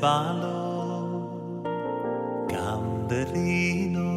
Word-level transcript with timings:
balo 0.00 1.28
Gamberino 2.48 4.12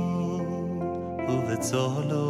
uve 1.28 1.58
zolo 1.62 2.30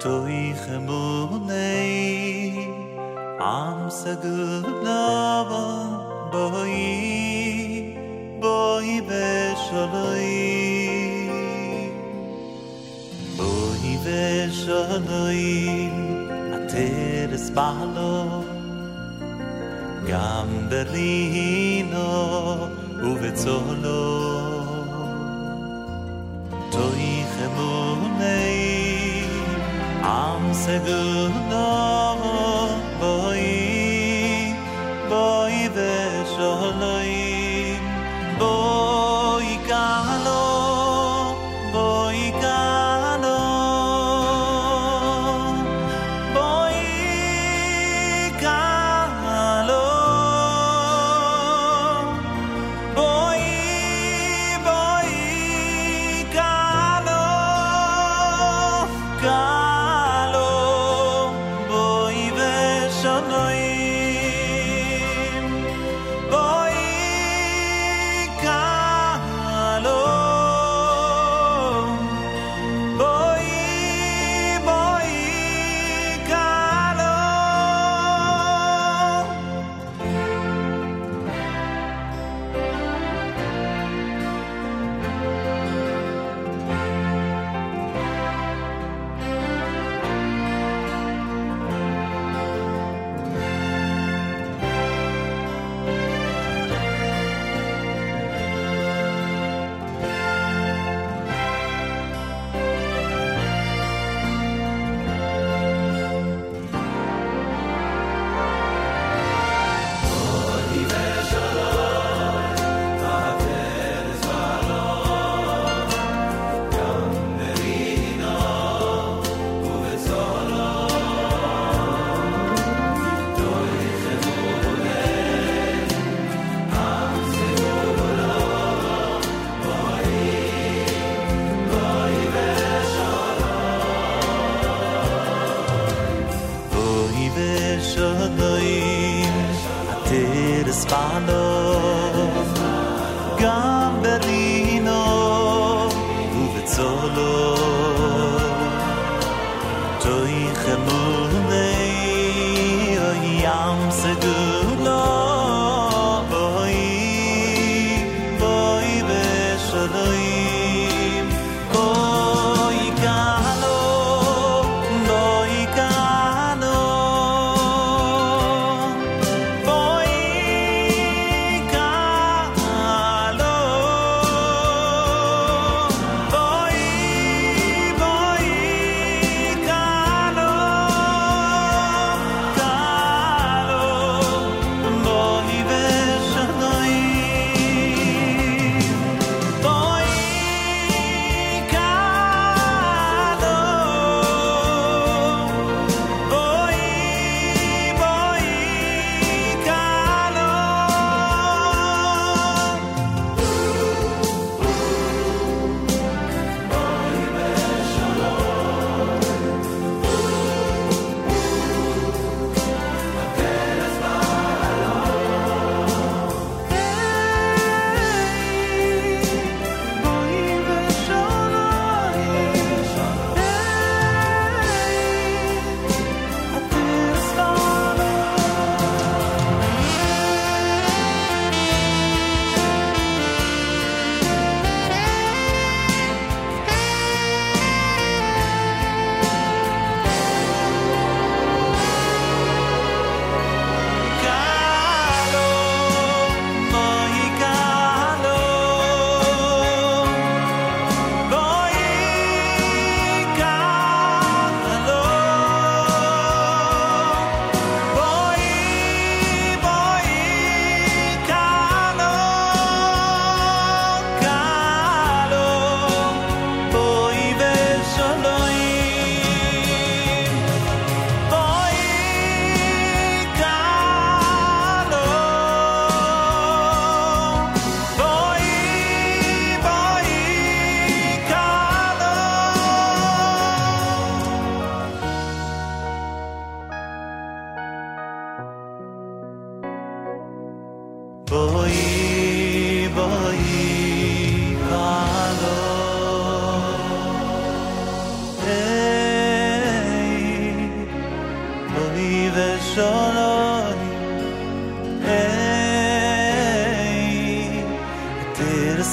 Tu 0.00 0.14
ich 0.26 0.64
emunei 0.76 2.52
Am 3.40 3.90
segul 3.90 4.62
nava 4.84 5.66
boi 6.32 7.01
gam 20.12 20.50
berino 20.70 22.10
u 23.08 23.10
vetzolo 23.20 24.02
toy 26.72 27.06
khmonei 27.32 28.60
am 30.18 30.42
segunoy 30.64 31.91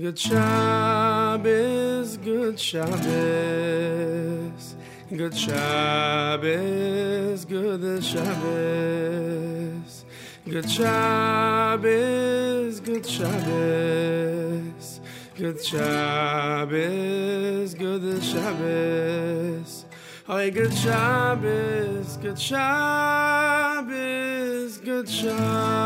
Good 0.00 0.18
Shabbos, 0.18 2.16
good 2.18 2.60
Shabbos. 2.60 4.27
Good 5.10 5.34
Shabbos, 5.34 6.50
good 7.46 8.04
Shabbos, 8.04 8.44
good 10.44 10.70
Shabbos, 10.70 12.80
good 12.80 13.08
Shabbos, 13.08 15.00
good 15.34 15.64
Shabbos, 15.64 17.74
good 17.74 18.22
Shabbos. 18.22 19.86
Oh, 20.28 20.50
good 20.50 20.74
Shabbos, 20.74 22.18
good 22.18 22.38
Shabbos, 22.38 23.86
good 24.76 25.08
Shabbos. 25.08 25.78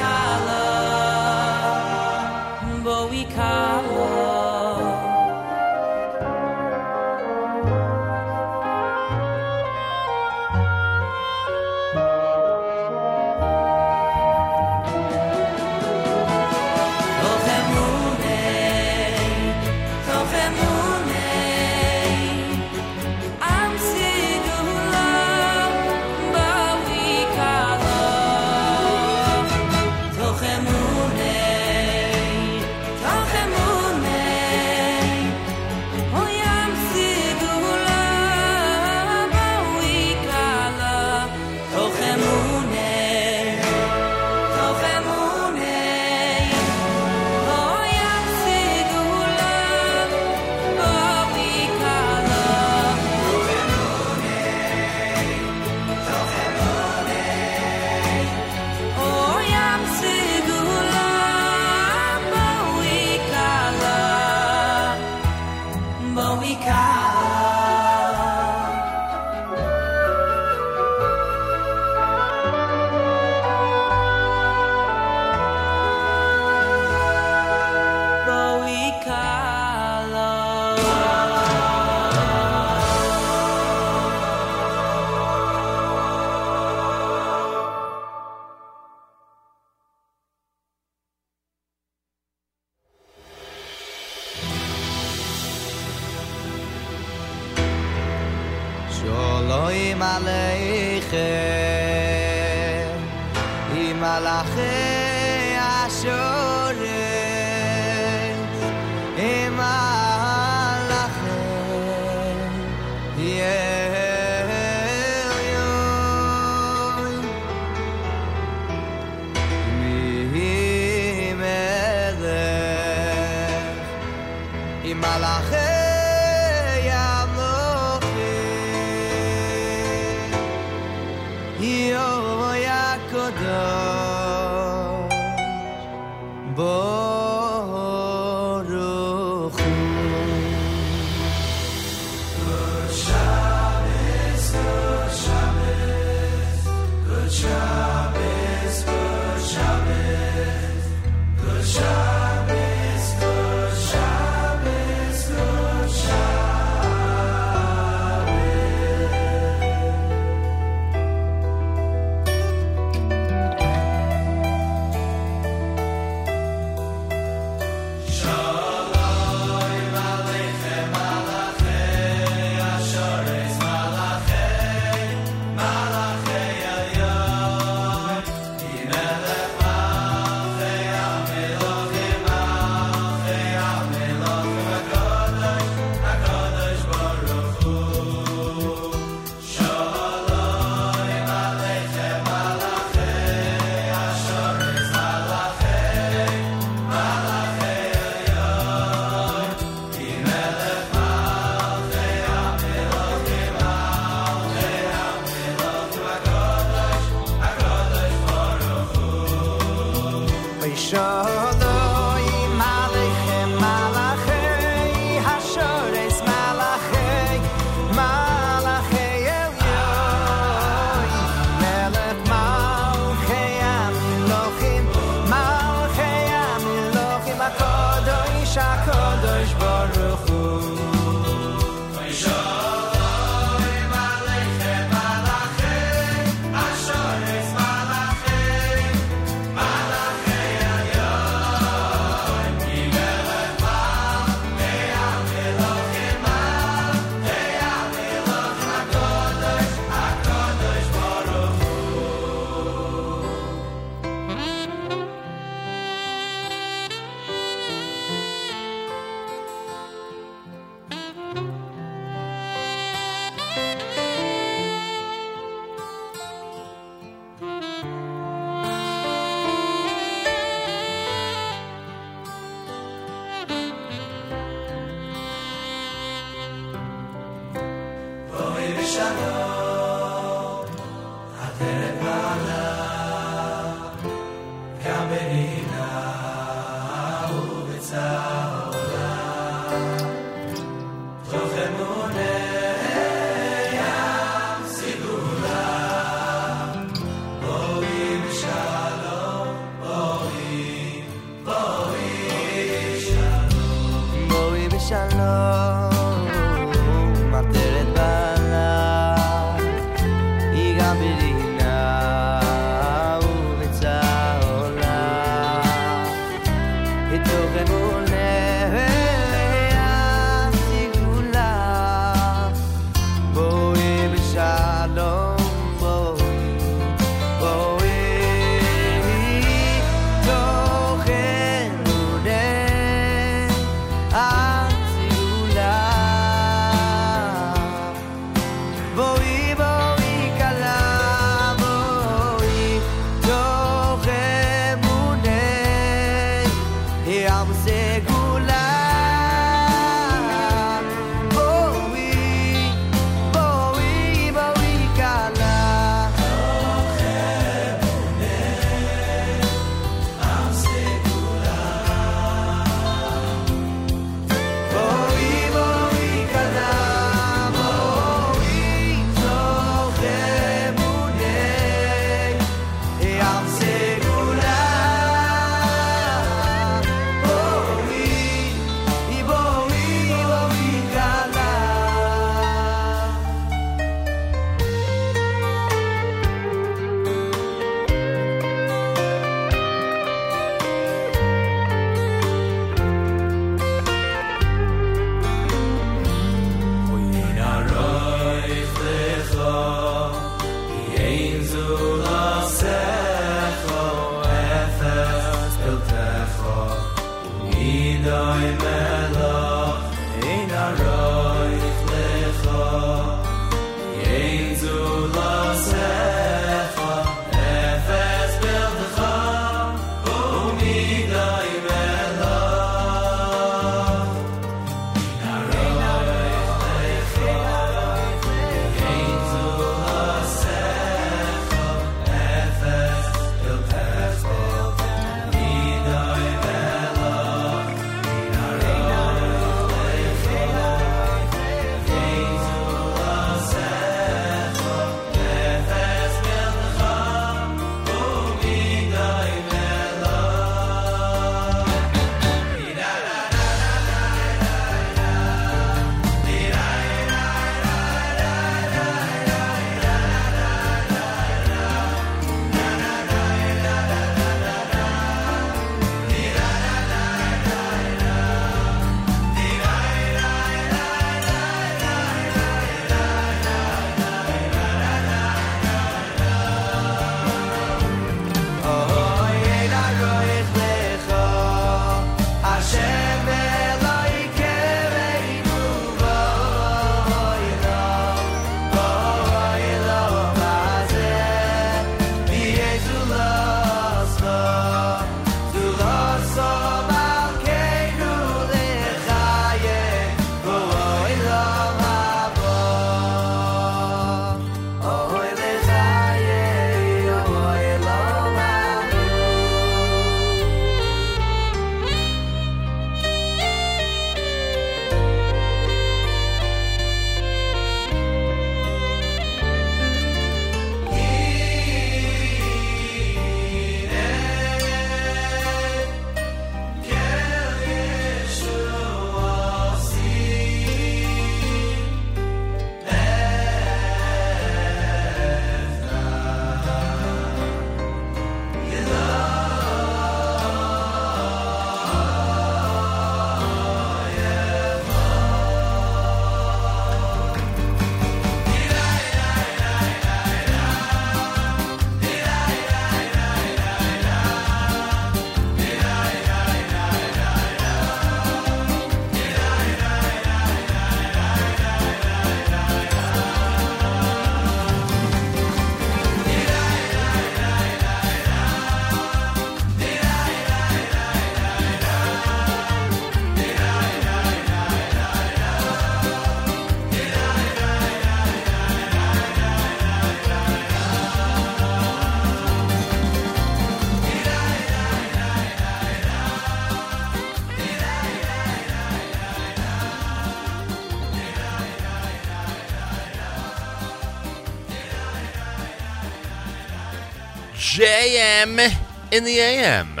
In 599.10 599.24
the 599.24 599.38
AM. 599.40 600.00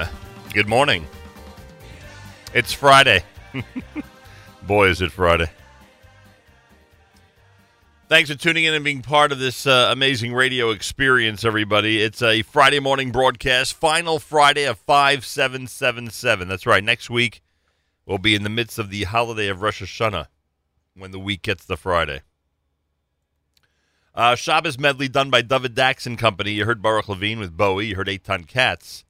Good 0.52 0.68
morning. 0.68 1.06
It's 2.54 2.72
Friday. 2.72 3.24
Boy, 4.62 4.88
is 4.88 5.00
it 5.00 5.10
Friday. 5.10 5.50
Thanks 8.08 8.30
for 8.30 8.36
tuning 8.36 8.64
in 8.64 8.74
and 8.74 8.84
being 8.84 9.02
part 9.02 9.32
of 9.32 9.38
this 9.38 9.66
uh, 9.66 9.88
amazing 9.90 10.32
radio 10.32 10.70
experience, 10.70 11.44
everybody. 11.44 12.00
It's 12.02 12.22
a 12.22 12.42
Friday 12.42 12.80
morning 12.80 13.12
broadcast, 13.12 13.74
final 13.74 14.18
Friday 14.18 14.64
of 14.64 14.78
5777. 14.78 16.48
That's 16.48 16.66
right. 16.66 16.82
Next 16.82 17.10
week, 17.10 17.42
we'll 18.06 18.18
be 18.18 18.34
in 18.34 18.42
the 18.42 18.48
midst 18.48 18.78
of 18.78 18.90
the 18.90 19.04
holiday 19.04 19.48
of 19.48 19.62
Rosh 19.62 19.82
Hashanah 19.82 20.26
when 20.96 21.10
the 21.10 21.20
week 21.20 21.42
gets 21.42 21.66
to 21.66 21.76
Friday. 21.76 22.22
Uh, 24.12 24.34
Shabbos 24.34 24.78
medley 24.78 25.08
done 25.08 25.30
by 25.30 25.40
David 25.40 25.74
Dax 25.74 26.04
and 26.04 26.18
Company. 26.18 26.50
You 26.52 26.64
heard 26.64 26.82
Baruch 26.82 27.08
Levine 27.08 27.38
with 27.38 27.56
Bowie. 27.56 27.86
You 27.86 27.96
heard 27.96 28.08
Eitan 28.08 28.46
Katz, 28.46 29.04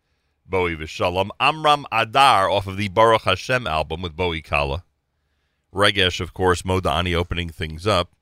Bowie 0.44 0.76
Vishalom. 0.76 1.30
Amram 1.40 1.86
Adar 1.90 2.50
off 2.50 2.66
of 2.66 2.76
the 2.76 2.88
Baruch 2.88 3.22
Hashem 3.22 3.66
album 3.66 4.02
with 4.02 4.14
Bowie 4.14 4.42
Kala. 4.42 4.84
Regesh, 5.74 6.20
of 6.20 6.34
course, 6.34 6.62
Modani 6.62 7.14
opening 7.14 7.48
things 7.48 7.86
up. 7.86 8.14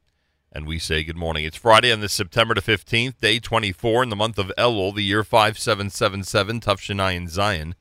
And 0.53 0.67
we 0.67 0.79
say 0.79 1.03
good 1.03 1.17
morning. 1.17 1.45
It's 1.45 1.57
Friday 1.57 1.93
on 1.93 2.01
this 2.01 2.13
September 2.13 2.55
the 2.55 2.63
15th, 2.63 3.19
day 3.19 3.41
24 3.41 4.05
in 4.05 4.09
the 4.09 4.17
month 4.17 4.39
of 4.39 4.53
Elul, 4.57 4.95
the 4.95 5.03
year 5.03 5.25
5777, 5.25 6.61
Tufshinai 6.61 7.17
in 7.17 7.27
Zion. 7.29 7.75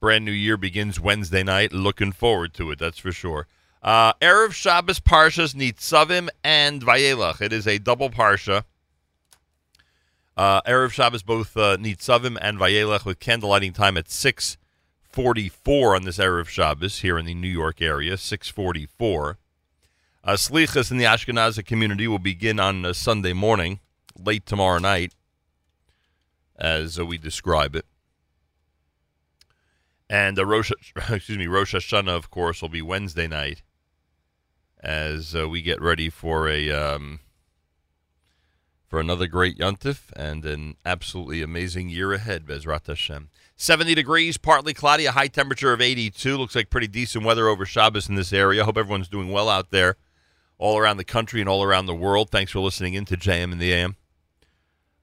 Brand 0.00 0.24
new 0.24 0.32
year 0.32 0.56
begins 0.56 0.98
Wednesday 0.98 1.42
night. 1.42 1.72
Looking 1.72 2.12
forward 2.12 2.54
to 2.54 2.70
it, 2.70 2.78
that's 2.78 2.98
for 2.98 3.12
sure. 3.12 3.46
Uh, 3.82 4.12
Erev 4.20 4.52
Shabbos 4.52 5.00
Parshas 5.00 5.54
Nitzavim 5.54 6.28
and 6.44 6.82
Vayelach. 6.82 7.40
It 7.40 7.52
is 7.52 7.66
a 7.66 7.78
double 7.78 8.10
Parsha. 8.10 8.64
Uh, 10.36 10.62
Erev 10.62 10.92
Shabbos, 10.92 11.24
both 11.24 11.56
uh, 11.56 11.76
Nitzavim 11.76 12.38
and 12.40 12.58
Vayelach, 12.58 13.04
with 13.04 13.18
candlelighting 13.18 13.74
time 13.74 13.96
at 13.96 14.08
644 14.08 15.96
on 15.96 16.04
this 16.04 16.18
Erev 16.18 16.46
Shabbos 16.46 17.00
here 17.00 17.18
in 17.18 17.26
the 17.26 17.34
New 17.34 17.48
York 17.48 17.82
area, 17.82 18.16
644. 18.16 19.38
Uh, 20.24 20.32
Slichas 20.34 20.92
in 20.92 20.98
the 20.98 21.04
Ashkenazi 21.04 21.66
community 21.66 22.06
will 22.06 22.20
begin 22.20 22.60
on 22.60 22.84
uh, 22.84 22.92
Sunday 22.92 23.32
morning, 23.32 23.80
late 24.16 24.46
tomorrow 24.46 24.78
night, 24.78 25.12
as 26.56 27.00
uh, 27.00 27.04
we 27.04 27.18
describe 27.18 27.74
it. 27.74 27.84
And 30.08 30.38
uh, 30.38 30.46
Rosh, 30.46 30.70
excuse 31.10 31.36
me, 31.36 31.48
Rosh 31.48 31.74
Hashanah, 31.74 32.16
of 32.16 32.30
course, 32.30 32.62
will 32.62 32.68
be 32.68 32.82
Wednesday 32.82 33.26
night, 33.26 33.62
as 34.82 35.34
uh, 35.34 35.48
we 35.48 35.62
get 35.62 35.80
ready 35.80 36.10
for 36.10 36.48
a 36.48 36.70
um, 36.70 37.20
for 38.88 39.00
another 39.00 39.26
great 39.26 39.56
Yontif 39.58 40.10
and 40.14 40.44
an 40.44 40.76
absolutely 40.84 41.40
amazing 41.40 41.88
year 41.88 42.12
ahead, 42.12 42.44
Bezrat 42.44 42.86
Hashem. 42.86 43.30
70 43.56 43.94
degrees, 43.94 44.36
partly 44.36 44.74
cloudy, 44.74 45.06
a 45.06 45.12
high 45.12 45.28
temperature 45.28 45.72
of 45.72 45.80
82. 45.80 46.36
Looks 46.36 46.54
like 46.54 46.68
pretty 46.68 46.88
decent 46.88 47.24
weather 47.24 47.48
over 47.48 47.64
Shabbos 47.64 48.08
in 48.08 48.16
this 48.16 48.32
area. 48.32 48.64
Hope 48.64 48.76
everyone's 48.76 49.08
doing 49.08 49.30
well 49.30 49.48
out 49.48 49.70
there 49.70 49.96
all 50.58 50.78
around 50.78 50.96
the 50.96 51.04
country 51.04 51.40
and 51.40 51.48
all 51.48 51.62
around 51.62 51.86
the 51.86 51.94
world. 51.94 52.30
Thanks 52.30 52.52
for 52.52 52.60
listening 52.60 52.94
in 52.94 53.04
to 53.06 53.16
JM 53.16 53.52
and 53.52 53.60
the 53.60 53.72
AM. 53.72 53.96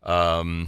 Um, 0.04 0.68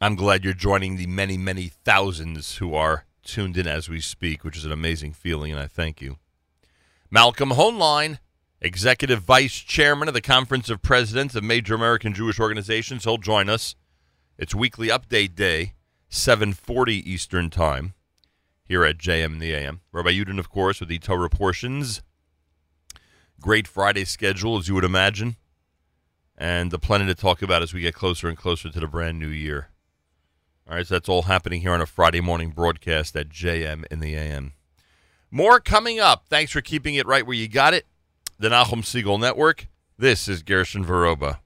I'm 0.00 0.16
glad 0.16 0.44
you're 0.44 0.54
joining 0.54 0.96
the 0.96 1.06
many, 1.06 1.36
many 1.36 1.68
thousands 1.84 2.56
who 2.56 2.74
are 2.74 3.04
tuned 3.22 3.56
in 3.56 3.66
as 3.66 3.88
we 3.88 4.00
speak, 4.00 4.44
which 4.44 4.56
is 4.56 4.64
an 4.64 4.72
amazing 4.72 5.12
feeling, 5.12 5.50
and 5.50 5.60
I 5.60 5.66
thank 5.66 6.00
you. 6.00 6.18
Malcolm 7.14 7.50
Hoenlein, 7.50 8.18
Executive 8.60 9.22
Vice 9.22 9.60
Chairman 9.60 10.08
of 10.08 10.14
the 10.14 10.20
Conference 10.20 10.68
of 10.68 10.82
Presidents 10.82 11.36
of 11.36 11.44
Major 11.44 11.76
American 11.76 12.12
Jewish 12.12 12.40
Organizations, 12.40 13.04
he'll 13.04 13.18
join 13.18 13.48
us. 13.48 13.76
It's 14.36 14.52
weekly 14.52 14.88
update 14.88 15.36
day, 15.36 15.74
7:40 16.10 17.08
Eastern 17.08 17.50
Time, 17.50 17.94
here 18.64 18.84
at 18.84 18.98
JM 18.98 19.34
and 19.34 19.40
the 19.40 19.52
AM. 19.52 19.80
Rabbi 19.92 20.10
Yudin, 20.10 20.40
of 20.40 20.50
course, 20.50 20.80
with 20.80 20.88
the 20.88 20.98
Torah 20.98 21.30
portions 21.30 22.02
great 23.40 23.68
Friday 23.68 24.04
schedule, 24.04 24.58
as 24.58 24.66
you 24.66 24.74
would 24.74 24.82
imagine, 24.82 25.36
and 26.36 26.72
the 26.72 26.80
plenty 26.80 27.06
to 27.06 27.14
talk 27.14 27.42
about 27.42 27.62
as 27.62 27.72
we 27.72 27.80
get 27.80 27.94
closer 27.94 28.26
and 28.26 28.36
closer 28.36 28.70
to 28.70 28.80
the 28.80 28.88
brand 28.88 29.20
new 29.20 29.28
year. 29.28 29.68
All 30.68 30.74
right, 30.74 30.84
so 30.84 30.96
that's 30.96 31.08
all 31.08 31.22
happening 31.22 31.60
here 31.60 31.74
on 31.74 31.80
a 31.80 31.86
Friday 31.86 32.20
morning 32.20 32.50
broadcast 32.50 33.14
at 33.14 33.28
JM 33.28 33.84
in 33.88 34.00
the 34.00 34.16
AM. 34.16 34.54
More 35.36 35.58
coming 35.58 35.98
up. 35.98 36.26
Thanks 36.28 36.52
for 36.52 36.60
keeping 36.60 36.94
it 36.94 37.08
right 37.08 37.26
where 37.26 37.34
you 37.34 37.48
got 37.48 37.74
it. 37.74 37.86
The 38.38 38.50
Nachum 38.50 38.84
Segal 38.84 39.18
Network. 39.18 39.66
This 39.98 40.28
is 40.28 40.44
Gershon 40.44 40.84
Veroba. 40.84 41.38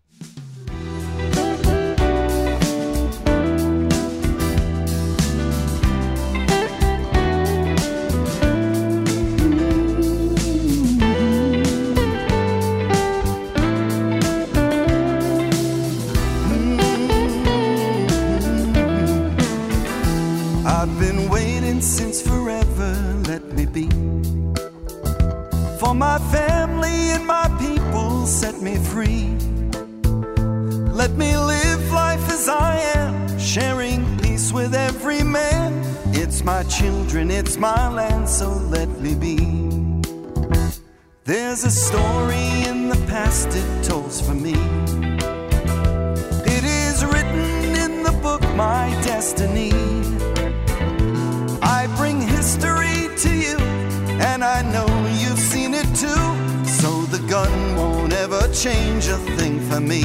For 25.79 25.95
my 25.95 26.19
family 26.33 27.13
and 27.13 27.25
my 27.25 27.49
people, 27.61 28.27
set 28.27 28.61
me 28.61 28.75
free. 28.79 29.29
Let 30.93 31.13
me 31.13 31.37
live 31.37 31.93
life 31.93 32.29
as 32.33 32.49
I 32.49 32.81
am, 32.97 33.39
sharing 33.39 34.19
peace 34.19 34.53
with 34.53 34.75
every 34.75 35.23
man. 35.23 35.85
It's 36.13 36.43
my 36.43 36.65
children, 36.65 37.31
it's 37.31 37.57
my 37.57 37.89
land, 37.89 38.29
so 38.29 38.49
let 38.49 38.89
me 39.01 39.15
be. 39.15 39.37
There's 41.23 41.63
a 41.63 41.71
story 41.71 42.65
in 42.67 42.89
the 42.89 43.01
past, 43.07 43.49
it 43.53 43.85
tolls 43.85 44.21
for 44.21 44.35
me. 44.35 44.55
It 46.57 46.65
is 46.65 47.05
written 47.05 47.77
in 47.77 48.03
the 48.03 48.19
book, 48.21 48.43
my 48.57 48.91
destiny. 49.05 49.98
Too. 56.01 56.65
So 56.65 57.03
the 57.07 57.19
gun 57.29 57.77
won't 57.77 58.13
ever 58.13 58.47
change 58.53 59.09
a 59.09 59.19
thing 59.37 59.59
for 59.69 59.81
me. 59.81 60.05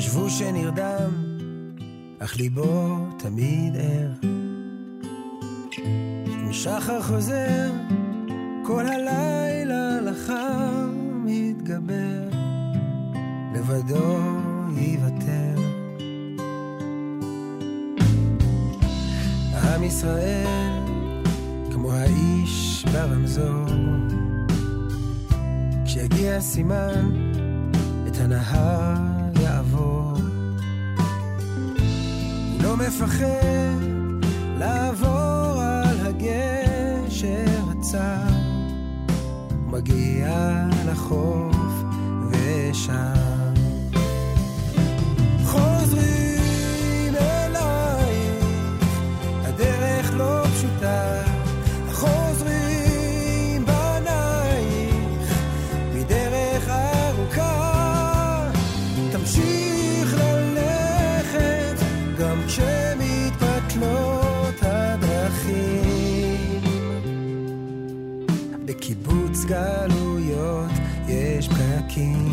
חשבו 0.00 0.30
שנרדם, 0.30 1.10
אך 2.18 2.36
ליבו 2.36 2.96
תמיד 3.18 3.76
ער. 3.76 4.10
עם 6.26 6.52
שחר 6.52 7.02
חוזר, 7.02 7.70
כל 8.66 8.86
הלילה 8.86 10.00
לחם 10.00 10.90
מתגבר, 11.24 12.28
לבדו 13.54 14.18
יוותר. 14.76 15.60
עם 19.54 19.82
ישראל, 19.84 20.82
כמו 21.72 21.92
האיש 21.92 22.84
ברמזור, 22.92 23.66
כשיגיע 25.84 26.40
סימן 26.40 27.32
את 28.08 28.16
הנהר 28.16 29.09
מפחד 32.80 33.80
לעבור 34.58 35.62
על 35.62 36.06
הגשר 36.06 37.62
הצר. 37.70 38.34
מגיע 39.66 40.66
לחוף 40.86 41.56
ושם. 42.30 43.54
חוזרים 45.44 46.19
גלויות 69.50 70.70
יש 71.08 71.48
פקקים. 71.48 72.32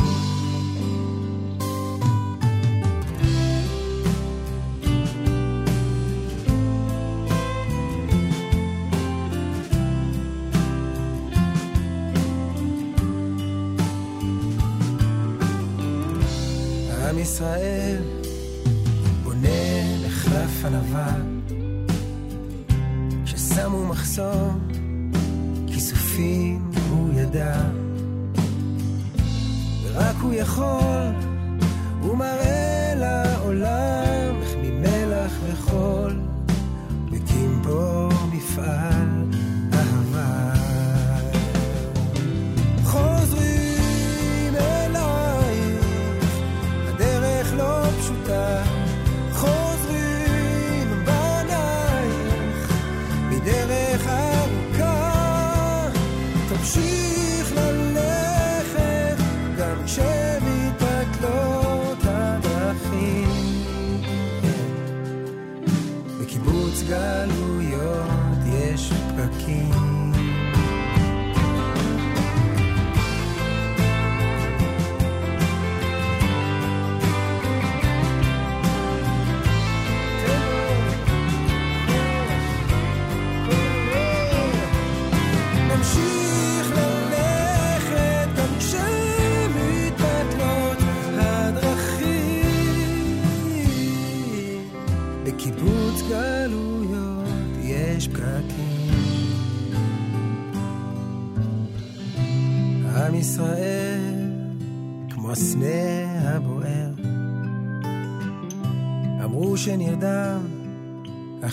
עם 17.10 17.20
ישראל 17.20 18.02
בונה 19.24 19.48
מחלף 20.08 20.66
ענווה 20.66 21.16
ששמו 23.26 23.86
מחסום 23.86 24.57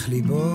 מחליבות. 0.04 0.53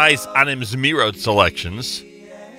Nice 0.00 0.26
Anim 0.28 0.62
Zmirot 0.62 1.16
selections. 1.16 2.02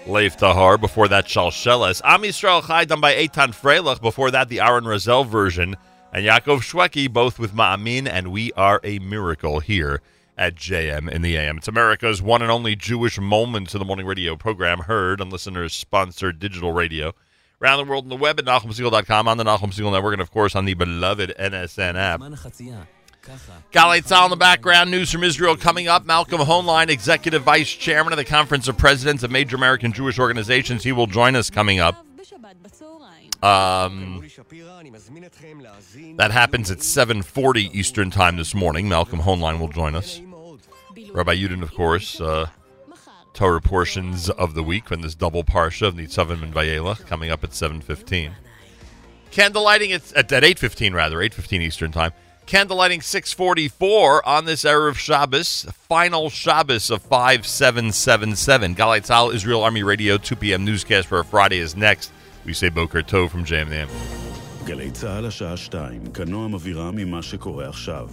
Lev 0.05 0.37
Tahor, 0.37 0.79
before 0.79 1.07
that 1.07 1.25
Shalsheles. 1.25 1.99
Am 2.05 2.21
Yisrael 2.21 2.63
Chai 2.63 2.85
done 2.85 3.01
by 3.01 3.15
Eitan 3.15 3.49
Freilich, 3.49 3.99
before 3.99 4.29
that 4.29 4.47
the 4.47 4.59
Aaron 4.59 4.83
Razel 4.83 5.25
version, 5.25 5.75
and 6.13 6.23
Yaakov 6.23 6.59
Shweki, 6.59 7.11
both 7.11 7.39
with 7.39 7.55
Ma'amin, 7.55 8.07
and 8.07 8.31
We 8.31 8.53
Are 8.53 8.79
a 8.83 8.99
Miracle 8.99 9.59
here 9.59 10.03
at 10.37 10.53
JM 10.53 11.09
in 11.09 11.23
the 11.23 11.35
AM. 11.35 11.57
It's 11.57 11.67
America's 11.67 12.21
one 12.21 12.43
and 12.43 12.51
only 12.51 12.75
Jewish 12.75 13.19
moment 13.19 13.73
in 13.73 13.79
the 13.79 13.85
Morning 13.85 14.05
Radio 14.05 14.35
program, 14.35 14.77
heard 14.81 15.19
on 15.19 15.31
listeners 15.31 15.73
sponsored 15.73 16.37
digital 16.37 16.73
radio. 16.73 17.11
Around 17.59 17.77
the 17.77 17.89
world 17.89 18.05
on 18.05 18.09
the 18.09 18.17
web 18.17 18.37
at 18.37 18.45
NachumSegal.com, 18.45 19.27
on 19.27 19.37
the 19.37 19.43
Nachum 19.43 19.73
Segal 19.73 19.91
Network, 19.91 20.13
and 20.13 20.21
of 20.21 20.29
course 20.29 20.55
on 20.55 20.65
the 20.65 20.75
beloved 20.75 21.33
NSN 21.39 21.95
app. 21.95 22.19
Galei 23.72 24.01
Tzal 24.01 24.26
in 24.26 24.30
the 24.32 24.36
background. 24.36 24.89
News 24.89 25.11
from 25.11 25.24
Israel 25.24 25.55
coming 25.55 25.88
up. 25.88 26.05
Malcolm 26.05 26.41
Hoenlein, 26.41 26.89
Executive 26.89 27.43
Vice 27.43 27.69
Chairman 27.69 28.13
of 28.13 28.17
the 28.17 28.26
Conference 28.26 28.67
of 28.67 28.78
Presidents 28.78 29.22
of 29.22 29.30
Major 29.30 29.55
American 29.55 29.93
Jewish 29.93 30.17
Organizations. 30.17 30.84
He 30.84 30.91
will 30.91 31.07
join 31.07 31.36
us 31.36 31.49
coming 31.49 31.80
up. 31.80 32.03
Um, 33.43 34.24
that 36.17 36.30
happens 36.32 36.72
at 36.72 36.80
7.40 36.80 37.74
Eastern 37.74 38.11
Time 38.11 38.38
this 38.38 38.55
morning. 38.55 38.89
Malcolm 38.89 39.19
Hoenlein 39.19 39.59
will 39.59 39.67
join 39.67 39.95
us. 39.95 40.19
Rabbi 41.11 41.36
Yudin, 41.36 41.61
of 41.61 41.74
course, 41.74 42.19
uh, 42.19 42.47
Torah 43.34 43.61
portions 43.61 44.30
of 44.30 44.53
the 44.55 44.63
week 44.63 44.89
when 44.89 45.01
this 45.01 45.15
double 45.15 45.43
parsha 45.43 45.88
of 45.88 45.95
Nitzavim 45.95 46.43
and 46.43 46.53
Vayela 46.53 47.03
coming 47.05 47.30
up 47.32 47.43
at 47.43 47.51
7.15. 47.51 48.34
Candlelighting 49.32 49.91
at, 49.93 50.11
at, 50.13 50.32
at 50.32 50.43
8.15, 50.43 50.93
rather, 50.93 51.17
8.15 51.17 51.61
Eastern 51.61 51.91
Time. 51.91 52.11
Candlelighting 52.51 53.01
644 53.01 54.27
on 54.27 54.43
this 54.43 54.65
Erev 54.65 54.95
Shabbos, 54.95 55.65
final 55.87 56.29
Shabbos 56.29 56.91
of 56.91 57.01
5777. 57.03 58.75
Galei 58.75 58.99
Tzahal, 58.99 59.33
Israel 59.33 59.63
Army 59.63 59.83
Radio, 59.83 60.17
2 60.17 60.35
p.m. 60.35 60.65
newscast 60.65 61.07
for 61.07 61.23
Friday 61.23 61.59
is 61.59 61.77
next. 61.77 62.11
We 62.43 62.51
say 62.51 62.67
Boker 62.67 63.03
Tov 63.03 63.29
from 63.29 63.45
JM 63.45 63.61
in 63.61 63.69
the 63.69 63.75
AM. 63.75 63.89
גלי 64.65 64.91
צה"ל 64.91 65.25
השעה 65.25 65.57
2, 65.57 66.07
קנו 66.13 66.45
המבהירה 66.45 66.91
ממה 66.91 67.21
שקורה 67.21 67.69
עכשיו. 67.69 68.09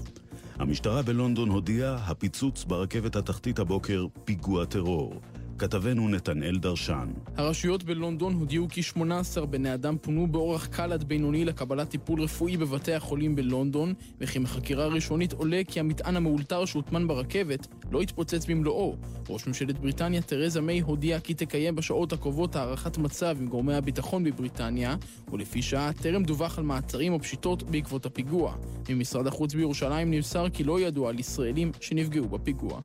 המשטרה 0.59 1.03
בלונדון 1.03 1.49
הודיעה, 1.49 1.99
הפיצוץ 2.07 2.65
ברכבת 2.65 3.17
התחתית 3.17 3.59
הבוקר, 3.59 4.07
פיגוע 4.25 4.65
טרור. 4.65 5.21
כתבנו 5.59 6.09
נתנאל 6.09 6.59
דרשן. 6.59 7.09
הרשויות 7.37 7.85
בלונדון 7.85 8.35
הודיעו 8.35 8.69
כי 8.69 8.83
18 8.83 9.47
בני 9.47 9.75
אדם 9.75 9.97
פונו 10.01 10.27
באורח 10.27 10.67
קל 10.67 10.93
עד 10.93 11.05
בינוני 11.05 11.45
לקבלת 11.45 11.89
טיפול 11.89 12.23
רפואי 12.23 12.57
בבתי 12.57 12.95
החולים 12.95 13.37
בלונדון, 13.37 13.95
וכי 14.21 14.39
מחקירה 14.39 14.87
ראשונית 14.87 15.33
עולה 15.33 15.61
כי 15.69 15.81
המטען 15.81 16.17
המאולתר 16.17 16.65
שהוטמן 16.65 17.09
ברכבת 17.09 17.67
לא 17.91 18.01
התפוצץ 18.01 18.47
במלואו. 18.47 18.97
ראש 19.29 19.47
ממשלת 19.47 19.79
בריטניה 19.79 20.23
תרזה 20.23 20.61
מיי 20.61 20.81
הודיעה 20.81 21.21
כי 21.21 21.35
תקיים 21.35 21.77
בשעות 21.77 22.13
הקרובות 22.13 22.57
הערכת 22.57 22.99
מצב 22.99 23.37
עם 23.41 23.47
גורמי 23.47 23.75
הביטחון 23.75 24.25
בבריטניה, 24.25 24.97
ולפי 25.33 25.63
שעה 25.63 25.93
טרם 25.93 26.25
דווח 26.25 26.59
על 26.59 26.65
מעצרים 26.65 27.13
או 27.13 27.21
פשיטות 27.21 27.63
בעקבות 27.63 28.07
הפיגוע. 28.07 28.55
ממשרד 28.89 29.27
החוץ 29.27 29.55
בירושלים 29.55 30.11
נמסר 30.11 30.49
כי 30.49 30.65
לא 30.65 30.81
ידוע 30.81 31.09
על 31.09 31.19
ישראלים 31.19 31.73
שנפגעו 31.81 32.29
בפיגוע. 32.29 32.81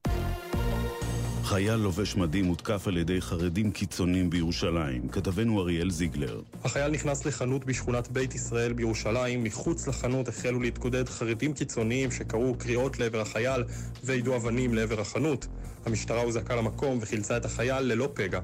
חייל 1.44 1.76
לובש 1.76 2.16
מדים 2.16 2.46
הותקף 2.46 2.88
על 2.88 2.98
ידי 2.98 3.22
חרדים 3.22 3.72
קיצוניים 3.72 4.30
בירושלים. 4.30 5.08
כתבנו 5.08 5.62
אריאל 5.62 5.90
זיגלר. 5.90 6.42
החייל 6.64 6.92
נכנס 6.92 7.26
לחנות 7.26 7.66
בשכונת 7.66 8.08
בית 8.12 8.36
ישראל 8.36 8.74
בירושלים. 8.74 9.44
מחוץ 9.44 9.88
לחנות 9.88 10.28
החלו 10.28 10.60
להתקודד 10.60 11.10
חרדים 11.10 11.54
קיצוניים 11.54 12.12
שקראו 12.12 12.56
קריאות 12.56 13.00
לעבר 13.00 13.22
החייל 13.22 13.64
ויידו 14.04 14.36
אבנים 14.36 14.74
לעבר 14.74 15.02
החנות. 15.02 15.48
המשטרה 15.86 16.22
הוזעקה 16.22 16.56
למקום 16.56 16.98
וחילצה 17.02 17.38
את 17.38 17.46
החייל 17.46 17.84
ללא 17.84 18.10
פגע. 18.14 18.40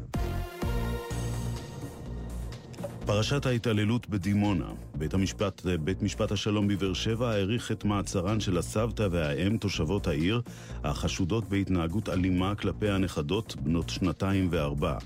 פרשת 3.09 3.45
ההתעללות 3.45 4.09
בדימונה. 4.09 4.65
בית 4.95 5.13
המשפט, 5.13 5.61
בית 5.83 6.01
משפט 6.01 6.31
השלום 6.31 6.67
בבאר 6.67 6.93
שבע 6.93 7.29
העריך 7.29 7.71
את 7.71 7.85
מעצרן 7.85 8.39
של 8.39 8.57
הסבתא 8.57 9.07
והאם 9.11 9.57
תושבות 9.57 10.07
העיר, 10.07 10.41
החשודות 10.83 11.49
בהתנהגות 11.49 12.09
אלימה 12.09 12.55
כלפי 12.55 12.89
הנכדות 12.89 13.55
בנות 13.63 13.89
שנתיים 13.89 14.47
וארבע. 14.51 14.97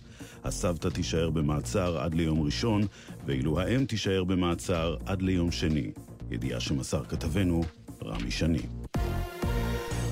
הסבתא 0.43 0.87
תישאר 0.87 1.29
במעצר 1.29 1.97
עד 1.99 2.13
ליום 2.13 2.41
ראשון, 2.41 2.81
ואילו 3.25 3.59
האם 3.59 3.85
תישאר 3.85 4.23
במעצר 4.23 4.95
עד 5.05 5.21
ליום 5.21 5.51
שני. 5.51 5.91
ידיעה 6.31 6.59
שמסר 6.59 7.03
כתבנו 7.03 7.63
רמי 8.03 8.31
שני. 8.31 8.61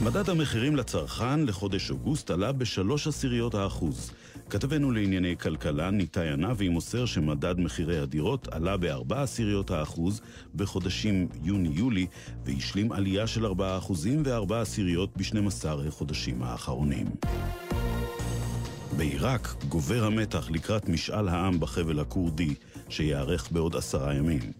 מדד 0.03 0.29
המחירים 0.29 0.75
לצרכן 0.75 1.45
לחודש 1.45 1.91
אוגוסט 1.91 2.31
עלה 2.31 2.51
בשלוש 2.51 3.07
עשיריות 3.07 3.55
האחוז. 3.55 4.11
כתבנו 4.51 4.91
לענייני 4.91 5.37
כלכלה 5.37 5.91
ניתאי 5.91 6.29
ענבי 6.29 6.69
מוסר 6.69 7.05
שמדד 7.05 7.59
מחירי 7.59 7.99
הדירות 7.99 8.47
עלה 8.47 8.77
בארבע 8.77 9.21
עשיריות 9.21 9.71
האחוז 9.71 10.21
בחודשים 10.55 11.27
יוני-יולי 11.43 12.07
והשלים 12.45 12.91
עלייה 12.91 13.27
של 13.27 13.45
ארבעה 13.45 13.77
אחוזים 13.77 14.21
וארבע 14.25 14.61
עשיריות 14.61 15.17
ב-12 15.17 15.67
החודשים 15.87 16.43
האחרונים. 16.43 17.07
בעיראק 18.97 19.55
גובר 19.69 20.03
המתח 20.03 20.51
לקראת 20.51 20.89
משאל 20.89 21.27
העם 21.27 21.59
בחבל 21.59 21.99
הכורדי, 21.99 22.53
שייערך 22.89 23.51
בעוד 23.51 23.75
עשרה 23.75 24.13
ימים. 24.13 24.51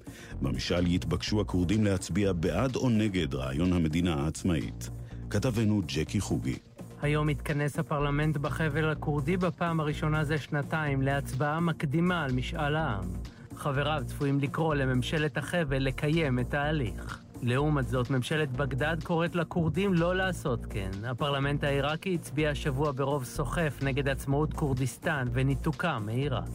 במשאל 0.42 0.88
יתבקשו 0.88 1.42
הכורדים 1.42 1.84
להצביע 1.86 2.34
בעד 2.34 2.76
או 2.76 2.90
נגד 2.90 3.36
רעיון 3.36 3.74
המדינה 3.74 4.14
העצמאית. 4.14 4.90
כתבנו 5.30 5.82
ג'קי 5.88 6.20
חוגי. 6.20 6.56
היום 7.02 7.30
התכנס 7.30 7.80
הפרלמנט 7.80 8.38
בחבל 8.38 8.90
הכורדי 8.90 9.38
בפעם 9.38 9.80
הראשונה 9.80 10.24
זה 10.24 10.38
שנתיים 10.38 11.02
להצבעה 11.02 11.60
מקדימה 11.60 12.24
על 12.24 12.32
משאל 12.32 12.76
העם. 12.76 13.06
חבריו 13.56 14.04
צפויים 14.06 14.40
לקרוא 14.40 14.76
לממשלת 14.76 15.38
החבל 15.38 15.84
לקיים 15.84 16.40
את 16.40 16.54
ההליך. 16.54 17.20
לעומת 17.42 17.88
זאת, 17.88 18.10
ממשלת 18.10 18.52
בגדד 18.52 18.98
קוראת 19.04 19.36
לכורדים 19.36 19.94
לא 19.94 20.16
לעשות 20.16 20.66
כן. 20.66 20.92
הפרלמנט 21.04 21.64
העיראקי 21.64 22.16
הצביע 22.16 22.50
השבוע 22.50 22.92
ברוב 22.92 23.24
סוחף 23.24 23.80
נגד 23.82 24.08
עצמאות 24.08 24.54
כורדיסטן 24.54 25.28
וניתוקה 25.34 26.00
מעיראק. 26.00 26.50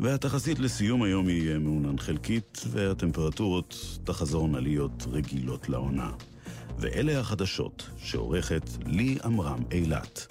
והתחזית 0.00 0.58
לסיום 0.58 1.02
היום 1.02 1.28
יהיה 1.28 1.58
מעונן 1.58 1.98
חלקית, 1.98 2.64
והטמפרטורות 2.70 3.98
תחזורנה 4.04 4.60
להיות 4.60 5.06
רגילות 5.12 5.68
לעונה. 5.68 6.10
ואלה 6.80 7.20
החדשות 7.20 7.90
שעורכת 7.98 8.62
לי 8.86 9.18
עמרם 9.24 9.62
אילת. 9.72 10.26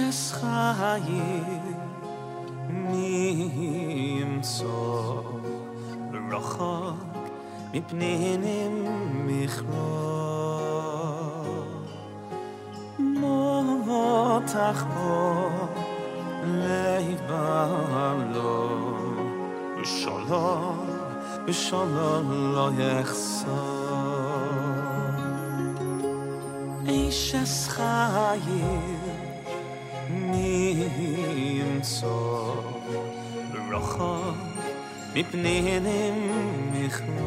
shes 0.00 0.22
khaye 0.38 1.28
mi 2.88 3.08
im 4.20 4.32
so 4.42 4.76
rokha 6.30 6.76
mi 7.72 7.80
pnenem 7.88 8.76
mi 9.26 9.40
khro 9.54 9.88
mo 13.20 13.42
mo 13.86 14.06
takho 14.52 15.18
lay 16.64 17.08
ba 17.28 17.50
lo 18.34 18.56
shalom 19.96 21.52
shalom 21.64 22.26
lo 22.54 22.66
yakhs 22.80 23.29
מפניהם 35.20 35.84
מכלול. 36.72 37.20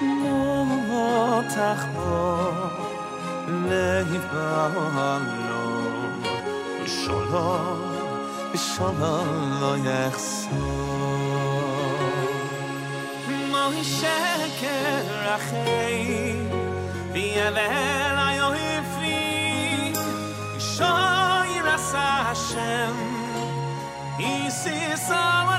נו 0.00 1.40
תחבור 1.48 2.50
להיבהלום, 3.68 4.96
ושלום, 6.84 7.80
ושלום 8.54 9.58
לא 9.60 9.76
יחסור. 9.76 10.52
מוישה 13.50 14.36
כרחי, 14.60 16.34
ויבל 17.12 18.18
היופי, 18.18 19.92
שוי 20.58 21.60
רצה 21.64 22.20
השם 22.30 23.01
see 24.62 24.94
some 24.94 25.51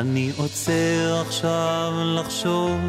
אני 0.00 0.32
עוצר 0.36 1.22
עכשיו 1.26 1.92
לחשוב 2.04 2.80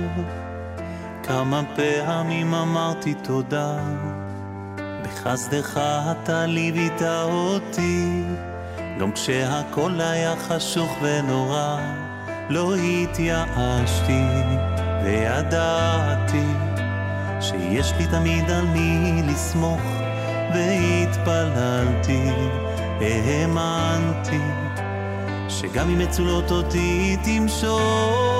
כמה 1.23 1.61
פעמים 1.75 2.53
אמרתי 2.53 3.13
תודה. 3.23 3.77
בחסדך 5.03 5.79
אתה 6.11 6.45
ליווית 6.45 7.01
אותי 7.23 8.23
גם 8.99 9.11
כשהכל 9.11 10.01
היה 10.01 10.35
חשוך 10.35 10.97
ונורא. 11.01 11.77
לא 12.49 12.75
התייאשתי 12.75 14.23
וידעתי 15.03 16.47
שיש 17.41 17.93
לי 17.99 18.07
תמיד 18.07 18.49
על 18.49 18.65
מי 18.65 19.21
לסמוך 19.27 19.81
והתפללתי, 20.53 22.29
האמנתי 23.01 24.66
שגם 25.49 25.89
אם 25.89 25.99
מצולות 25.99 26.51
אותי 26.51 27.17
תמשוך 27.23 28.36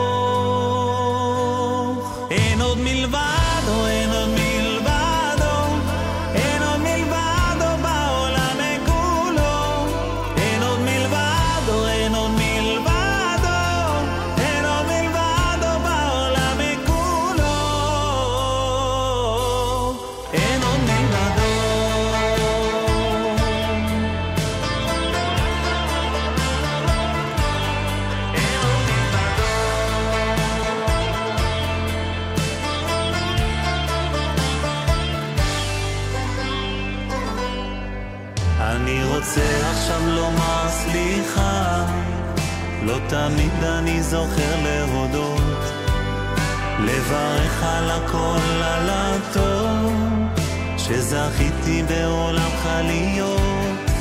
שזכיתי 51.68 51.84
בעולמך 51.84 52.70
להיות, 52.84 53.42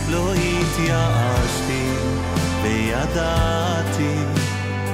לא 0.09 0.33
התייאשתי, 0.35 1.91
וידעתי 2.63 4.17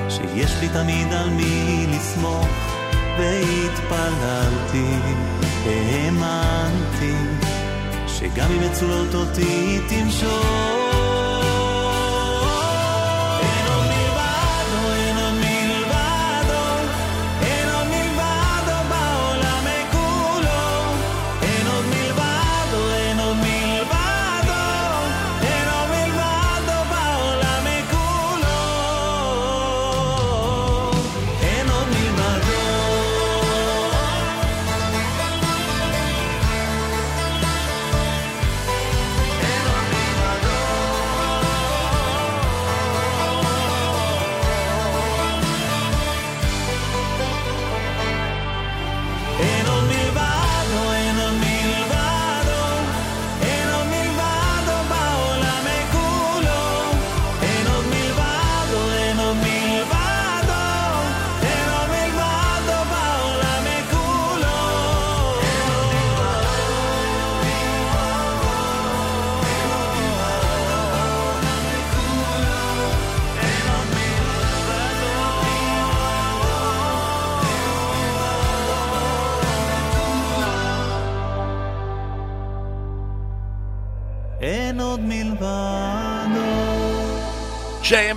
שיש 0.08 0.52
לי 0.60 0.68
תמיד 0.68 1.12
על 1.12 1.30
מי 1.30 1.86
לסמוך, 1.88 2.48
והתפללתי, 3.18 4.84
האמנתי. 5.66 7.14
שגם 8.06 8.50
אם 8.52 8.70
מצולות 8.70 9.14
אותי 9.14 9.78
תמשוך. 9.88 10.81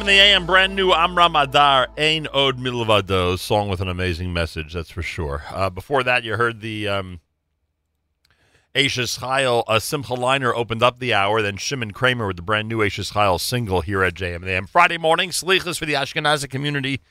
In 0.05 0.09
the 0.09 0.19
AM, 0.19 0.45
brand 0.45 0.75
new 0.75 0.93
Amram 0.93 1.35
Adar, 1.35 1.87
Ein 1.97 2.27
Od 2.31 2.59
Milvado, 2.59 3.39
song 3.39 3.69
with 3.69 3.81
an 3.81 3.89
amazing 3.89 4.31
message, 4.31 4.75
that's 4.75 4.91
for 4.91 5.01
sure. 5.01 5.41
Uh, 5.49 5.71
before 5.71 6.03
that, 6.03 6.23
you 6.23 6.35
heard 6.35 6.61
the 6.61 6.87
um, 6.87 7.21
Ashes 8.75 9.17
Chayil, 9.17 9.63
uh, 9.65 9.79
Simcha 9.79 10.13
Leiner 10.13 10.53
opened 10.53 10.83
up 10.83 10.99
the 10.99 11.15
hour, 11.15 11.41
then 11.41 11.57
Shimon 11.57 11.89
Kramer 11.89 12.27
with 12.27 12.35
the 12.35 12.43
brand 12.43 12.67
new 12.67 12.83
Ashes 12.83 13.13
Chayil 13.13 13.41
single 13.41 13.81
here 13.81 14.03
at 14.03 14.13
JM 14.13 14.35
in 14.35 14.41
the 14.43 14.51
AM. 14.51 14.67
Friday 14.67 14.99
morning, 14.99 15.31
Slichas 15.31 15.79
for 15.79 15.87
the 15.87 15.93
Ashkenazi 15.93 16.51
community. 16.51 17.01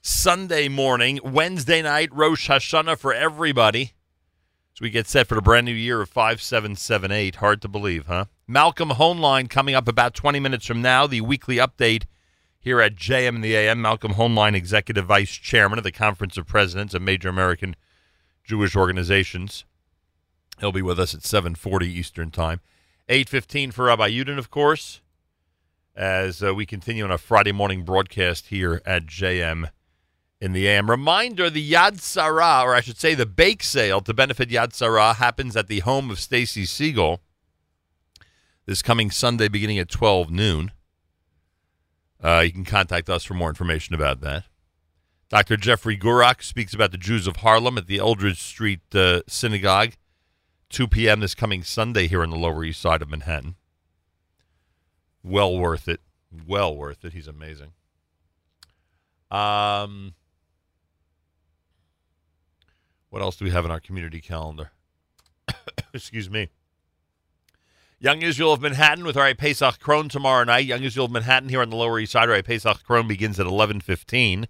Sunday 0.00 0.68
morning, 0.68 1.18
Wednesday 1.24 1.82
night, 1.82 2.10
Rosh 2.12 2.48
Hashanah 2.48 2.96
for 2.96 3.12
everybody. 3.12 3.94
So 4.74 4.84
we 4.84 4.90
get 4.90 5.08
set 5.08 5.26
for 5.26 5.34
the 5.34 5.42
brand 5.42 5.66
new 5.66 5.72
year 5.72 6.00
of 6.00 6.10
5778. 6.10 7.34
Hard 7.34 7.60
to 7.62 7.68
believe, 7.68 8.06
huh? 8.06 8.26
Malcolm 8.46 8.90
Hoenlein 8.90 9.50
coming 9.50 9.74
up 9.74 9.88
about 9.88 10.14
20 10.14 10.38
minutes 10.38 10.64
from 10.64 10.80
now, 10.80 11.08
the 11.08 11.22
weekly 11.22 11.56
update 11.56 12.04
here 12.66 12.80
at 12.80 12.96
JM 12.96 13.36
in 13.36 13.42
the 13.42 13.54
AM. 13.54 13.80
Malcolm 13.80 14.14
Hoenlein, 14.14 14.56
Executive 14.56 15.06
Vice 15.06 15.30
Chairman 15.30 15.78
of 15.78 15.84
the 15.84 15.92
Conference 15.92 16.36
of 16.36 16.48
Presidents 16.48 16.94
of 16.94 17.02
Major 17.02 17.28
American 17.28 17.76
Jewish 18.42 18.74
Organizations. 18.74 19.64
He'll 20.58 20.72
be 20.72 20.82
with 20.82 20.98
us 20.98 21.14
at 21.14 21.22
740 21.22 21.86
Eastern 21.86 22.32
Time. 22.32 22.58
815 23.08 23.70
for 23.70 23.84
Rabbi 23.84 24.10
Yudin, 24.10 24.36
of 24.36 24.50
course, 24.50 25.00
as 25.94 26.42
uh, 26.42 26.52
we 26.56 26.66
continue 26.66 27.04
on 27.04 27.12
a 27.12 27.18
Friday 27.18 27.52
morning 27.52 27.84
broadcast 27.84 28.48
here 28.48 28.82
at 28.84 29.06
JM 29.06 29.70
in 30.40 30.52
the 30.52 30.66
AM. 30.66 30.90
Reminder, 30.90 31.48
the 31.48 31.72
Yad 31.72 32.00
Sarah, 32.00 32.62
or 32.64 32.74
I 32.74 32.80
should 32.80 32.98
say 32.98 33.14
the 33.14 33.26
bake 33.26 33.62
sale 33.62 34.00
to 34.00 34.12
benefit 34.12 34.48
Yad 34.48 34.72
Sarah 34.72 35.12
happens 35.12 35.56
at 35.56 35.68
the 35.68 35.78
home 35.80 36.10
of 36.10 36.18
Stacy 36.18 36.64
Siegel 36.64 37.20
this 38.66 38.82
coming 38.82 39.12
Sunday 39.12 39.46
beginning 39.46 39.78
at 39.78 39.88
12 39.88 40.32
noon. 40.32 40.72
Uh, 42.22 42.42
you 42.44 42.52
can 42.52 42.64
contact 42.64 43.08
us 43.10 43.24
for 43.24 43.34
more 43.34 43.48
information 43.48 43.94
about 43.94 44.20
that. 44.20 44.44
Dr. 45.28 45.56
Jeffrey 45.56 45.98
Gurock 45.98 46.42
speaks 46.42 46.72
about 46.72 46.92
the 46.92 46.98
Jews 46.98 47.26
of 47.26 47.36
Harlem 47.36 47.76
at 47.76 47.86
the 47.86 47.98
Eldridge 47.98 48.40
Street 48.40 48.80
uh, 48.94 49.22
Synagogue, 49.26 49.94
2 50.70 50.86
p.m. 50.86 51.20
this 51.20 51.34
coming 51.34 51.62
Sunday 51.62 52.06
here 52.06 52.22
on 52.22 52.30
the 52.30 52.36
Lower 52.36 52.64
East 52.64 52.80
Side 52.80 53.02
of 53.02 53.10
Manhattan. 53.10 53.56
Well 55.22 55.58
worth 55.58 55.88
it. 55.88 56.00
Well 56.46 56.76
worth 56.76 57.04
it. 57.04 57.12
He's 57.12 57.26
amazing. 57.26 57.72
Um, 59.30 60.14
what 63.10 63.22
else 63.22 63.36
do 63.36 63.44
we 63.44 63.50
have 63.50 63.64
in 63.64 63.72
our 63.72 63.80
community 63.80 64.20
calendar? 64.20 64.70
Excuse 65.92 66.30
me. 66.30 66.50
Young 67.98 68.20
Israel 68.20 68.52
of 68.52 68.60
Manhattan 68.60 69.04
with 69.06 69.16
our 69.16 69.34
Pesach 69.34 69.78
Krohn 69.80 70.10
tomorrow 70.10 70.44
night. 70.44 70.66
Young 70.66 70.82
Israel 70.82 71.06
of 71.06 71.12
Manhattan 71.12 71.48
here 71.48 71.62
on 71.62 71.70
the 71.70 71.76
Lower 71.76 71.98
East 71.98 72.12
Side. 72.12 72.28
Our 72.28 72.42
Pesach 72.42 72.86
Krohn 72.86 73.08
begins 73.08 73.40
at 73.40 73.46
11.15. 73.46 74.46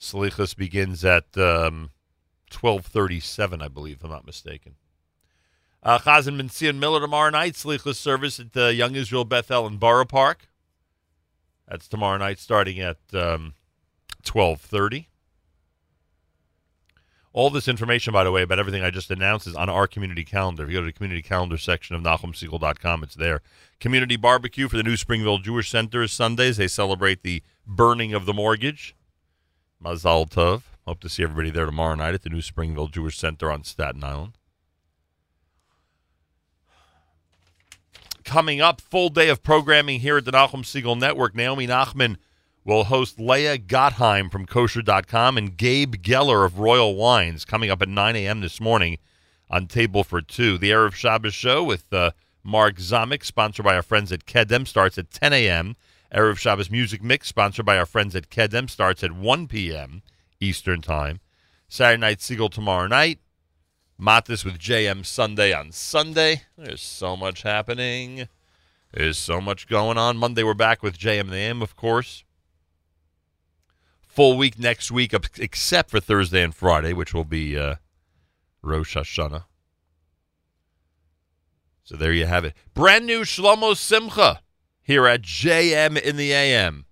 Salichas 0.00 0.56
begins 0.56 1.04
at 1.04 1.36
um, 1.36 1.90
12.37, 2.52 3.62
I 3.62 3.68
believe, 3.68 3.96
if 3.96 4.04
I'm 4.04 4.10
not 4.10 4.26
mistaken. 4.26 4.76
Uh, 5.82 5.98
Chazan 5.98 6.40
Benzion 6.40 6.78
Miller 6.78 7.00
tomorrow 7.00 7.30
night. 7.30 7.54
Salichas 7.54 7.96
service 7.96 8.38
at 8.38 8.56
uh, 8.56 8.66
Young 8.68 8.94
Israel 8.94 9.24
Beth 9.24 9.50
El 9.50 9.66
in 9.66 9.78
Borough 9.78 10.04
Park. 10.04 10.48
That's 11.66 11.88
tomorrow 11.88 12.18
night 12.18 12.38
starting 12.38 12.78
at 12.78 12.98
um, 13.12 13.54
12.30. 14.24 15.06
All 17.34 17.50
this 17.50 17.66
information, 17.66 18.12
by 18.12 18.22
the 18.22 18.30
way, 18.30 18.42
about 18.42 18.60
everything 18.60 18.84
I 18.84 18.90
just 18.90 19.10
announced 19.10 19.48
is 19.48 19.56
on 19.56 19.68
our 19.68 19.88
community 19.88 20.24
calendar. 20.24 20.62
If 20.62 20.68
you 20.70 20.76
go 20.76 20.82
to 20.82 20.86
the 20.86 20.92
community 20.92 21.20
calendar 21.20 21.58
section 21.58 21.96
of 21.96 22.02
NachumSegal.com, 22.02 23.02
it's 23.02 23.16
there. 23.16 23.42
Community 23.80 24.14
barbecue 24.14 24.68
for 24.68 24.76
the 24.76 24.84
New 24.84 24.96
Springville 24.96 25.38
Jewish 25.38 25.68
Center 25.68 26.04
is 26.04 26.12
Sundays. 26.12 26.58
They 26.58 26.68
celebrate 26.68 27.24
the 27.24 27.42
burning 27.66 28.14
of 28.14 28.24
the 28.24 28.32
mortgage. 28.32 28.94
Mazal 29.84 30.30
Tov. 30.30 30.62
Hope 30.86 31.00
to 31.00 31.08
see 31.08 31.24
everybody 31.24 31.50
there 31.50 31.66
tomorrow 31.66 31.96
night 31.96 32.14
at 32.14 32.22
the 32.22 32.30
New 32.30 32.40
Springville 32.40 32.86
Jewish 32.86 33.18
Center 33.18 33.50
on 33.50 33.64
Staten 33.64 34.04
Island. 34.04 34.38
Coming 38.24 38.60
up, 38.60 38.80
full 38.80 39.08
day 39.08 39.28
of 39.28 39.42
programming 39.42 39.98
here 40.00 40.18
at 40.18 40.24
the 40.24 40.30
Nachum 40.30 40.62
Segal 40.62 40.96
Network. 40.96 41.34
Naomi 41.34 41.66
Nachman 41.66 42.16
will 42.64 42.84
host 42.84 43.20
Leah 43.20 43.58
Gottheim 43.58 44.30
from 44.30 44.46
kosher.com 44.46 45.36
and 45.36 45.56
Gabe 45.56 45.96
Geller 45.96 46.44
of 46.44 46.58
Royal 46.58 46.94
Wines 46.96 47.44
coming 47.44 47.70
up 47.70 47.82
at 47.82 47.88
9 47.88 48.16
a.m. 48.16 48.40
this 48.40 48.60
morning 48.60 48.98
on 49.50 49.66
Table 49.66 50.02
for 50.02 50.22
Two. 50.22 50.56
The 50.56 50.70
Erev 50.70 50.94
Shabbos 50.94 51.34
show 51.34 51.62
with 51.62 51.92
uh, 51.92 52.12
Mark 52.42 52.76
Zamek, 52.76 53.24
sponsored 53.24 53.64
by 53.64 53.74
our 53.74 53.82
friends 53.82 54.10
at 54.12 54.24
Kedem, 54.24 54.66
starts 54.66 54.96
at 54.96 55.10
10 55.10 55.32
a.m. 55.32 55.76
Erev 56.14 56.38
Shabbos 56.38 56.70
Music 56.70 57.02
Mix, 57.02 57.28
sponsored 57.28 57.66
by 57.66 57.76
our 57.76 57.86
friends 57.86 58.16
at 58.16 58.30
Kedem, 58.30 58.70
starts 58.70 59.04
at 59.04 59.12
1 59.12 59.46
p.m. 59.48 60.02
Eastern 60.40 60.80
Time. 60.80 61.20
Saturday 61.68 62.00
Night 62.00 62.18
Segal 62.18 62.50
tomorrow 62.50 62.86
night. 62.86 63.18
Matis 64.00 64.44
with 64.44 64.58
JM 64.58 65.06
Sunday 65.06 65.52
on 65.52 65.70
Sunday. 65.70 66.42
There's 66.58 66.82
so 66.82 67.16
much 67.16 67.42
happening. 67.42 68.28
There's 68.92 69.18
so 69.18 69.40
much 69.40 69.68
going 69.68 69.98
on. 69.98 70.16
Monday 70.16 70.42
we're 70.42 70.54
back 70.54 70.82
with 70.82 70.98
JM 70.98 71.30
the 71.30 71.36
AM, 71.36 71.62
of 71.62 71.76
course. 71.76 72.23
Full 74.14 74.36
week 74.36 74.60
next 74.60 74.92
week, 74.92 75.12
except 75.38 75.90
for 75.90 75.98
Thursday 75.98 76.42
and 76.42 76.54
Friday, 76.54 76.92
which 76.92 77.12
will 77.12 77.24
be 77.24 77.58
uh, 77.58 77.74
Rosh 78.62 78.96
Hashanah. 78.96 79.44
So 81.82 81.96
there 81.96 82.12
you 82.12 82.26
have 82.26 82.44
it. 82.44 82.54
Brand 82.74 83.06
new 83.06 83.22
Shlomo 83.22 83.76
Simcha 83.76 84.40
here 84.84 85.08
at 85.08 85.22
JM 85.22 86.00
in 86.00 86.16
the 86.16 86.32
AM. 86.32 86.86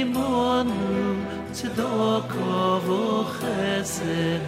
tzedakah 1.53 2.77
v'chesed 2.85 4.43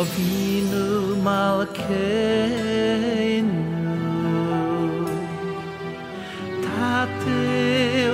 och 0.00 0.06
binu 0.16 0.86
malkeinu 1.22 1.94
tate 6.64 7.42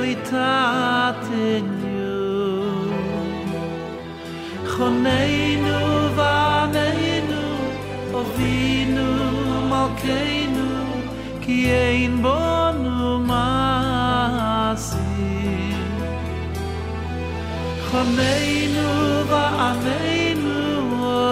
u 0.02 0.15
tatenu. 0.31 2.09
Khoneinu 4.73 5.78
vameinu 6.19 7.44
och 8.19 8.28
binu 8.36 9.09
malkeinu 9.70 10.70
ki 11.44 11.59
ein 11.70 12.15
bonu 12.24 13.09
masih 13.31 14.61
khoneinu 17.89 18.89
va 19.31 19.44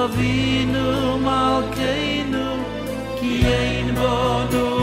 Avinu 0.08 1.18
Malkeinu 1.26 2.46
Ki 3.18 3.32
ein 3.44 3.88
bonu 3.98 4.77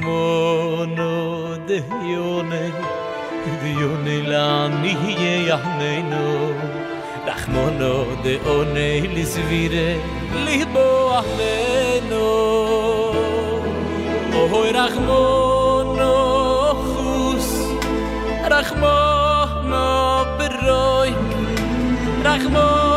כמו 0.00 0.84
נוד 0.96 1.70
יוני 2.02 2.70
די 3.62 3.68
יוני 3.68 4.22
לאני 4.22 4.94
יאננו 5.46 6.50
דחמונו 7.26 8.04
דאוני 8.22 9.00
לסביר 9.14 9.72
ליבו 10.34 11.18
אחנו 11.18 12.26
אוי 14.34 14.70
רחמונו 14.72 16.14
חוס 16.74 17.62
רחמונו 18.50 19.72
ברוי 20.38 21.10
רחמונו 22.24 22.91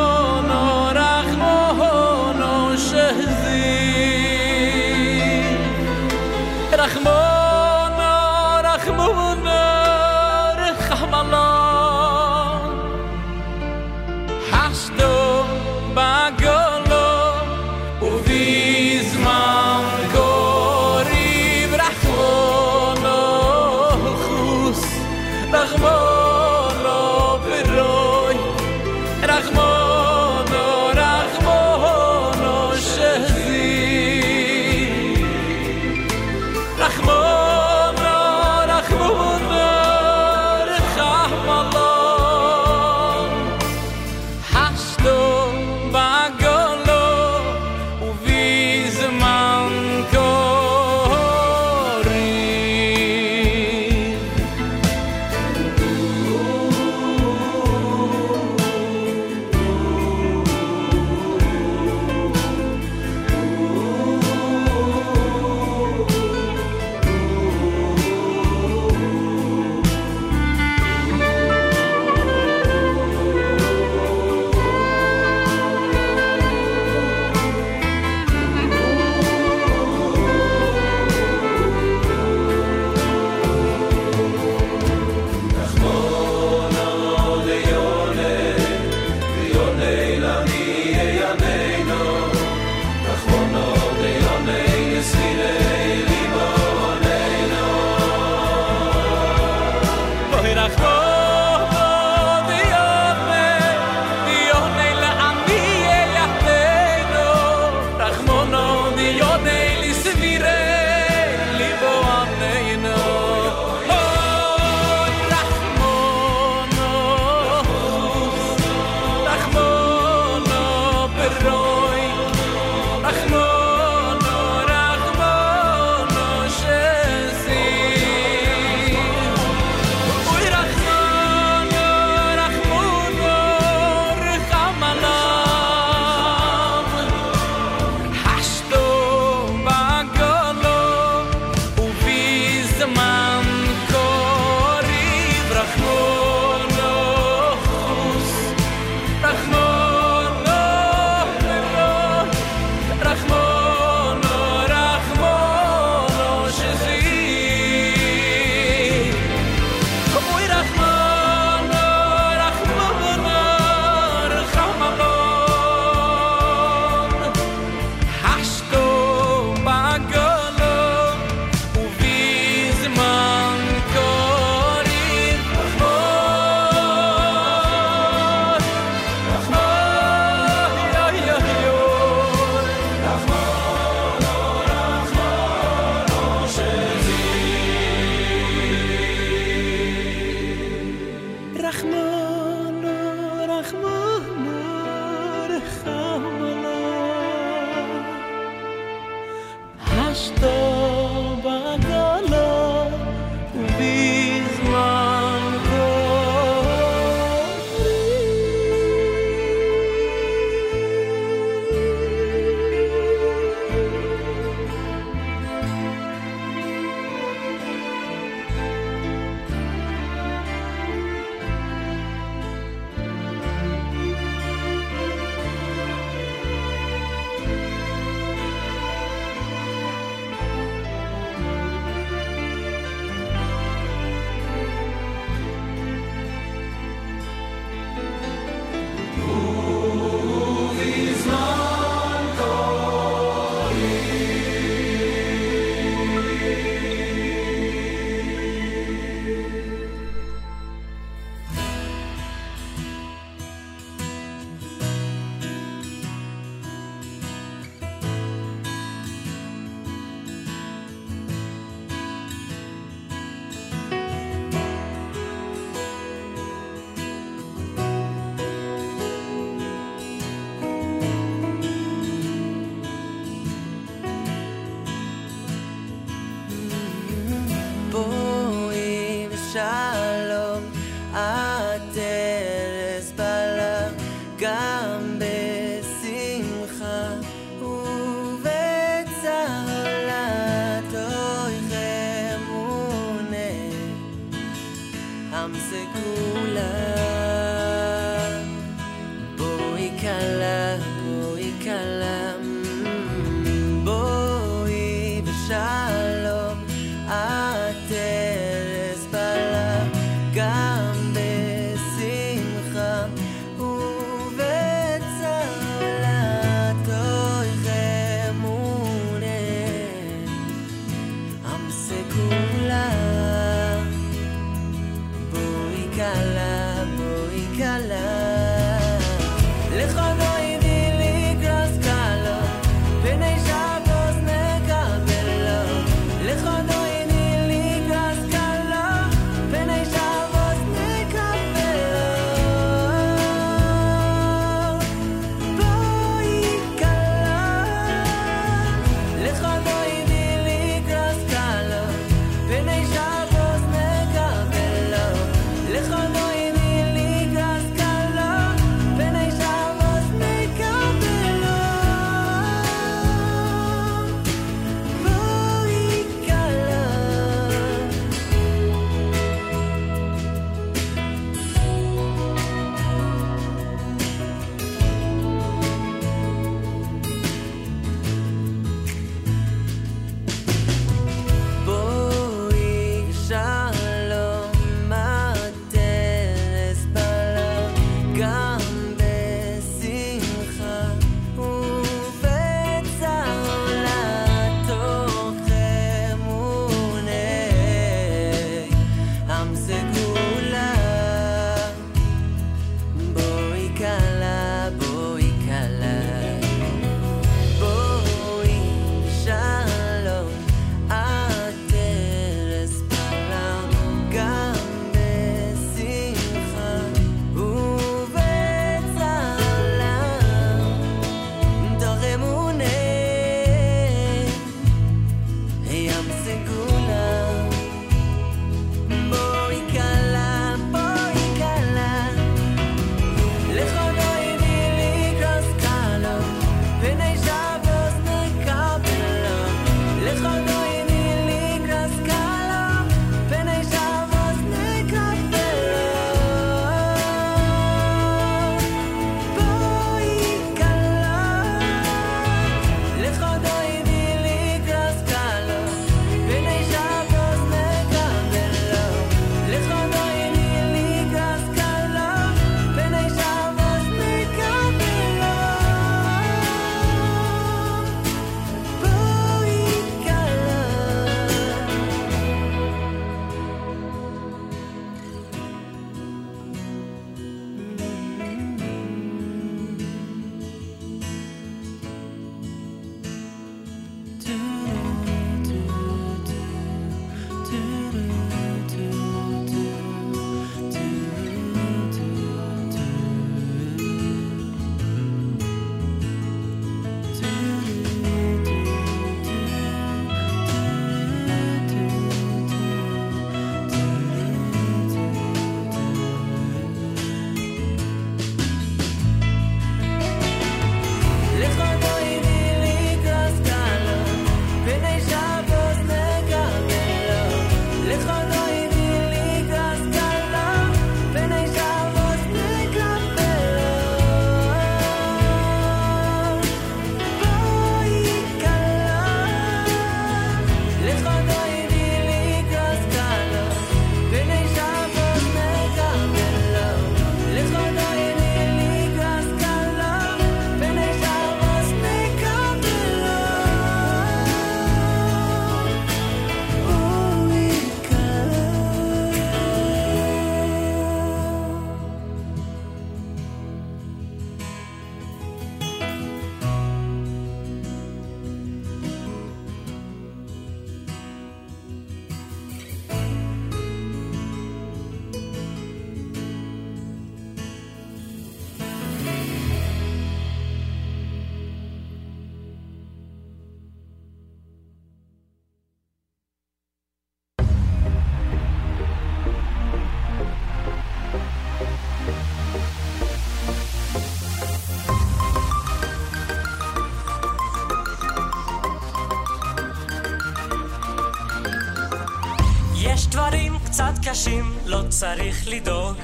קשים 594.15 594.57
לא 594.65 594.81
צריך 594.89 595.47
לדאוג. 595.47 595.97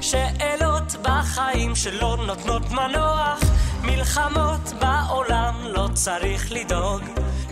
שאלות 0.00 0.96
בחיים 1.02 1.76
שלא 1.76 2.16
נותנות 2.26 2.70
מנוח, 2.70 3.40
מלחמות 3.82 4.72
בעולם 4.80 5.54
לא 5.64 5.88
צריך 5.94 6.52
לדאוג. 6.52 7.02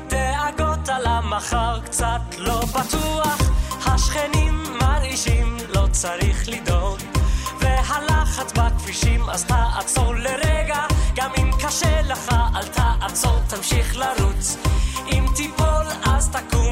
דאגות 0.09 0.88
על 0.88 1.06
המחר 1.06 1.80
קצת 1.80 2.20
לא 2.38 2.60
בטוח, 2.60 3.38
השכנים 3.86 4.62
מרעישים 4.80 5.56
לא 5.74 5.86
צריך 5.93 6.48
לדאוג. 6.48 6.98
והלחץ 7.60 8.52
בכבישים 8.52 9.30
אז 9.30 9.44
תעצור 9.44 10.14
לרגע, 10.14 10.80
גם 11.16 11.30
אם 11.38 11.51
קשה 11.66 12.02
לך 12.02 12.34
אל 12.56 12.66
תעצור 12.66 13.38
תמשיך 13.48 13.97
לרוץ. 13.97 14.56
אם 15.12 15.26
תיפול 15.36 15.86
אז 16.05 16.28
תקום 16.28 16.65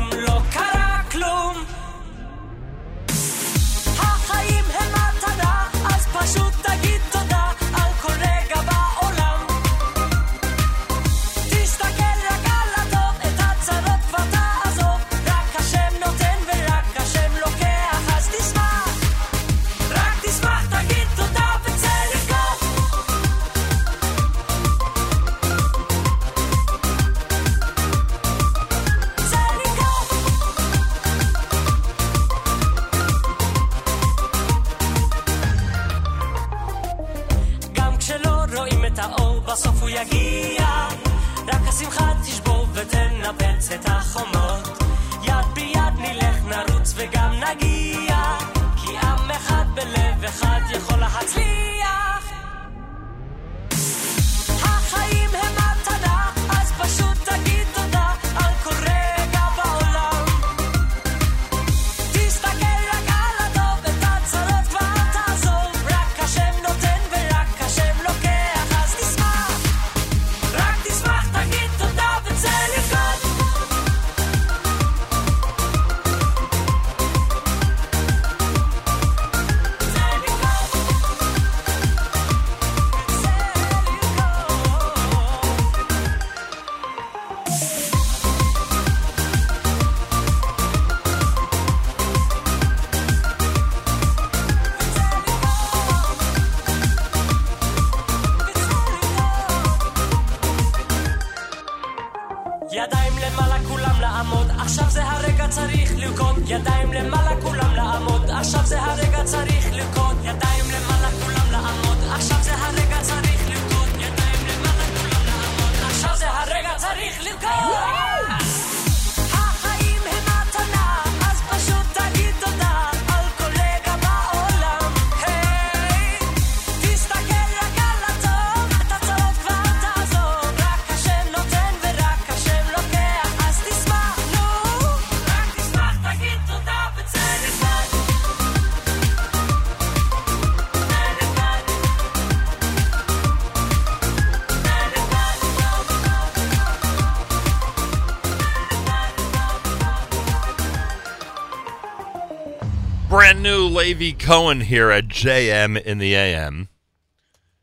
Levy 153.75 154.13
Cohen 154.13 154.61
here 154.61 154.93
at 154.93 155.09
JM 155.09 155.83
in 155.83 155.99
the 155.99 156.15
AM. 156.15 156.69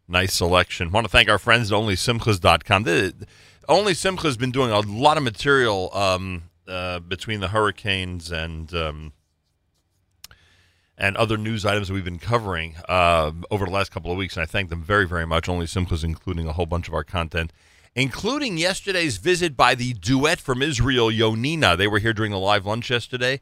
Nice 0.10 0.34
selection. 0.34 0.92
Want 0.92 1.06
to 1.06 1.10
thank 1.10 1.30
our 1.30 1.40
friends 1.40 1.72
at 1.72 1.76
OnlySimchas.com. 1.78 2.84
The, 2.84 3.14
Only 3.70 3.94
Simcha 3.94 4.24
has 4.24 4.36
been 4.36 4.52
doing 4.52 4.72
a 4.72 4.82
lot 4.82 5.16
of 5.16 5.24
material 5.24 5.90
um, 5.96 6.50
uh, 6.68 7.00
between 7.00 7.40
the 7.40 7.48
hurricanes 7.48 8.30
and 8.30 8.74
um, 8.74 9.14
and 10.98 11.16
other 11.16 11.38
news 11.38 11.66
items 11.66 11.88
that 11.88 11.94
we've 11.94 12.04
been 12.04 12.20
covering 12.20 12.76
uh, 12.90 13.32
over 13.50 13.64
the 13.64 13.72
last 13.72 13.94
couple 13.94 14.12
of 14.12 14.18
weeks. 14.18 14.36
And 14.36 14.44
I 14.44 14.48
thank 14.48 14.70
them 14.70 14.84
very, 14.84 15.08
very 15.08 15.26
much. 15.26 15.48
Only 15.48 15.66
Simcha's 15.66 16.04
including 16.04 16.46
a 16.46 16.52
whole 16.52 16.66
bunch 16.66 16.90
of 16.90 16.94
our 16.94 17.06
content, 17.06 17.54
including 17.96 18.58
yesterday's 18.58 19.16
visit 19.16 19.56
by 19.56 19.76
the 19.76 19.94
duet 19.94 20.42
from 20.42 20.62
Israel, 20.62 21.10
Yonina. 21.10 21.78
They 21.78 21.88
were 21.88 22.00
here 22.00 22.12
during 22.12 22.34
the 22.34 22.38
live 22.38 22.66
lunch 22.66 22.90
yesterday. 22.90 23.40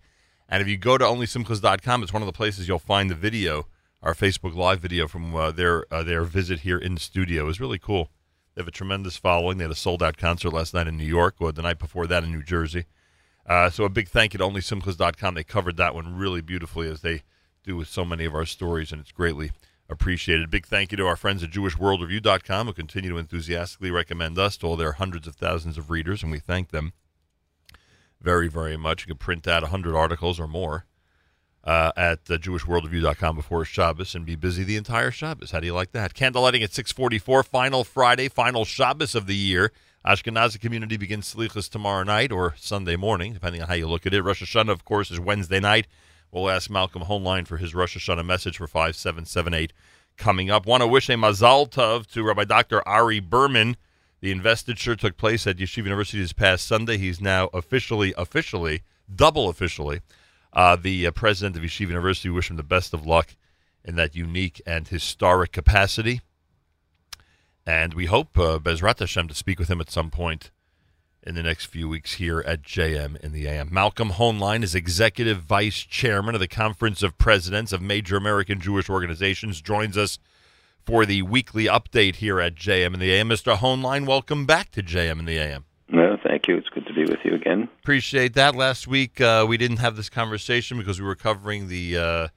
And 0.50 0.62
if 0.62 0.68
you 0.68 0.78
go 0.78 0.98
to 0.98 1.06
onlysimchas.com, 1.06 2.04
it's 2.04 2.12
one 2.12 2.24
of 2.24 2.26
the 2.26 2.34
places 2.34 2.68
you'll 2.68 2.80
find 2.80 3.10
the 3.10 3.16
video, 3.16 3.68
our 4.02 4.16
Facebook 4.16 4.56
Live 4.56 4.80
video 4.80 5.08
from 5.08 5.36
uh, 5.36 5.52
their 5.52 5.86
uh, 5.94 6.02
their 6.02 6.24
visit 6.24 6.62
here 6.62 6.80
in 6.80 6.96
the 6.96 7.00
studio. 7.00 7.44
It 7.44 7.48
was 7.48 7.60
really 7.60 7.78
cool. 7.78 8.10
They 8.56 8.62
have 8.62 8.68
a 8.68 8.72
tremendous 8.72 9.16
following. 9.16 9.60
They 9.60 9.66
had 9.66 9.72
a 9.72 9.76
sold 9.76 10.02
out 10.02 10.18
concert 10.18 10.50
last 10.50 10.74
night 10.74 10.88
in 10.88 10.98
New 10.98 11.06
York, 11.06 11.36
or 11.40 11.52
the 11.52 11.62
night 11.62 11.78
before 11.78 12.08
that 12.08 12.24
in 12.24 12.32
New 12.32 12.42
Jersey. 12.44 12.86
Uh, 13.46 13.70
so 13.70 13.84
a 13.84 13.90
big 13.90 14.10
thank 14.10 14.34
you 14.34 14.40
to 14.40 14.44
onlysimchas.com. 14.44 15.36
They 15.36 15.44
covered 15.44 15.78
that 15.78 15.94
one 15.94 16.18
really 16.18 16.42
beautifully 16.42 16.90
as 16.90 17.02
they 17.02 17.22
do 17.64 17.78
with 17.78 17.88
so 17.88 18.04
many 18.04 18.26
of 18.26 18.34
our 18.34 18.46
stories, 18.46 18.92
and 18.92 19.00
it's 19.00 19.12
greatly 19.12 19.52
appreciated. 19.88 20.50
Big 20.50 20.66
thank 20.66 20.92
you 20.92 20.98
to 20.98 21.08
our 21.08 21.16
friends 21.16 21.44
at 21.44 21.52
JewishWorldReview.com 21.52 22.68
who 22.68 22.74
continue 22.74 23.12
to 23.12 23.18
enthusiastically 23.18 23.92
recommend 23.92 24.38
us 24.38 24.58
to 24.58 24.68
all 24.68 24.76
their 24.76 24.94
hundreds 24.94 25.28
of 25.28 25.36
thousands 25.36 25.78
of 25.78 25.90
readers, 25.92 26.24
and 26.24 26.32
we 26.32 26.40
thank 26.40 26.70
them 26.70 26.94
very, 28.22 28.48
very 28.48 28.78
much. 28.78 29.04
You 29.04 29.08
can 29.08 29.18
print 29.18 29.48
out 29.48 29.64
100 29.64 29.96
articles 29.96 30.40
or 30.40 30.48
more 30.48 30.86
uh, 31.64 31.92
at 31.96 32.20
uh, 32.30 32.38
JewishWorldReview.com 32.38 33.36
before 33.36 33.66
Shabbos 33.66 34.16
and 34.16 34.26
be 34.26 34.36
busy 34.36 34.64
the 34.64 34.76
entire 34.78 35.12
Shabbos. 35.12 35.52
How 35.52 35.60
do 35.60 35.68
you 35.68 35.74
like 35.74 35.92
that? 35.92 36.14
Candlelighting 36.14 36.64
at 36.64 36.74
644, 36.74 37.44
final 37.44 37.84
Friday, 37.84 38.30
final 38.30 38.66
Shabbos 38.66 39.16
of 39.16 39.28
the 39.28 39.36
year. 39.36 39.72
Ashkenazi 40.06 40.60
community 40.60 40.96
begins 40.96 41.34
Slichas 41.34 41.70
tomorrow 41.70 42.04
night 42.04 42.32
or 42.32 42.56
Sunday 42.58 42.96
morning, 42.96 43.34
depending 43.34 43.62
on 43.62 43.68
how 43.68 43.74
you 43.74 43.88
look 43.88 44.06
at 44.06 44.14
it. 44.14 44.22
Rosh 44.22 44.42
Hashanah, 44.42 44.70
of 44.70 44.86
course, 44.86 45.12
is 45.12 45.20
Wednesday 45.20 45.60
night. 45.60 45.88
We'll 46.32 46.50
ask 46.50 46.70
Malcolm 46.70 47.04
Hoenlein 47.04 47.48
for 47.48 47.58
his 47.58 47.76
Rosh 47.76 47.98
Hashanah 47.98 48.26
message 48.26 48.58
for 48.58 48.68
5778 48.68 49.74
coming 50.16 50.50
up. 50.50 50.66
Want 50.66 50.82
to 50.82 50.88
wish 50.88 51.10
a 51.10 51.14
Mazal 51.14 51.70
Tov 51.70 52.06
to 52.08 52.24
Rabbi 52.24 52.46
Dr. 52.46 52.88
Ari 52.88 53.20
Berman. 53.20 53.76
The 54.22 54.32
investiture 54.32 54.96
took 54.96 55.16
place 55.16 55.48
at 55.48 55.58
Yeshiva 55.58 55.86
University 55.86 56.20
this 56.20 56.34
past 56.34 56.68
Sunday. 56.68 56.98
He's 56.98 57.22
now 57.22 57.50
officially, 57.54 58.14
officially, 58.18 58.82
double 59.14 59.48
officially, 59.48 60.02
uh, 60.52 60.76
the 60.76 61.08
uh, 61.08 61.12
president 61.12 61.56
of 61.56 61.64
Yeshiva 61.64 61.90
University. 61.90 62.30
We 62.30 62.36
wish 62.36 62.50
him 62.50 62.58
the 62.58 62.64
best 62.64 62.94
of 62.94 63.06
luck 63.06 63.36
in 63.86 63.96
that 63.96 64.16
unique 64.16 64.62
and 64.66 64.88
historic 64.88 65.54
capacity. 65.54 66.20
And 67.66 67.94
we 67.94 68.08
hope, 68.08 68.38
uh, 68.38 68.60
Bezrat 68.60 69.00
Hashem, 69.00 69.30
to 69.30 69.36
speak 69.36 69.58
with 69.58 69.70
him 69.70 69.80
at 69.80 69.92
some 69.92 70.12
point 70.12 70.52
in 71.24 71.36
the 71.36 71.44
next 71.44 71.66
few 71.66 71.88
weeks 71.88 72.16
here 72.16 72.42
at 72.42 72.62
JM 72.62 73.16
in 73.22 73.32
the 73.32 73.48
AM. 73.48 73.70
Malcolm 73.72 74.12
Hoenlein 74.12 74.64
is 74.64 74.76
executive 74.76 75.44
vice 75.44 75.80
chairman 75.80 76.34
of 76.34 76.42
the 76.42 76.48
Conference 76.48 77.04
of 77.04 77.18
Presidents 77.18 77.72
of 77.72 77.82
Major 77.82 78.18
American 78.18 78.60
Jewish 78.60 78.90
Organizations, 78.90 79.62
joins 79.62 79.98
us 79.98 80.20
for 80.90 81.06
the 81.06 81.22
weekly 81.22 81.66
update 81.66 82.16
here 82.16 82.42
at 82.42 82.56
JM 82.56 82.96
in 82.96 83.00
the 83.00 83.12
AM. 83.14 83.30
Mr. 83.30 83.56
Hoenlein, 83.56 84.08
welcome 84.08 84.48
back 84.48 84.72
to 84.72 84.82
JM 84.82 85.20
in 85.20 85.26
the 85.26 85.38
AM. 85.38 85.66
No, 85.88 86.18
thank 86.24 86.48
you. 86.48 86.58
It's 86.58 86.68
good 86.70 86.88
to 86.88 86.94
be 86.94 87.00
be 87.06 87.12
with 87.12 87.20
you 87.24 87.34
again. 87.34 87.70
Appreciate 87.82 88.34
that. 88.34 88.56
Last 88.56 88.88
week 88.88 89.22
uh, 89.22 89.46
we 89.48 89.58
didn't 89.58 89.78
have 89.78 89.96
this 89.96 90.10
conversation 90.10 90.78
because 90.78 91.00
we 91.00 91.06
were 91.06 91.16
covering 91.16 91.68
the 91.68 91.98
uh, 91.98 92.28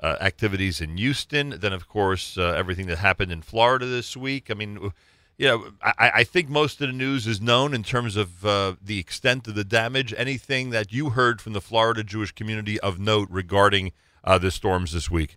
uh, 0.00 0.16
activities 0.20 0.80
in 0.80 0.96
Houston. 0.96 1.58
Then, 1.58 1.72
of 1.72 1.88
course, 1.88 2.38
uh, 2.38 2.54
everything 2.56 2.86
that 2.86 2.98
happened 2.98 3.32
in 3.32 3.42
Florida 3.42 3.86
this 3.86 4.16
week. 4.16 4.50
I 4.50 4.54
mean, 4.54 4.92
you 5.36 5.48
know, 5.48 5.72
I, 5.82 6.12
I 6.14 6.24
think 6.24 6.48
most 6.48 6.80
of 6.80 6.86
the 6.86 6.94
news 6.94 7.26
is 7.26 7.40
known 7.40 7.74
in 7.74 7.82
terms 7.82 8.16
of 8.16 8.46
uh, 8.46 8.76
the 8.82 8.98
extent 8.98 9.48
of 9.48 9.54
the 9.54 9.64
damage. 9.64 10.14
Anything 10.16 10.70
that 10.70 10.92
you 10.92 11.10
heard 11.10 11.40
from 11.40 11.52
the 11.52 11.60
Florida 11.60 12.02
Jewish 12.04 12.32
community 12.32 12.78
of 12.80 12.98
note 12.98 13.28
regarding 13.30 13.92
uh, 14.24 14.38
the 14.38 14.50
storms 14.50 14.92
this 14.92 15.10
week? 15.10 15.36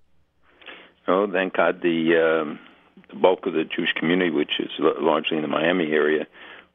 Oh, 1.09 1.27
thank 1.29 1.55
God 1.55 1.81
the, 1.81 2.41
um, 2.43 2.59
the 3.09 3.15
bulk 3.15 3.47
of 3.47 3.53
the 3.53 3.63
Jewish 3.63 3.93
community, 3.93 4.29
which 4.29 4.59
is 4.59 4.69
largely 4.77 5.37
in 5.37 5.41
the 5.41 5.49
Miami 5.49 5.91
area, 5.91 6.27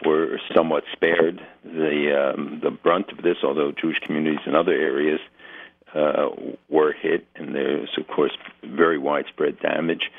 were 0.04 0.40
somewhat 0.52 0.82
spared 0.92 1.40
the 1.62 2.32
um, 2.34 2.60
the 2.60 2.72
brunt 2.72 3.12
of 3.12 3.22
this. 3.22 3.36
Although 3.44 3.70
Jewish 3.70 4.00
communities 4.00 4.40
in 4.44 4.56
other 4.56 4.72
areas 4.72 5.20
uh, 5.94 6.30
were 6.68 6.92
hit, 6.92 7.28
and 7.36 7.54
there's 7.54 7.96
of 7.96 8.08
course 8.08 8.36
very 8.64 8.98
widespread 8.98 9.60
damage. 9.60 10.10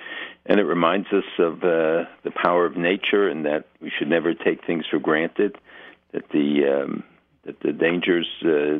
And 0.45 0.61
it 0.61 0.63
reminds 0.63 1.07
us 1.11 1.25
of 1.37 1.63
uh, 1.63 2.05
the 2.23 2.31
power 2.33 2.65
of 2.65 2.77
nature, 2.77 3.27
and 3.27 3.45
that 3.45 3.65
we 3.81 3.91
should 3.97 4.07
never 4.07 4.33
take 4.33 4.65
things 4.65 4.85
for 4.89 4.97
granted. 4.97 5.57
That 6.13 6.29
the 6.29 6.83
um, 6.83 7.03
that 7.43 7.59
the 7.59 7.73
dangers 7.73 8.27
uh, 8.45 8.79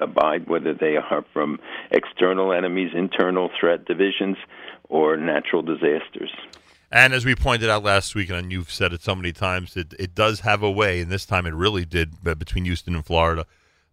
abide, 0.00 0.48
whether 0.48 0.74
they 0.74 0.96
are 0.96 1.24
from 1.32 1.58
external 1.90 2.52
enemies, 2.52 2.90
internal 2.94 3.50
threat 3.58 3.84
divisions, 3.84 4.36
or 4.88 5.16
natural 5.16 5.62
disasters. 5.62 6.30
And 6.90 7.12
as 7.12 7.24
we 7.24 7.34
pointed 7.34 7.68
out 7.68 7.82
last 7.82 8.14
week, 8.14 8.30
and 8.30 8.52
you've 8.52 8.70
said 8.70 8.92
it 8.92 9.02
so 9.02 9.14
many 9.14 9.32
times, 9.32 9.76
it, 9.76 9.94
it 9.98 10.14
does 10.14 10.40
have 10.40 10.62
a 10.62 10.70
way, 10.70 11.00
and 11.00 11.10
this 11.10 11.26
time 11.26 11.46
it 11.46 11.54
really 11.54 11.84
did 11.84 12.22
between 12.22 12.64
Houston 12.64 12.94
and 12.94 13.04
Florida, 13.04 13.44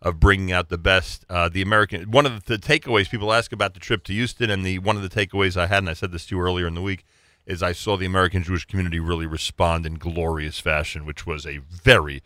of 0.01 0.19
bringing 0.19 0.51
out 0.51 0.69
the 0.69 0.77
best. 0.77 1.25
Uh, 1.29 1.49
the 1.49 1.61
American 1.61 2.11
one 2.11 2.25
of 2.25 2.45
the 2.45 2.57
takeaways 2.57 3.09
people 3.09 3.33
ask 3.33 3.51
about 3.51 3.73
the 3.73 3.79
trip 3.79 4.03
to 4.03 4.13
Houston, 4.13 4.49
and 4.49 4.65
the 4.65 4.79
one 4.79 4.95
of 4.95 5.01
the 5.01 5.09
takeaways 5.09 5.57
I 5.57 5.67
had, 5.67 5.79
and 5.79 5.89
I 5.89 5.93
said 5.93 6.11
this 6.11 6.27
to 6.27 6.35
you 6.35 6.41
earlier 6.41 6.67
in 6.67 6.75
the 6.75 6.81
week, 6.81 7.05
is 7.45 7.63
I 7.63 7.71
saw 7.71 7.97
the 7.97 8.05
American 8.05 8.43
Jewish 8.43 8.65
community 8.65 8.99
really 8.99 9.25
respond 9.25 9.85
in 9.85 9.95
glorious 9.95 10.59
fashion, 10.59 11.05
which 11.05 11.25
was 11.25 11.45
a 11.45 11.57
very 11.57 12.21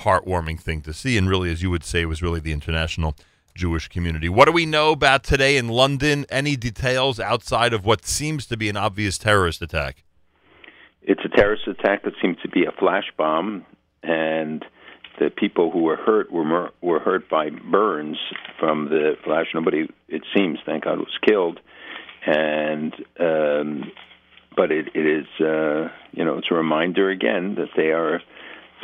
heartwarming 0.00 0.60
thing 0.60 0.82
to 0.82 0.92
see, 0.92 1.16
and 1.16 1.28
really, 1.28 1.50
as 1.50 1.62
you 1.62 1.70
would 1.70 1.84
say, 1.84 2.04
was 2.04 2.22
really 2.22 2.40
the 2.40 2.52
international 2.52 3.14
Jewish 3.54 3.88
community. 3.88 4.28
What 4.28 4.46
do 4.46 4.52
we 4.52 4.66
know 4.66 4.90
about 4.90 5.22
today 5.22 5.56
in 5.56 5.68
London? 5.68 6.26
Any 6.28 6.56
details 6.56 7.20
outside 7.20 7.72
of 7.72 7.84
what 7.84 8.04
seems 8.04 8.46
to 8.46 8.56
be 8.56 8.68
an 8.68 8.76
obvious 8.76 9.16
terrorist 9.18 9.62
attack? 9.62 10.02
It's 11.02 11.20
a 11.24 11.28
terrorist 11.28 11.68
attack 11.68 12.02
that 12.04 12.14
seems 12.20 12.38
to 12.42 12.48
be 12.48 12.64
a 12.64 12.72
flash 12.72 13.12
bomb, 13.16 13.64
and 14.02 14.64
the 15.20 15.30
people 15.30 15.70
who 15.70 15.82
were 15.82 15.96
hurt 15.96 16.32
were 16.32 16.70
were 16.80 16.98
hurt 16.98 17.28
by 17.28 17.50
burns 17.50 18.16
from 18.58 18.88
the 18.88 19.16
flash. 19.22 19.46
Nobody, 19.54 19.88
it 20.08 20.22
seems, 20.34 20.58
thank 20.66 20.84
God, 20.84 20.98
was 20.98 21.18
killed, 21.24 21.60
and 22.26 22.92
um, 23.20 23.92
but 24.56 24.72
it, 24.72 24.88
it 24.94 25.06
is, 25.06 25.26
uh, 25.40 25.88
you 26.12 26.24
know, 26.24 26.38
it's 26.38 26.48
a 26.50 26.54
reminder 26.54 27.10
again 27.10 27.56
that 27.56 27.70
they 27.76 27.90
are 27.90 28.20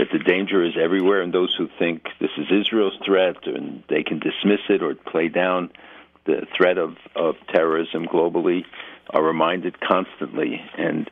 that 0.01 0.09
the 0.11 0.19
danger 0.19 0.65
is 0.65 0.73
everywhere, 0.83 1.21
and 1.21 1.31
those 1.31 1.55
who 1.59 1.69
think 1.79 2.09
this 2.21 2.31
is 2.39 2.47
Israel's 2.51 2.99
threat 3.05 3.47
and 3.47 3.85
they 3.91 4.03
can 4.03 4.19
dismiss 4.19 4.61
it 4.71 4.83
or 4.83 4.95
play 4.95 5.29
down 5.29 5.71
the 6.25 6.47
threat 6.57 6.79
of, 6.79 6.97
of 7.15 7.35
terrorism 7.53 8.07
globally 8.07 8.65
are 9.11 9.23
reminded 9.23 9.79
constantly. 9.79 10.59
And, 10.79 11.11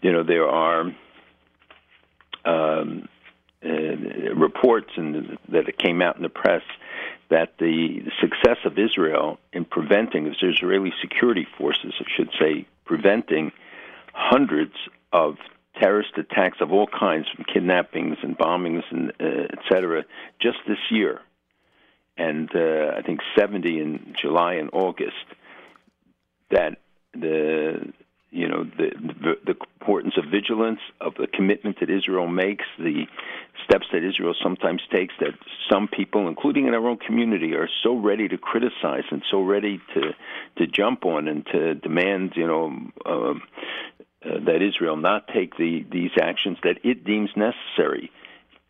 you 0.00 0.10
know, 0.10 0.22
there 0.22 0.48
are 0.48 0.90
um, 2.46 3.08
uh, 3.62 3.68
reports 4.34 4.88
and 4.96 5.36
that 5.50 5.68
it 5.68 5.76
came 5.76 6.00
out 6.00 6.16
in 6.16 6.22
the 6.22 6.30
press 6.30 6.62
that 7.28 7.58
the 7.58 8.04
success 8.22 8.56
of 8.64 8.78
Israel 8.78 9.38
in 9.52 9.66
preventing, 9.66 10.26
of 10.26 10.32
Israeli 10.40 10.94
security 11.02 11.46
forces, 11.58 11.92
I 12.00 12.04
should 12.16 12.30
say, 12.40 12.66
preventing 12.86 13.52
hundreds 14.14 14.72
of 15.12 15.36
terrorist 15.80 16.10
attacks 16.16 16.58
of 16.60 16.72
all 16.72 16.86
kinds, 16.86 17.26
from 17.34 17.44
kidnappings 17.52 18.16
and 18.22 18.36
bombings 18.36 18.82
and 18.90 19.10
uh, 19.20 19.46
et 19.52 19.58
cetera, 19.70 20.04
just 20.40 20.58
this 20.68 20.78
year, 20.90 21.20
and 22.16 22.50
uh, 22.54 22.96
I 22.96 23.02
think 23.02 23.20
70 23.38 23.80
in 23.80 24.14
July 24.20 24.54
and 24.54 24.70
August. 24.72 25.14
That 26.50 26.78
the 27.14 27.92
you 28.30 28.48
know 28.48 28.64
the, 28.64 28.90
the 28.96 29.34
the 29.46 29.56
importance 29.80 30.14
of 30.16 30.24
vigilance, 30.30 30.80
of 31.00 31.14
the 31.14 31.26
commitment 31.26 31.80
that 31.80 31.90
Israel 31.90 32.28
makes, 32.28 32.64
the 32.78 33.06
steps 33.64 33.86
that 33.92 34.04
Israel 34.04 34.34
sometimes 34.42 34.82
takes 34.92 35.14
that 35.20 35.34
some 35.70 35.88
people, 35.88 36.28
including 36.28 36.66
in 36.66 36.74
our 36.74 36.86
own 36.86 36.98
community, 36.98 37.54
are 37.54 37.68
so 37.82 37.96
ready 37.96 38.28
to 38.28 38.36
criticize 38.36 39.04
and 39.10 39.22
so 39.30 39.42
ready 39.42 39.80
to 39.94 40.00
to 40.58 40.66
jump 40.66 41.04
on 41.04 41.28
and 41.28 41.46
to 41.46 41.74
demand, 41.74 42.32
you 42.36 42.46
know. 42.46 42.66
Um, 43.06 43.42
uh, 44.24 44.38
that 44.44 44.62
Israel 44.62 44.96
not 44.96 45.28
take 45.28 45.56
the 45.56 45.84
these 45.90 46.10
actions 46.20 46.58
that 46.62 46.78
it 46.84 47.04
deems 47.04 47.30
necessary, 47.36 48.10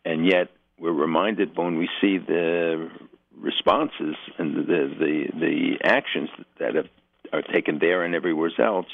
and 0.05 0.25
yet 0.25 0.49
we're 0.79 0.91
reminded 0.91 1.57
when 1.57 1.77
we 1.77 1.89
see 1.99 2.17
the 2.17 2.89
responses 3.37 4.15
and 4.37 4.55
the 4.55 4.95
the, 4.97 5.27
the 5.33 5.77
actions 5.83 6.29
that 6.59 6.75
have, 6.75 6.87
are 7.33 7.41
taken 7.41 7.79
there 7.79 8.03
and 8.03 8.15
everywhere 8.15 8.51
else. 8.59 8.87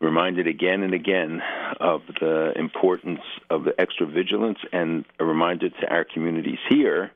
Reminded 0.00 0.48
again 0.48 0.82
and 0.82 0.94
again 0.94 1.40
of 1.78 2.02
the 2.20 2.52
importance 2.56 3.20
of 3.50 3.62
the 3.62 3.72
extra 3.80 4.04
vigilance, 4.04 4.58
and 4.72 5.04
a 5.20 5.24
reminder 5.24 5.70
to 5.70 5.86
our 5.88 6.04
communities 6.04 6.58
here 6.68 7.12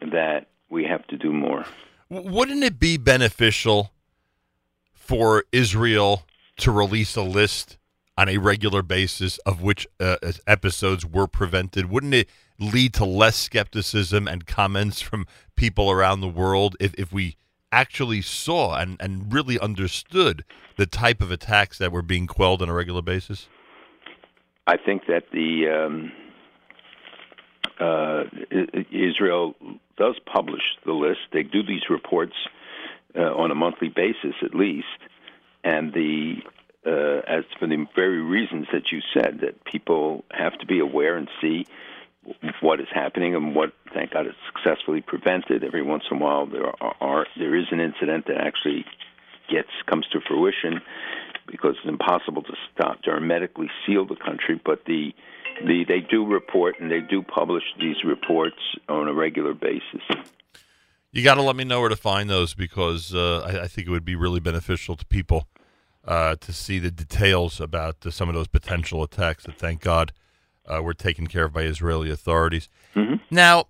that 0.00 0.48
we 0.68 0.84
have 0.84 1.06
to 1.06 1.16
do 1.16 1.32
more. 1.32 1.64
Wouldn't 2.08 2.64
it 2.64 2.80
be 2.80 2.96
beneficial 2.96 3.92
for 4.92 5.44
Israel 5.52 6.24
to 6.60 6.70
release 6.70 7.16
a 7.16 7.22
list 7.22 7.78
on 8.16 8.28
a 8.28 8.38
regular 8.38 8.82
basis 8.82 9.38
of 9.38 9.62
which 9.62 9.86
uh, 9.98 10.16
episodes 10.46 11.06
were 11.06 11.26
prevented? 11.26 11.90
Wouldn't 11.90 12.14
it 12.14 12.28
lead 12.58 12.92
to 12.94 13.04
less 13.04 13.36
skepticism 13.36 14.28
and 14.28 14.46
comments 14.46 15.00
from 15.00 15.26
people 15.56 15.90
around 15.90 16.20
the 16.20 16.28
world 16.28 16.76
if, 16.78 16.94
if 16.94 17.12
we 17.12 17.36
actually 17.72 18.20
saw 18.20 18.76
and, 18.76 18.96
and 19.00 19.32
really 19.32 19.58
understood 19.58 20.44
the 20.76 20.86
type 20.86 21.20
of 21.20 21.30
attacks 21.30 21.78
that 21.78 21.92
were 21.92 22.02
being 22.02 22.26
quelled 22.26 22.62
on 22.62 22.68
a 22.68 22.74
regular 22.74 23.02
basis? 23.02 23.48
I 24.66 24.76
think 24.76 25.06
that 25.06 25.24
the 25.32 25.68
um, 25.68 26.12
uh, 27.80 28.24
Israel 28.90 29.54
does 29.96 30.16
publish 30.32 30.62
the 30.84 30.92
list. 30.92 31.20
They 31.32 31.42
do 31.42 31.62
these 31.62 31.88
reports 31.88 32.34
uh, 33.16 33.34
on 33.34 33.50
a 33.50 33.54
monthly 33.54 33.88
basis, 33.88 34.34
at 34.42 34.54
least, 34.54 34.86
and 35.64 35.92
the 35.92 36.36
uh, 36.86 37.20
as 37.26 37.44
for 37.58 37.66
the 37.66 37.86
very 37.94 38.22
reasons 38.22 38.66
that 38.72 38.90
you 38.90 39.00
said, 39.12 39.40
that 39.42 39.64
people 39.64 40.24
have 40.30 40.58
to 40.58 40.66
be 40.66 40.78
aware 40.78 41.16
and 41.16 41.28
see 41.40 41.66
what 42.60 42.80
is 42.80 42.86
happening 42.92 43.34
and 43.34 43.54
what, 43.54 43.72
thank 43.92 44.12
God, 44.12 44.26
is 44.26 44.34
successfully 44.46 45.00
prevented. 45.00 45.64
Every 45.64 45.82
once 45.82 46.04
in 46.10 46.16
a 46.16 46.20
while, 46.20 46.46
there 46.46 46.66
are, 46.66 46.96
are 47.00 47.26
there 47.36 47.54
is 47.54 47.66
an 47.70 47.80
incident 47.80 48.26
that 48.26 48.38
actually 48.38 48.84
gets 49.50 49.68
comes 49.86 50.06
to 50.12 50.20
fruition 50.20 50.80
because 51.46 51.74
it's 51.78 51.88
impossible 51.88 52.42
to 52.42 52.52
stop 52.72 53.02
to 53.02 53.10
hermetically 53.10 53.68
seal 53.86 54.06
the 54.06 54.16
country. 54.16 54.60
But 54.64 54.84
the 54.84 55.12
the 55.66 55.84
they 55.86 56.00
do 56.00 56.26
report 56.26 56.76
and 56.80 56.90
they 56.90 57.00
do 57.00 57.22
publish 57.22 57.64
these 57.78 58.04
reports 58.04 58.60
on 58.88 59.08
a 59.08 59.12
regular 59.12 59.54
basis. 59.54 60.02
You 61.12 61.24
got 61.24 61.34
to 61.34 61.42
let 61.42 61.56
me 61.56 61.64
know 61.64 61.80
where 61.80 61.88
to 61.88 61.96
find 61.96 62.30
those 62.30 62.54
because 62.54 63.14
uh, 63.14 63.40
I, 63.40 63.62
I 63.62 63.68
think 63.68 63.88
it 63.88 63.90
would 63.90 64.04
be 64.04 64.14
really 64.14 64.40
beneficial 64.40 64.94
to 64.96 65.04
people 65.06 65.48
uh, 66.04 66.36
to 66.36 66.52
see 66.52 66.78
the 66.78 66.90
details 66.90 67.60
about 67.60 68.06
uh, 68.06 68.10
some 68.10 68.28
of 68.28 68.34
those 68.34 68.46
potential 68.46 69.02
attacks 69.02 69.44
that, 69.44 69.56
thank 69.56 69.80
God, 69.80 70.12
uh, 70.66 70.82
were 70.82 70.94
taken 70.94 71.26
care 71.26 71.44
of 71.44 71.52
by 71.52 71.62
Israeli 71.62 72.10
authorities. 72.10 72.68
Mm-hmm. 72.94 73.16
Now, 73.30 73.66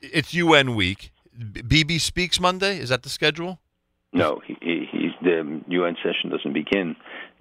it's 0.00 0.34
UN 0.34 0.74
week. 0.74 1.12
Bibi 1.68 1.98
speaks 1.98 2.40
Monday. 2.40 2.78
Is 2.78 2.88
that 2.88 3.04
the 3.04 3.08
schedule? 3.08 3.60
No, 4.12 4.40
he, 4.44 4.56
he, 4.60 4.88
he, 4.90 5.10
the 5.22 5.60
UN 5.68 5.96
session 6.02 6.30
doesn't 6.30 6.52
begin 6.52 6.96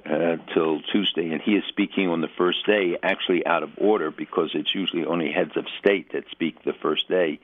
uh, 0.05 0.37
till 0.53 0.81
Tuesday, 0.81 1.31
and 1.31 1.41
he 1.41 1.53
is 1.53 1.63
speaking 1.69 2.09
on 2.09 2.21
the 2.21 2.27
first 2.37 2.65
day, 2.65 2.97
actually 3.01 3.45
out 3.45 3.63
of 3.63 3.69
order 3.77 4.11
because 4.11 4.51
it's 4.53 4.75
usually 4.75 5.05
only 5.05 5.31
heads 5.31 5.55
of 5.55 5.65
state 5.79 6.11
that 6.11 6.25
speak 6.29 6.63
the 6.63 6.73
first 6.73 7.07
day. 7.07 7.39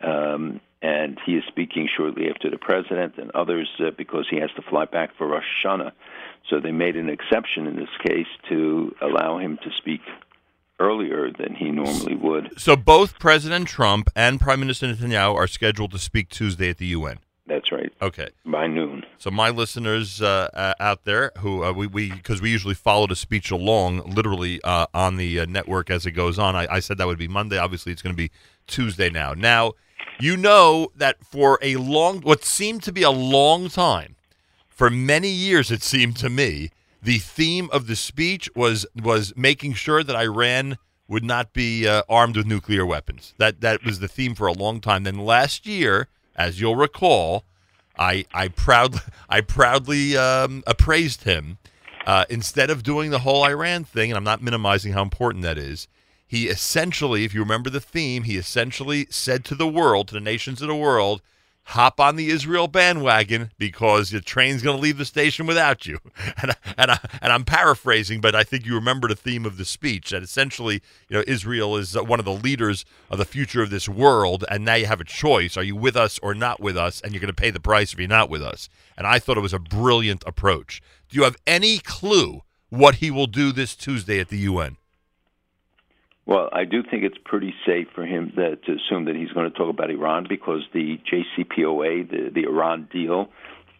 Um, 0.00 0.60
and 0.82 1.18
he 1.26 1.32
is 1.32 1.44
speaking 1.48 1.88
shortly 1.94 2.28
after 2.30 2.50
the 2.50 2.58
president 2.58 3.14
and 3.18 3.30
others 3.32 3.68
uh, 3.80 3.90
because 3.96 4.26
he 4.30 4.36
has 4.36 4.50
to 4.56 4.62
fly 4.62 4.84
back 4.84 5.10
for 5.16 5.26
Rosh 5.26 5.44
Hashanah. 5.64 5.92
So 6.48 6.60
they 6.60 6.72
made 6.72 6.96
an 6.96 7.08
exception 7.08 7.66
in 7.66 7.76
this 7.76 7.88
case 8.06 8.26
to 8.48 8.94
allow 9.02 9.38
him 9.38 9.58
to 9.64 9.70
speak 9.76 10.00
earlier 10.80 11.30
than 11.30 11.54
he 11.54 11.70
normally 11.70 12.14
would. 12.14 12.58
So 12.58 12.76
both 12.76 13.18
President 13.18 13.66
Trump 13.66 14.08
and 14.14 14.40
Prime 14.40 14.60
Minister 14.60 14.86
Netanyahu 14.86 15.34
are 15.34 15.48
scheduled 15.48 15.90
to 15.90 15.98
speak 15.98 16.28
Tuesday 16.28 16.70
at 16.70 16.78
the 16.78 16.86
UN. 16.86 17.18
That's 17.48 17.72
right. 17.72 17.90
Okay. 18.02 18.28
By 18.44 18.66
noon. 18.66 19.04
So 19.16 19.30
my 19.30 19.48
listeners 19.48 20.20
uh, 20.20 20.48
uh, 20.52 20.74
out 20.78 21.04
there 21.04 21.32
who 21.38 21.64
uh, 21.64 21.72
we 21.72 21.86
we 21.86 22.12
because 22.12 22.42
we 22.42 22.50
usually 22.50 22.74
follow 22.74 23.06
the 23.06 23.16
speech 23.16 23.50
along 23.50 24.02
literally 24.02 24.60
uh, 24.62 24.86
on 24.92 25.16
the 25.16 25.40
uh, 25.40 25.46
network 25.46 25.88
as 25.90 26.04
it 26.04 26.12
goes 26.12 26.38
on. 26.38 26.54
I, 26.54 26.66
I 26.70 26.80
said 26.80 26.98
that 26.98 27.06
would 27.06 27.18
be 27.18 27.26
Monday. 27.26 27.56
Obviously, 27.56 27.90
it's 27.90 28.02
going 28.02 28.14
to 28.14 28.16
be 28.16 28.30
Tuesday 28.66 29.08
now. 29.08 29.32
Now, 29.32 29.72
you 30.20 30.36
know 30.36 30.90
that 30.96 31.24
for 31.24 31.58
a 31.62 31.76
long, 31.76 32.20
what 32.20 32.44
seemed 32.44 32.82
to 32.84 32.92
be 32.92 33.02
a 33.02 33.10
long 33.10 33.68
time, 33.68 34.16
for 34.68 34.90
many 34.90 35.28
years 35.28 35.70
it 35.70 35.82
seemed 35.82 36.16
to 36.18 36.28
me, 36.28 36.70
the 37.02 37.18
theme 37.18 37.68
of 37.72 37.86
the 37.86 37.96
speech 37.96 38.50
was 38.54 38.86
was 39.00 39.32
making 39.36 39.74
sure 39.74 40.02
that 40.02 40.16
Iran 40.16 40.78
would 41.06 41.24
not 41.24 41.52
be 41.52 41.86
uh, 41.86 42.02
armed 42.08 42.36
with 42.36 42.46
nuclear 42.46 42.84
weapons. 42.84 43.34
That 43.38 43.60
that 43.60 43.84
was 43.84 44.00
the 44.00 44.08
theme 44.08 44.34
for 44.34 44.46
a 44.46 44.52
long 44.52 44.80
time. 44.80 45.04
Then 45.04 45.18
last 45.18 45.66
year, 45.66 46.08
as 46.36 46.60
you'll 46.60 46.76
recall, 46.76 47.44
I 47.98 48.24
I 48.32 48.48
proudly 48.48 49.00
I 49.28 49.40
proudly 49.40 50.16
um, 50.16 50.62
appraised 50.66 51.24
him. 51.24 51.58
Uh, 52.06 52.24
instead 52.30 52.70
of 52.70 52.82
doing 52.82 53.10
the 53.10 53.18
whole 53.18 53.44
Iran 53.44 53.84
thing, 53.84 54.10
and 54.10 54.16
I'm 54.16 54.24
not 54.24 54.40
minimizing 54.40 54.94
how 54.94 55.02
important 55.02 55.44
that 55.44 55.58
is, 55.58 55.88
he 56.28 56.48
essentially, 56.48 57.24
if 57.24 57.32
you 57.32 57.40
remember 57.40 57.70
the 57.70 57.80
theme, 57.80 58.24
he 58.24 58.36
essentially 58.36 59.06
said 59.10 59.44
to 59.46 59.54
the 59.54 59.66
world, 59.66 60.08
to 60.08 60.14
the 60.14 60.20
nations 60.20 60.60
of 60.60 60.68
the 60.68 60.76
world, 60.76 61.22
hop 61.68 62.00
on 62.00 62.16
the 62.16 62.30
Israel 62.30 62.66
bandwagon 62.66 63.50
because 63.58 64.10
your 64.10 64.22
train's 64.22 64.62
going 64.62 64.76
to 64.76 64.82
leave 64.82 64.96
the 64.96 65.04
station 65.04 65.46
without 65.46 65.86
you. 65.86 65.98
And 66.40 66.54
and 66.76 66.90
I, 66.92 66.98
and 67.20 67.32
I'm 67.32 67.44
paraphrasing, 67.44 68.20
but 68.20 68.34
I 68.34 68.44
think 68.44 68.64
you 68.64 68.74
remember 68.74 69.08
the 69.08 69.16
theme 69.16 69.44
of 69.44 69.56
the 69.56 69.64
speech 69.64 70.10
that 70.10 70.22
essentially, 70.22 70.82
you 71.08 71.16
know, 71.16 71.24
Israel 71.26 71.76
is 71.76 71.94
one 71.94 72.20
of 72.20 72.24
the 72.24 72.32
leaders 72.32 72.84
of 73.10 73.18
the 73.18 73.24
future 73.24 73.62
of 73.62 73.70
this 73.70 73.88
world, 73.88 74.44
and 74.48 74.64
now 74.64 74.74
you 74.74 74.86
have 74.86 75.00
a 75.00 75.04
choice: 75.04 75.56
are 75.56 75.64
you 75.64 75.74
with 75.74 75.96
us 75.96 76.20
or 76.22 76.34
not 76.34 76.60
with 76.60 76.76
us? 76.76 77.00
And 77.00 77.12
you're 77.12 77.20
going 77.20 77.34
to 77.34 77.42
pay 77.42 77.50
the 77.50 77.60
price 77.60 77.92
if 77.92 77.98
you're 77.98 78.08
not 78.08 78.30
with 78.30 78.42
us. 78.42 78.68
And 78.96 79.06
I 79.06 79.18
thought 79.18 79.36
it 79.36 79.40
was 79.40 79.52
a 79.52 79.58
brilliant 79.58 80.22
approach. 80.26 80.80
Do 81.08 81.18
you 81.18 81.24
have 81.24 81.36
any 81.46 81.78
clue 81.78 82.42
what 82.68 82.96
he 82.96 83.10
will 83.10 83.26
do 83.26 83.50
this 83.50 83.74
Tuesday 83.74 84.20
at 84.20 84.28
the 84.28 84.38
UN? 84.38 84.77
Well, 86.28 86.50
I 86.52 86.66
do 86.66 86.82
think 86.82 87.04
it's 87.04 87.16
pretty 87.24 87.54
safe 87.66 87.88
for 87.94 88.04
him 88.04 88.34
that, 88.36 88.62
to 88.66 88.72
assume 88.74 89.06
that 89.06 89.16
he's 89.16 89.30
going 89.30 89.50
to 89.50 89.56
talk 89.56 89.70
about 89.70 89.90
Iran 89.90 90.26
because 90.28 90.60
the 90.74 91.00
JCPOA, 91.10 92.10
the, 92.10 92.30
the 92.30 92.42
Iran 92.46 92.86
deal, 92.92 93.30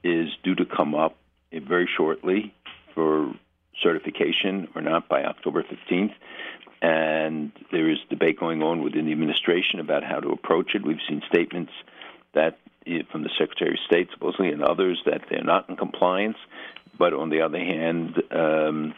is 0.02 0.30
due 0.42 0.54
to 0.54 0.64
come 0.64 0.94
up 0.94 1.14
very 1.52 1.86
shortly 1.94 2.54
for 2.94 3.34
certification 3.82 4.68
or 4.74 4.80
not 4.80 5.10
by 5.10 5.24
October 5.24 5.62
15th. 5.62 6.14
And 6.80 7.52
there 7.70 7.90
is 7.90 7.98
debate 8.08 8.40
going 8.40 8.62
on 8.62 8.82
within 8.82 9.04
the 9.04 9.12
administration 9.12 9.78
about 9.78 10.02
how 10.02 10.18
to 10.18 10.30
approach 10.30 10.74
it. 10.74 10.86
We've 10.86 10.96
seen 11.06 11.20
statements 11.28 11.72
that 12.32 12.56
eh, 12.86 13.02
from 13.12 13.24
the 13.24 13.30
Secretary 13.38 13.72
of 13.72 13.78
State, 13.86 14.08
supposedly, 14.14 14.52
and 14.52 14.62
others, 14.62 15.02
that 15.04 15.20
they're 15.28 15.44
not 15.44 15.68
in 15.68 15.76
compliance. 15.76 16.38
But 16.98 17.12
on 17.12 17.28
the 17.28 17.42
other 17.42 17.58
hand, 17.58 18.22
um, 18.30 18.94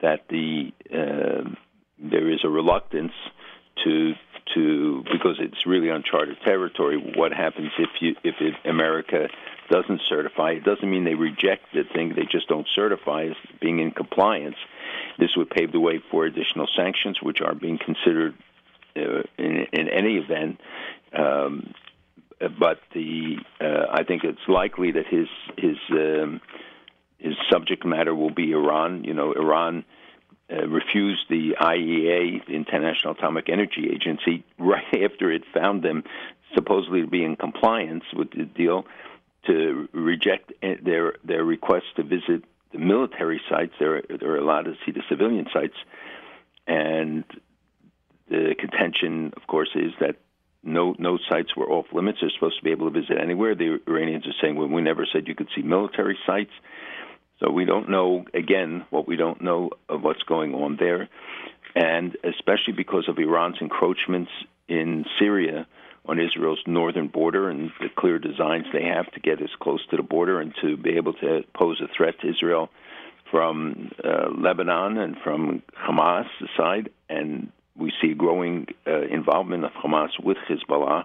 that 0.00 0.28
the 0.30 0.72
uh, 0.90 1.50
there 1.98 2.30
is 2.30 2.40
a 2.44 2.48
reluctance 2.48 3.12
to 3.84 4.14
to 4.54 5.02
because 5.10 5.36
it's 5.40 5.66
really 5.66 5.88
uncharted 5.88 6.36
territory. 6.44 6.96
What 7.16 7.32
happens 7.32 7.70
if 7.78 7.90
you 8.00 8.14
if 8.22 8.36
it, 8.40 8.54
America 8.64 9.28
doesn't 9.70 10.00
certify? 10.08 10.52
It 10.52 10.64
doesn't 10.64 10.88
mean 10.88 11.04
they 11.04 11.14
reject 11.14 11.72
the 11.72 11.82
thing; 11.92 12.14
they 12.14 12.26
just 12.30 12.48
don't 12.48 12.66
certify 12.74 13.24
as 13.24 13.36
being 13.60 13.80
in 13.80 13.90
compliance. 13.90 14.56
This 15.18 15.30
would 15.36 15.50
pave 15.50 15.72
the 15.72 15.80
way 15.80 16.00
for 16.10 16.26
additional 16.26 16.68
sanctions, 16.76 17.18
which 17.22 17.40
are 17.40 17.54
being 17.54 17.78
considered 17.78 18.34
uh, 18.96 19.22
in, 19.38 19.66
in 19.72 19.88
any 19.88 20.16
event. 20.16 20.60
Um, 21.12 21.74
but 22.38 22.80
the 22.94 23.36
uh, 23.60 23.86
I 23.90 24.04
think 24.04 24.24
it's 24.24 24.46
likely 24.48 24.92
that 24.92 25.06
his 25.06 25.28
his 25.56 25.76
um, 25.90 26.40
his 27.18 27.34
subject 27.50 27.84
matter 27.84 28.14
will 28.14 28.32
be 28.32 28.52
Iran. 28.52 29.04
You 29.04 29.14
know, 29.14 29.32
Iran 29.32 29.84
uh, 30.52 30.66
refused 30.68 31.22
the 31.28 31.56
IAEA, 31.60 32.46
the 32.46 32.54
International 32.54 33.14
Atomic 33.14 33.48
Energy 33.48 33.88
Agency, 33.92 34.44
right 34.58 34.84
after 34.92 35.30
it 35.30 35.42
found 35.52 35.82
them 35.82 36.04
supposedly 36.54 37.02
to 37.02 37.08
be 37.08 37.24
in 37.24 37.36
compliance 37.36 38.04
with 38.14 38.30
the 38.30 38.44
deal, 38.44 38.86
to 39.46 39.88
reject 39.92 40.52
uh, 40.62 40.74
their 40.82 41.14
their 41.24 41.44
request 41.44 41.86
to 41.96 42.02
visit 42.02 42.44
the 42.72 42.78
military 42.78 43.40
sites. 43.48 43.72
They're 43.78 44.02
they're 44.20 44.36
allowed 44.36 44.62
to 44.62 44.74
see 44.84 44.92
the 44.92 45.02
civilian 45.08 45.46
sites, 45.52 45.76
and 46.66 47.24
the 48.28 48.54
contention, 48.58 49.32
of 49.36 49.46
course, 49.46 49.70
is 49.74 49.92
that 50.00 50.16
no 50.62 50.94
no 50.98 51.18
sites 51.28 51.56
were 51.56 51.70
off 51.70 51.86
limits. 51.92 52.18
They're 52.20 52.30
supposed 52.30 52.58
to 52.58 52.64
be 52.64 52.72
able 52.72 52.90
to 52.90 53.00
visit 53.00 53.18
anywhere. 53.20 53.54
The 53.54 53.80
Iranians 53.86 54.26
are 54.26 54.34
saying, 54.40 54.56
"Well, 54.56 54.68
we 54.68 54.82
never 54.82 55.06
said 55.10 55.28
you 55.28 55.34
could 55.34 55.48
see 55.54 55.62
military 55.62 56.18
sites." 56.26 56.52
So 57.40 57.50
we 57.50 57.64
don't 57.64 57.90
know 57.90 58.24
again 58.32 58.84
what 58.90 59.06
we 59.06 59.16
don't 59.16 59.42
know 59.42 59.70
of 59.88 60.02
what's 60.02 60.22
going 60.22 60.54
on 60.54 60.76
there, 60.78 61.08
and 61.74 62.16
especially 62.24 62.72
because 62.74 63.08
of 63.08 63.18
Iran's 63.18 63.56
encroachments 63.60 64.30
in 64.68 65.04
Syria 65.18 65.66
on 66.08 66.20
Israel's 66.20 66.60
northern 66.66 67.08
border 67.08 67.50
and 67.50 67.70
the 67.80 67.88
clear 67.96 68.18
designs 68.18 68.66
they 68.72 68.84
have 68.84 69.10
to 69.12 69.20
get 69.20 69.42
as 69.42 69.50
close 69.60 69.84
to 69.90 69.96
the 69.96 70.02
border 70.02 70.40
and 70.40 70.54
to 70.62 70.76
be 70.76 70.96
able 70.96 71.12
to 71.14 71.42
pose 71.54 71.80
a 71.80 71.88
threat 71.94 72.14
to 72.20 72.30
Israel 72.30 72.70
from 73.30 73.90
uh, 74.04 74.28
Lebanon 74.30 74.98
and 74.98 75.16
from 75.22 75.62
Hamas 75.76 76.26
side, 76.56 76.90
and 77.08 77.50
we 77.76 77.92
see 78.00 78.14
growing 78.14 78.68
uh, 78.86 79.02
involvement 79.02 79.64
of 79.64 79.72
Hamas 79.72 80.10
with 80.22 80.36
Hezbollah. 80.48 81.04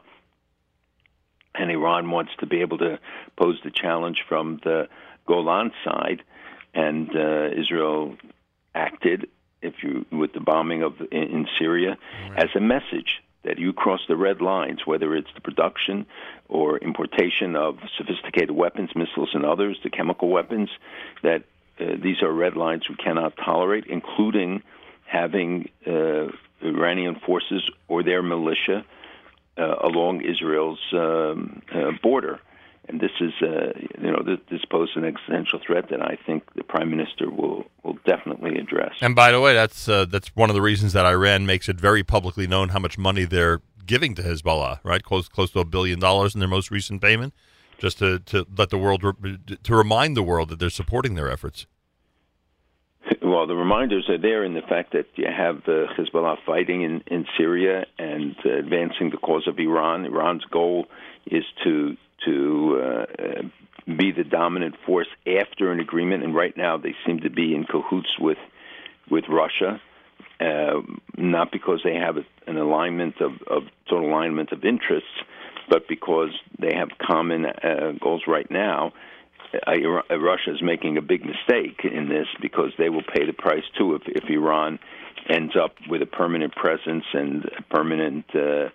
And 1.54 1.70
Iran 1.70 2.10
wants 2.12 2.32
to 2.40 2.46
be 2.46 2.62
able 2.62 2.78
to 2.78 3.00
pose 3.36 3.60
the 3.64 3.72
challenge 3.72 4.24
from 4.30 4.62
the 4.64 4.88
Golan 5.28 5.72
side, 5.84 6.24
and 6.74 7.10
uh, 7.16 7.50
Israel 7.56 8.16
acted, 8.74 9.28
if 9.62 9.84
you 9.84 10.06
with 10.12 10.34
the 10.34 10.40
bombing 10.40 10.84
of 10.84 10.94
in, 11.12 11.24
in 11.24 11.48
Syria, 11.60 11.98
as 12.36 12.50
a 12.56 12.60
message 12.60 13.22
that 13.44 13.58
you 13.58 13.74
cross 13.74 14.02
the 14.08 14.16
red 14.16 14.42
lines, 14.42 14.86
whether 14.86 15.16
it's 15.16 15.34
the 15.34 15.42
production 15.42 16.06
or 16.48 16.78
importation 16.78 17.56
of 17.56 17.80
sophisticated 17.98 18.52
weapons, 18.52 18.92
missiles, 18.96 19.30
and 19.34 19.46
others, 19.46 19.78
the 19.84 19.90
chemical 19.90 20.30
weapons, 20.30 20.70
that 21.24 21.44
uh, 21.80 21.96
these 22.02 22.22
are 22.22 22.32
red 22.32 22.56
lines 22.56 22.88
we 22.88 22.96
cannot 22.96 23.36
tolerate, 23.38 23.86
including 23.88 24.62
having 25.06 25.70
uh, 25.88 26.28
Iranian 26.62 27.16
forces 27.26 27.64
or 27.88 28.04
their 28.04 28.22
militia 28.22 28.86
uh, 29.58 29.76
along 29.84 30.22
Israel's 30.22 30.80
um, 30.94 31.62
uh, 31.74 31.92
border. 32.04 32.40
And 32.88 33.00
this 33.00 33.12
is, 33.22 33.32
uh, 33.42 33.74
you 34.02 34.12
know, 34.12 34.24
this, 34.26 34.40
this 34.50 34.66
poses 34.66 34.96
an 34.98 35.06
existential 35.06 35.60
threat 35.66 35.90
that 35.92 36.02
I 36.02 36.18
think 36.26 36.44
the 36.56 36.64
prime 36.64 36.90
minister 36.90 37.30
will 37.30 37.66
will 37.84 37.98
definitely 38.06 38.58
address. 38.58 38.94
And 39.02 39.16
by 39.16 39.32
the 39.32 39.40
way, 39.40 39.54
that's 39.54 39.88
uh, 39.88 40.06
that's 40.06 40.36
one 40.36 40.50
of 40.50 40.56
the 40.56 40.62
reasons 40.62 40.94
that 40.94 41.06
Iran 41.06 41.46
makes 41.46 41.70
it 41.70 41.80
very 41.80 42.04
publicly 42.04 42.48
known 42.48 42.70
how 42.70 42.80
much 42.80 42.98
money 42.98 43.24
they're 43.24 43.62
giving 43.86 44.16
to 44.16 44.24
Hezbollah, 44.24 44.80
right? 44.84 45.04
Close 45.04 45.28
close 45.28 45.52
to 45.52 45.60
a 45.60 45.66
billion 45.66 46.00
dollars 46.00 46.34
in 46.34 46.40
their 46.40 46.50
most 46.50 46.72
recent 46.72 47.02
payment, 47.02 47.34
just 47.78 48.00
to, 48.00 48.20
to 48.20 48.46
let 48.58 48.70
the 48.70 48.78
world 48.78 49.04
re- 49.04 49.38
to 49.64 49.76
remind 49.76 50.18
the 50.18 50.24
world 50.24 50.50
that 50.50 50.60
they're 50.60 50.70
supporting 50.70 51.16
their 51.16 51.30
efforts. 51.30 51.68
Well, 53.24 53.48
the 53.48 53.56
reminders 53.56 54.10
are 54.10 54.18
there 54.18 54.44
in 54.44 54.56
the 54.56 54.62
fact 54.62 54.92
that 54.92 55.06
you 55.16 55.26
have 55.26 55.58
uh, 55.68 55.88
Hezbollah 55.98 56.38
fighting 56.46 56.82
in, 56.82 57.02
in 57.08 57.26
Syria 57.38 57.86
and 57.98 58.36
uh, 58.46 58.58
advancing 58.58 59.10
the 59.10 59.18
cause 59.18 59.48
of 59.48 59.58
Iran. 59.58 60.06
Iran's 60.06 60.44
goal 60.52 60.88
is 61.26 61.44
to 61.64 61.98
to 62.26 62.82
uh, 62.84 63.42
be 63.98 64.12
the 64.12 64.24
dominant 64.24 64.76
force 64.86 65.08
after 65.26 65.72
an 65.72 65.80
agreement, 65.80 66.24
and 66.24 66.36
right 66.36 66.56
now 66.56 66.78
they 66.78 66.96
seem 67.06 67.20
to 67.22 67.30
be 67.30 67.56
in 67.56 67.66
cahoots 67.66 68.20
with 68.20 68.38
with 69.10 69.26
Russia. 69.30 69.82
Uh, 70.40 70.82
not 71.18 71.52
because 71.52 71.82
they 71.84 71.94
have 71.94 72.18
an 72.48 72.58
alignment 72.58 73.22
of, 73.22 73.34
of 73.46 73.64
total 73.88 74.10
alignment 74.10 74.52
of 74.52 74.66
interests, 74.66 75.22
but 75.70 75.88
because 75.88 76.32
they 76.60 76.74
have 76.74 76.90
common 77.00 77.46
uh, 77.46 77.92
goals 78.02 78.24
right 78.28 78.50
now. 78.50 78.92
Uh, 79.54 80.18
Russia 80.18 80.52
is 80.52 80.62
making 80.64 80.98
a 80.98 81.02
big 81.02 81.24
mistake 81.24 81.82
in 81.84 82.10
this 82.10 82.26
because 82.42 82.72
they 82.80 82.90
will 82.90 83.04
pay 83.04 83.26
the 83.26 83.34
price 83.34 83.64
too 83.78 83.94
if, 83.94 84.02
if 84.08 84.30
Iran 84.30 84.80
ends 85.30 85.54
up 85.62 85.76
with 85.88 86.02
a 86.02 86.06
permanent 86.06 86.56
presence 86.56 87.04
and 87.14 87.46
a 87.46 87.62
permanent 87.70 88.26
uh, 88.34 88.70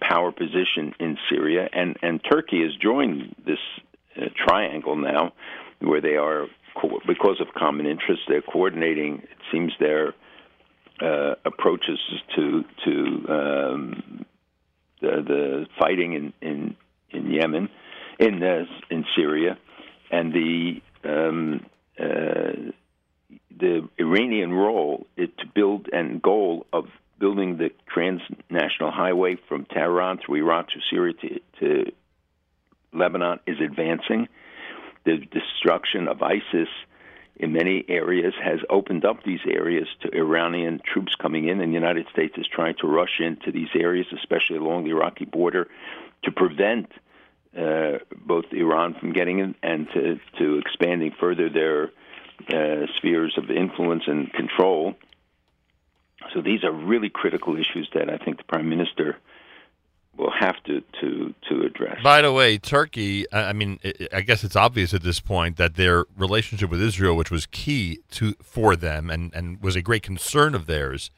power 0.00 0.32
position 0.32 0.94
in 1.00 1.18
Syria. 1.30 1.68
And 1.72 1.96
and 2.02 2.20
Turkey 2.30 2.62
has 2.62 2.74
joined 2.76 3.34
this 3.46 3.58
uh, 4.16 4.26
triangle 4.46 4.96
now, 4.96 5.32
where 5.80 6.00
they 6.00 6.16
are 6.16 6.46
because 7.06 7.40
of 7.40 7.48
common 7.54 7.86
interests. 7.86 8.24
They're 8.28 8.42
coordinating. 8.42 9.22
It 9.22 9.38
seems 9.50 9.72
their 9.78 10.14
uh, 11.00 11.34
approaches 11.44 11.98
to 12.36 12.64
to 12.84 12.92
um, 13.28 14.24
the, 15.00 15.22
the 15.26 15.66
fighting 15.78 16.14
in 16.14 16.32
in 16.40 16.76
in 17.10 17.30
Yemen, 17.30 17.68
in 18.18 18.42
uh, 18.42 18.64
in 18.90 19.04
Syria 19.14 19.58
and 20.12 20.32
the 20.32 20.80
um, 21.04 21.66
uh, 21.98 22.70
the 23.58 23.88
Iranian 23.98 24.52
role 24.52 25.06
is 25.16 25.30
to 25.38 25.46
build 25.52 25.88
and 25.92 26.22
goal 26.22 26.66
of 26.72 26.84
building 27.22 27.56
the 27.56 27.70
transnational 27.86 28.90
highway 28.90 29.36
from 29.48 29.64
Tehran 29.64 30.18
through 30.18 30.38
Iraq 30.38 30.70
to 30.70 30.80
Syria 30.90 31.14
to, 31.22 31.40
to 31.60 31.92
Lebanon 32.92 33.38
is 33.46 33.58
advancing. 33.60 34.26
The 35.04 35.18
destruction 35.18 36.08
of 36.08 36.20
ISIS 36.20 36.68
in 37.36 37.52
many 37.52 37.84
areas 37.88 38.34
has 38.42 38.58
opened 38.68 39.04
up 39.04 39.22
these 39.24 39.38
areas 39.48 39.86
to 40.00 40.12
Iranian 40.12 40.80
troops 40.84 41.14
coming 41.14 41.46
in, 41.48 41.60
and 41.60 41.70
the 41.70 41.78
United 41.84 42.06
States 42.12 42.34
is 42.36 42.46
trying 42.48 42.74
to 42.80 42.88
rush 42.88 43.20
into 43.20 43.52
these 43.52 43.70
areas, 43.76 44.06
especially 44.12 44.56
along 44.56 44.82
the 44.82 44.90
Iraqi 44.90 45.24
border, 45.24 45.68
to 46.24 46.32
prevent 46.32 46.90
uh, 47.56 47.98
both 48.16 48.46
Iran 48.50 48.94
from 48.98 49.12
getting 49.12 49.38
in 49.38 49.54
and 49.62 49.86
to, 49.94 50.18
to 50.38 50.58
expanding 50.58 51.12
further 51.20 51.48
their 51.48 51.92
uh, 52.48 52.86
spheres 52.96 53.34
of 53.38 53.48
influence 53.48 54.02
and 54.08 54.32
control. 54.32 54.96
So 56.32 56.40
these 56.40 56.64
are 56.64 56.72
really 56.72 57.08
critical 57.08 57.56
issues 57.56 57.88
that 57.94 58.08
I 58.10 58.18
think 58.18 58.38
the 58.38 58.44
Prime 58.44 58.68
Minister 58.68 59.16
will 60.16 60.32
have 60.38 60.62
to 60.64 60.82
to 61.00 61.34
to 61.48 61.62
address. 61.62 62.02
By 62.02 62.22
the 62.22 62.32
way, 62.32 62.58
Turkey, 62.58 63.26
I 63.32 63.52
mean, 63.52 63.78
I- 63.84 64.08
I 64.18 64.20
guess 64.20 64.44
it's 64.44 64.56
obvious 64.56 64.92
at 64.92 65.02
this 65.02 65.20
point 65.20 65.56
that 65.56 65.76
their 65.76 66.04
relationship 66.16 66.70
with 66.70 66.82
Israel, 66.82 67.16
which 67.16 67.30
was 67.30 67.46
key 67.46 68.00
to 68.12 68.34
for 68.42 68.76
them 68.76 69.10
and, 69.10 69.34
and 69.34 69.62
was 69.62 69.74
a 69.76 69.82
great 69.82 70.02
concern 70.02 70.54
of 70.54 70.66
theirs 70.66 71.10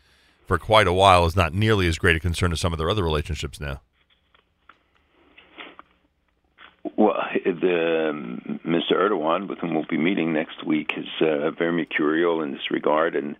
for 0.47 0.59
quite 0.59 0.87
a 0.87 0.93
while, 0.93 1.25
is 1.27 1.35
not 1.35 1.53
nearly 1.55 1.89
as 1.89 1.99
great 1.99 2.17
a 2.17 2.21
concern 2.21 2.53
as 2.53 2.61
some 2.61 2.73
of 2.73 2.79
their 2.79 2.91
other 2.91 3.03
relationships 3.03 3.61
now. 3.61 3.81
Well, 6.97 7.17
the 7.45 8.11
um, 8.11 8.61
Mr. 8.65 8.93
Erdogan, 8.93 9.49
with 9.49 9.59
whom 9.59 9.75
we'll 9.75 9.87
be 9.89 9.99
meeting 9.99 10.33
next 10.33 10.65
week, 10.65 10.93
is 10.97 11.07
uh, 11.21 11.51
very 11.51 11.73
mercurial 11.73 12.43
in 12.43 12.53
this 12.53 12.71
regard, 12.71 13.17
and 13.17 13.37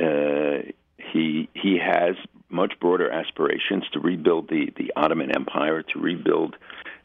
uh, 0.00 0.70
he 1.12 1.48
he 1.54 1.78
has 1.78 2.16
much 2.48 2.72
broader 2.80 3.10
aspirations 3.10 3.84
to 3.92 4.00
rebuild 4.00 4.48
the 4.48 4.72
the 4.76 4.92
Ottoman 4.96 5.30
Empire, 5.34 5.82
to 5.82 5.98
rebuild 5.98 6.56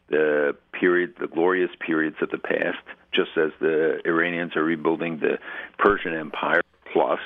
the 0.08 0.56
period, 0.72 1.14
the 1.20 1.26
glorious 1.26 1.70
periods 1.84 2.16
of 2.20 2.30
the 2.30 2.38
past, 2.38 2.78
just 3.12 3.30
as 3.36 3.50
the 3.60 4.00
Iranians 4.04 4.56
are 4.56 4.62
rebuilding 4.62 5.18
the 5.18 5.38
Persian 5.78 6.14
Empire 6.14 6.60
plus. 6.92 7.18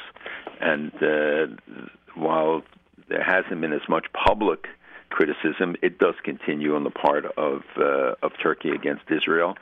And 0.61 0.93
uh, 1.03 1.87
while 2.15 2.63
there 3.09 3.23
hasn't 3.23 3.61
been 3.61 3.73
as 3.73 3.87
much 3.89 4.07
public 4.13 4.67
criticism, 5.11 5.77
it 5.83 5.99
does 5.99 6.15
continue 6.25 6.75
on 6.75 6.85
the 6.85 6.91
part 6.91 7.27
of 7.37 7.63
uh, 7.77 8.15
of 8.23 8.33
Turkey 8.43 8.71
against 8.71 9.03
Israel, 9.11 9.57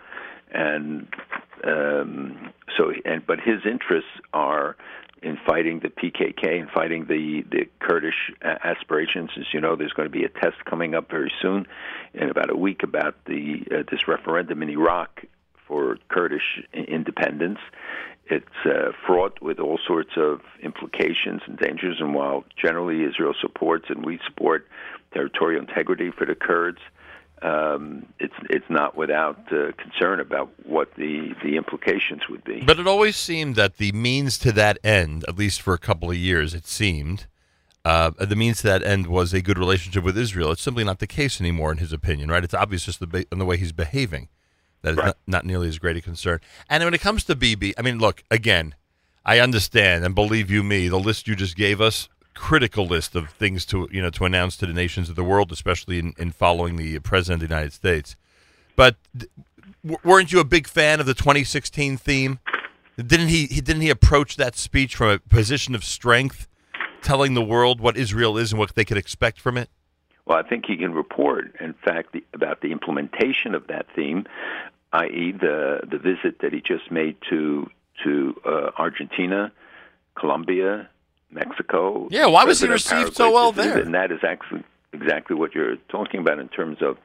and 0.52 1.06
um, 1.64 2.52
so 2.76 2.92
and 3.04 3.26
but 3.26 3.40
his 3.40 3.60
interests 3.64 4.10
are 4.32 4.76
in 5.22 5.38
fighting 5.46 5.80
the 5.80 5.88
PKK 5.88 6.60
and 6.60 6.70
fighting 6.70 7.06
the 7.06 7.44
the 7.50 7.68
Kurdish 7.80 8.32
aspirations. 8.42 9.30
As 9.38 9.46
you 9.52 9.60
know, 9.60 9.76
there's 9.76 9.92
going 9.92 10.06
to 10.08 10.12
be 10.12 10.24
a 10.24 10.28
test 10.28 10.64
coming 10.64 10.94
up 10.94 11.10
very 11.10 11.32
soon, 11.40 11.66
in 12.14 12.30
about 12.30 12.50
a 12.50 12.56
week, 12.56 12.82
about 12.82 13.16
the 13.26 13.62
uh, 13.70 13.82
this 13.90 14.06
referendum 14.08 14.62
in 14.62 14.70
Iraq 14.70 15.24
for 15.66 15.98
Kurdish 16.08 16.62
independence. 16.72 17.58
It's 18.30 18.66
uh, 18.66 18.92
fraught 19.06 19.40
with 19.40 19.58
all 19.58 19.78
sorts 19.86 20.12
of 20.16 20.40
implications 20.62 21.40
and 21.46 21.58
dangers. 21.58 21.96
And 22.00 22.14
while 22.14 22.44
generally 22.62 23.04
Israel 23.04 23.34
supports 23.40 23.86
and 23.88 24.04
we 24.04 24.18
support 24.26 24.66
territorial 25.14 25.60
integrity 25.60 26.10
for 26.10 26.26
the 26.26 26.34
Kurds, 26.34 26.80
um, 27.42 28.06
it's 28.18 28.34
it's 28.50 28.64
not 28.68 28.96
without 28.96 29.38
uh, 29.52 29.72
concern 29.76 30.20
about 30.20 30.50
what 30.64 30.94
the 30.96 31.34
the 31.42 31.56
implications 31.56 32.22
would 32.28 32.44
be. 32.44 32.60
But 32.60 32.78
it 32.78 32.86
always 32.86 33.16
seemed 33.16 33.56
that 33.56 33.76
the 33.76 33.92
means 33.92 34.38
to 34.38 34.52
that 34.52 34.78
end, 34.82 35.24
at 35.28 35.36
least 35.36 35.62
for 35.62 35.74
a 35.74 35.78
couple 35.78 36.10
of 36.10 36.16
years, 36.16 36.54
it 36.54 36.66
seemed, 36.66 37.26
uh, 37.84 38.10
the 38.18 38.36
means 38.36 38.58
to 38.58 38.66
that 38.68 38.82
end 38.82 39.06
was 39.06 39.32
a 39.32 39.40
good 39.40 39.58
relationship 39.58 40.04
with 40.04 40.18
Israel. 40.18 40.52
It's 40.52 40.62
simply 40.62 40.84
not 40.84 40.98
the 40.98 41.06
case 41.06 41.40
anymore, 41.40 41.72
in 41.72 41.78
his 41.78 41.92
opinion, 41.92 42.30
right? 42.30 42.44
It's 42.44 42.54
obvious 42.54 42.84
just 42.84 43.00
the, 43.00 43.06
ba- 43.06 43.26
in 43.30 43.38
the 43.38 43.44
way 43.44 43.56
he's 43.56 43.72
behaving 43.72 44.28
that 44.82 44.94
it's 44.94 45.02
not, 45.02 45.16
not 45.26 45.44
nearly 45.44 45.68
as 45.68 45.78
great 45.78 45.96
a 45.96 46.00
concern. 46.00 46.40
And 46.68 46.84
when 46.84 46.94
it 46.94 47.00
comes 47.00 47.24
to 47.24 47.34
Bibi, 47.34 47.74
I 47.78 47.82
mean, 47.82 47.98
look, 47.98 48.22
again, 48.30 48.74
I 49.24 49.40
understand, 49.40 50.04
and 50.04 50.14
believe 50.14 50.50
you 50.50 50.62
me, 50.62 50.88
the 50.88 50.98
list 50.98 51.28
you 51.28 51.34
just 51.34 51.56
gave 51.56 51.80
us, 51.80 52.08
critical 52.38 52.86
list 52.86 53.16
of 53.16 53.30
things 53.30 53.66
to 53.66 53.88
you 53.90 54.00
know 54.00 54.10
to 54.10 54.24
announce 54.24 54.56
to 54.58 54.66
the 54.66 54.72
nations 54.72 55.10
of 55.10 55.16
the 55.16 55.24
world, 55.24 55.52
especially 55.52 55.98
in, 55.98 56.14
in 56.18 56.30
following 56.30 56.76
the 56.76 56.98
president 57.00 57.42
of 57.42 57.48
the 57.48 57.54
United 57.54 57.72
States. 57.72 58.16
But 58.76 58.96
w- 59.84 59.98
weren't 60.04 60.32
you 60.32 60.40
a 60.40 60.44
big 60.44 60.68
fan 60.68 61.00
of 61.00 61.06
the 61.06 61.14
2016 61.14 61.96
theme? 61.96 62.38
Didn't 62.96 63.28
he, 63.28 63.46
he 63.46 63.60
didn't 63.60 63.82
he 63.82 63.90
approach 63.90 64.36
that 64.36 64.56
speech 64.56 64.96
from 64.96 65.08
a 65.10 65.18
position 65.18 65.74
of 65.74 65.84
strength, 65.84 66.48
telling 67.02 67.34
the 67.34 67.42
world 67.42 67.80
what 67.80 67.96
Israel 67.96 68.38
is 68.38 68.52
and 68.52 68.58
what 68.58 68.74
they 68.74 68.84
could 68.84 68.96
expect 68.96 69.40
from 69.40 69.56
it? 69.56 69.68
Well, 70.26 70.38
I 70.38 70.48
think 70.48 70.66
he 70.66 70.76
can 70.76 70.92
report, 70.92 71.54
in 71.60 71.74
fact, 71.74 72.12
the, 72.12 72.24
about 72.34 72.60
the 72.60 72.70
implementation 72.70 73.54
of 73.54 73.66
that 73.68 73.86
theme, 73.96 74.26
i.e., 74.92 75.32
the 75.32 75.80
the 75.90 75.98
visit 75.98 76.40
that 76.40 76.52
he 76.52 76.60
just 76.60 76.90
made 76.90 77.16
to 77.30 77.68
to 78.04 78.40
uh, 78.44 78.70
Argentina, 78.78 79.50
Colombia, 80.14 80.88
Mexico. 81.30 82.08
Yeah, 82.10 82.26
why 82.26 82.44
was 82.44 82.60
he 82.60 82.68
received 82.68 83.16
so 83.16 83.32
well 83.32 83.52
visited, 83.52 83.76
there? 83.76 83.82
And 83.84 83.94
that 83.94 84.12
is 84.12 84.20
actually 84.26 84.64
exactly 84.92 85.36
what 85.36 85.54
you're 85.54 85.76
talking 85.88 86.20
about 86.20 86.38
in 86.38 86.48
terms 86.48 86.78
of 86.80 86.96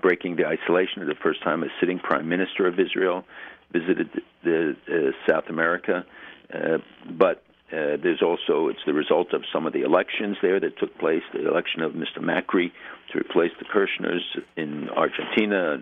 breaking 0.00 0.36
the 0.36 0.46
isolation. 0.46 1.02
Of 1.02 1.08
the 1.08 1.14
first 1.22 1.42
time 1.42 1.62
a 1.62 1.68
sitting 1.80 1.98
prime 1.98 2.28
minister 2.28 2.66
of 2.66 2.78
Israel 2.78 3.24
visited 3.72 4.10
the, 4.44 4.76
uh, 4.88 5.30
South 5.30 5.44
America, 5.48 6.04
uh, 6.52 6.78
but 7.10 7.42
uh, 7.72 7.96
there's 8.02 8.20
also 8.22 8.68
it's 8.68 8.84
the 8.86 8.92
result 8.92 9.32
of 9.32 9.42
some 9.52 9.66
of 9.66 9.72
the 9.72 9.80
elections 9.82 10.36
there 10.42 10.60
that 10.60 10.78
took 10.78 10.96
place. 10.98 11.22
The 11.32 11.48
election 11.48 11.80
of 11.80 11.92
Mr. 11.92 12.18
Macri 12.18 12.70
to 13.12 13.18
replace 13.18 13.52
the 13.58 13.64
Kirchners 13.64 14.20
in 14.56 14.90
Argentina, 14.90 15.78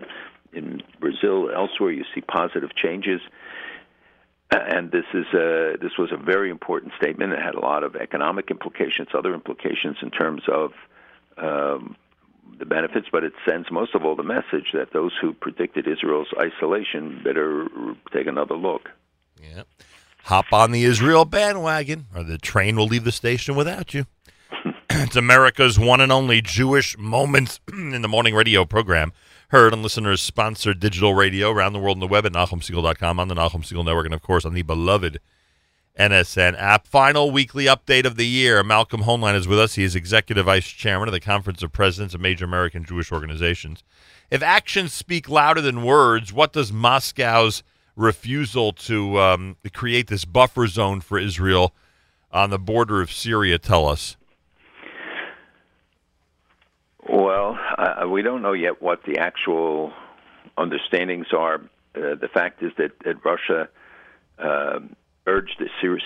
in 0.53 0.81
Brazil, 0.99 1.49
elsewhere. 1.53 1.91
You 1.91 2.05
see 2.15 2.21
positive 2.21 2.69
changes, 2.75 3.19
and 4.51 4.91
this 4.91 5.05
is 5.13 5.25
a, 5.33 5.77
this 5.81 5.97
was 5.97 6.11
a 6.11 6.17
very 6.17 6.49
important 6.49 6.93
statement. 6.97 7.33
It 7.33 7.39
had 7.39 7.55
a 7.55 7.59
lot 7.59 7.83
of 7.83 7.95
economic 7.95 8.51
implications, 8.51 9.09
other 9.13 9.33
implications 9.33 9.97
in 10.01 10.11
terms 10.11 10.43
of 10.47 10.73
um, 11.37 11.95
the 12.59 12.65
benefits, 12.65 13.07
but 13.11 13.23
it 13.23 13.33
sends 13.47 13.71
most 13.71 13.95
of 13.95 14.03
all 14.03 14.15
the 14.15 14.23
message 14.23 14.71
that 14.73 14.93
those 14.93 15.13
who 15.19 15.33
predicted 15.33 15.87
Israel's 15.87 16.27
isolation 16.37 17.21
better 17.23 17.67
take 18.13 18.27
another 18.27 18.55
look. 18.55 18.89
Yeah. 19.41 19.63
Hop 20.25 20.51
on 20.51 20.71
the 20.71 20.83
Israel 20.83 21.25
bandwagon, 21.25 22.07
or 22.15 22.23
the 22.23 22.37
train 22.37 22.75
will 22.75 22.85
leave 22.85 23.05
the 23.05 23.11
station 23.11 23.55
without 23.55 23.93
you. 23.93 24.05
it's 24.89 25.15
America's 25.15 25.79
one 25.79 26.01
and 26.01 26.11
only 26.11 26.41
Jewish 26.41 26.97
Moments 26.97 27.59
in 27.73 28.01
the 28.01 28.07
Morning 28.07 28.35
radio 28.35 28.65
program. 28.65 29.13
Heard 29.51 29.73
on 29.73 29.83
listeners 29.83 30.21
sponsored 30.21 30.79
digital 30.79 31.13
radio 31.13 31.51
around 31.51 31.73
the 31.73 31.79
world 31.79 31.97
on 31.97 31.99
the 31.99 32.07
web 32.07 32.25
at 32.25 32.31
NachumSegal.com, 32.31 33.19
on 33.19 33.27
the 33.27 33.35
Nachum 33.35 33.65
Segal 33.65 33.83
Network, 33.83 34.05
and 34.05 34.13
of 34.13 34.21
course 34.21 34.45
on 34.45 34.53
the 34.53 34.61
beloved 34.61 35.19
NSN 35.99 36.55
app. 36.57 36.87
Final 36.87 37.31
weekly 37.31 37.65
update 37.65 38.05
of 38.05 38.15
the 38.15 38.25
year. 38.25 38.63
Malcolm 38.63 39.01
Hoenlein 39.01 39.35
is 39.35 39.49
with 39.49 39.59
us. 39.59 39.75
He 39.75 39.83
is 39.83 39.93
Executive 39.93 40.45
Vice 40.45 40.67
Chairman 40.67 41.09
of 41.09 41.11
the 41.11 41.19
Conference 41.19 41.61
of 41.61 41.73
Presidents 41.73 42.13
of 42.15 42.21
Major 42.21 42.45
American 42.45 42.85
Jewish 42.85 43.11
Organizations. 43.11 43.83
If 44.29 44.41
actions 44.41 44.93
speak 44.93 45.27
louder 45.27 45.59
than 45.59 45.83
words, 45.83 46.31
what 46.31 46.53
does 46.53 46.71
Moscow's 46.71 47.61
refusal 47.97 48.71
to 48.71 49.19
um, 49.19 49.57
create 49.73 50.07
this 50.07 50.23
buffer 50.23 50.67
zone 50.67 51.01
for 51.01 51.19
Israel 51.19 51.75
on 52.31 52.51
the 52.51 52.57
border 52.57 53.01
of 53.01 53.11
Syria 53.11 53.59
tell 53.59 53.85
us? 53.85 54.15
Well, 57.11 57.59
uh, 57.77 58.07
we 58.07 58.21
don't 58.21 58.41
know 58.41 58.53
yet 58.53 58.81
what 58.81 59.03
the 59.03 59.17
actual 59.17 59.91
understandings 60.57 61.27
are. 61.33 61.55
Uh, 61.93 62.15
the 62.15 62.29
fact 62.33 62.63
is 62.63 62.71
that, 62.77 62.91
that 63.03 63.25
Russia 63.25 63.67
uh, 64.39 64.79
urged 65.27 65.61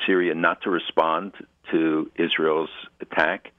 Syria 0.08 0.34
not 0.34 0.64
to 0.64 0.72
respond 0.72 1.34
to 1.72 2.10
Israel's 2.16 2.72
attack. 3.02 3.52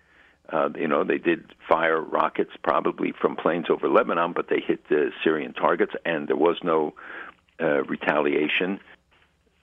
Uh, 0.49 0.71
you 0.77 0.89
know, 0.89 1.05
they 1.05 1.19
did 1.19 1.45
fire 1.69 2.01
rockets 2.01 2.51
probably 2.65 3.13
from 3.21 3.37
planes 3.37 3.67
over 3.71 3.89
Lebanon, 3.89 4.33
but 4.33 4.49
they 4.49 4.61
hit 4.61 4.89
the 4.89 5.13
Syrian 5.23 5.53
targets, 5.53 5.93
and 6.05 6.27
there 6.27 6.37
was 6.37 6.57
no 6.65 6.95
uh, 7.61 7.85
retaliation. 7.85 8.81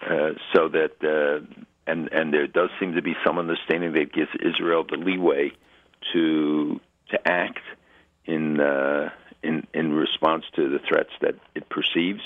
Uh, 0.01 0.31
so 0.53 0.69
that, 0.69 1.45
and 1.85 2.09
and 2.13 2.33
there 2.33 2.47
does 2.47 2.69
seem 2.79 2.93
to 2.95 3.01
be 3.01 3.15
some 3.25 3.37
understanding 3.39 3.91
that 3.93 4.13
gives 4.13 4.31
Israel 4.39 4.85
the 4.89 4.97
leeway 4.97 5.51
to 6.13 6.79
to 7.13 7.27
act 7.27 7.63
in 8.25 8.59
uh, 8.59 9.09
in 9.41 9.65
in 9.73 9.93
response 9.93 10.45
to 10.55 10.69
the 10.69 10.79
threats 10.87 11.11
that 11.21 11.35
it 11.55 11.69
perceives. 11.69 12.21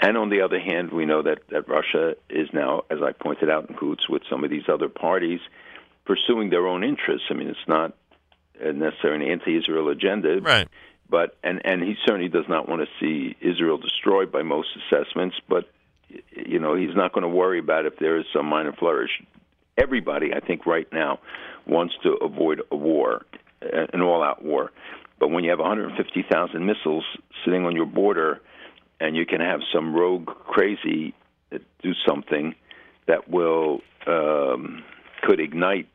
And 0.00 0.18
on 0.18 0.28
the 0.28 0.40
other 0.42 0.58
hand, 0.58 0.92
we 0.92 1.06
know 1.06 1.22
that, 1.22 1.38
that 1.50 1.68
Russia 1.68 2.16
is 2.28 2.48
now, 2.52 2.82
as 2.90 2.98
I 3.00 3.12
pointed 3.12 3.48
out, 3.48 3.70
in 3.70 3.76
cahoots 3.76 4.08
with 4.08 4.22
some 4.28 4.42
of 4.44 4.50
these 4.50 4.68
other 4.68 4.88
parties, 4.88 5.40
pursuing 6.04 6.50
their 6.50 6.66
own 6.66 6.82
interests. 6.82 7.28
I 7.30 7.34
mean, 7.34 7.48
it's 7.48 7.68
not 7.68 7.94
necessarily 8.60 9.26
an 9.26 9.32
anti-Israel 9.32 9.88
agenda, 9.88 10.40
right? 10.40 10.68
But 11.08 11.36
and 11.44 11.60
and 11.64 11.82
he 11.82 11.94
certainly 12.04 12.28
does 12.28 12.48
not 12.48 12.68
want 12.68 12.82
to 12.82 12.88
see 13.00 13.36
Israel 13.40 13.78
destroyed 13.78 14.32
by 14.32 14.42
most 14.42 14.68
assessments. 14.80 15.36
But 15.48 15.70
you 16.08 16.58
know, 16.58 16.74
he's 16.74 16.94
not 16.94 17.12
going 17.12 17.22
to 17.22 17.28
worry 17.28 17.58
about 17.58 17.86
if 17.86 17.98
there 17.98 18.18
is 18.18 18.26
some 18.32 18.46
minor 18.46 18.72
flourish. 18.72 19.22
Everybody, 19.76 20.32
I 20.34 20.40
think, 20.40 20.66
right 20.66 20.90
now 20.92 21.18
wants 21.66 21.94
to 22.04 22.10
avoid 22.14 22.62
a 22.70 22.76
war, 22.76 23.24
an 23.92 24.00
all-out 24.00 24.44
war. 24.44 24.70
But 25.18 25.30
when 25.30 25.44
you 25.44 25.50
have 25.50 25.58
150,000 25.58 26.66
missiles 26.66 27.04
sitting 27.44 27.64
on 27.64 27.74
your 27.74 27.86
border, 27.86 28.40
and 29.00 29.16
you 29.16 29.26
can 29.26 29.40
have 29.40 29.60
some 29.72 29.94
rogue 29.94 30.26
crazy 30.26 31.14
do 31.82 31.92
something 32.06 32.54
that 33.06 33.28
will 33.28 33.80
um, 34.06 34.82
could 35.22 35.40
ignite 35.40 35.88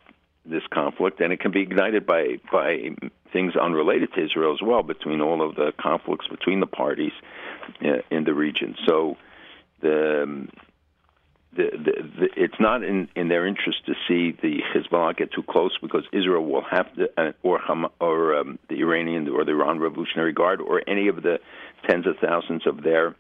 this 0.45 0.63
conflict, 0.71 1.19
and 1.19 1.33
it 1.33 1.39
can 1.39 1.51
be 1.51 1.61
ignited 1.61 2.05
by 2.05 2.39
by 2.51 2.89
things 3.31 3.55
unrelated 3.55 4.13
to 4.13 4.23
Israel 4.23 4.53
as 4.53 4.61
well, 4.61 4.83
between 4.83 5.21
all 5.21 5.47
of 5.47 5.55
the 5.55 5.71
conflicts 5.79 6.27
between 6.27 6.59
the 6.59 6.67
parties 6.67 7.11
uh, 7.83 7.97
in 8.09 8.23
the 8.23 8.33
region. 8.33 8.75
So 8.87 9.17
the 9.81 10.23
um, 10.23 10.49
the, 11.55 11.69
the, 11.71 12.03
the, 12.19 12.29
it's 12.37 12.59
not 12.59 12.83
in, 12.83 13.07
in 13.15 13.27
their 13.27 13.45
interest 13.47 13.85
to 13.87 13.93
see 14.07 14.37
the 14.39 14.61
Hezbollah 14.73 15.17
get 15.17 15.31
too 15.31 15.43
close 15.43 15.75
because 15.81 16.03
Israel 16.11 16.45
will 16.45 16.63
have 16.69 16.93
to, 16.95 17.09
uh, 17.17 17.31
or 17.41 17.59
Ham, 17.59 17.87
or 17.99 18.35
um, 18.35 18.59
the 18.69 18.75
Iranian 18.75 19.27
or 19.29 19.43
the 19.43 19.51
Iran 19.51 19.79
Revolutionary 19.79 20.33
Guard 20.33 20.61
or 20.61 20.83
any 20.87 21.07
of 21.07 21.23
the 21.23 21.39
tens 21.87 22.05
of 22.05 22.17
thousands 22.17 22.67
of 22.67 22.83
their 22.83 23.15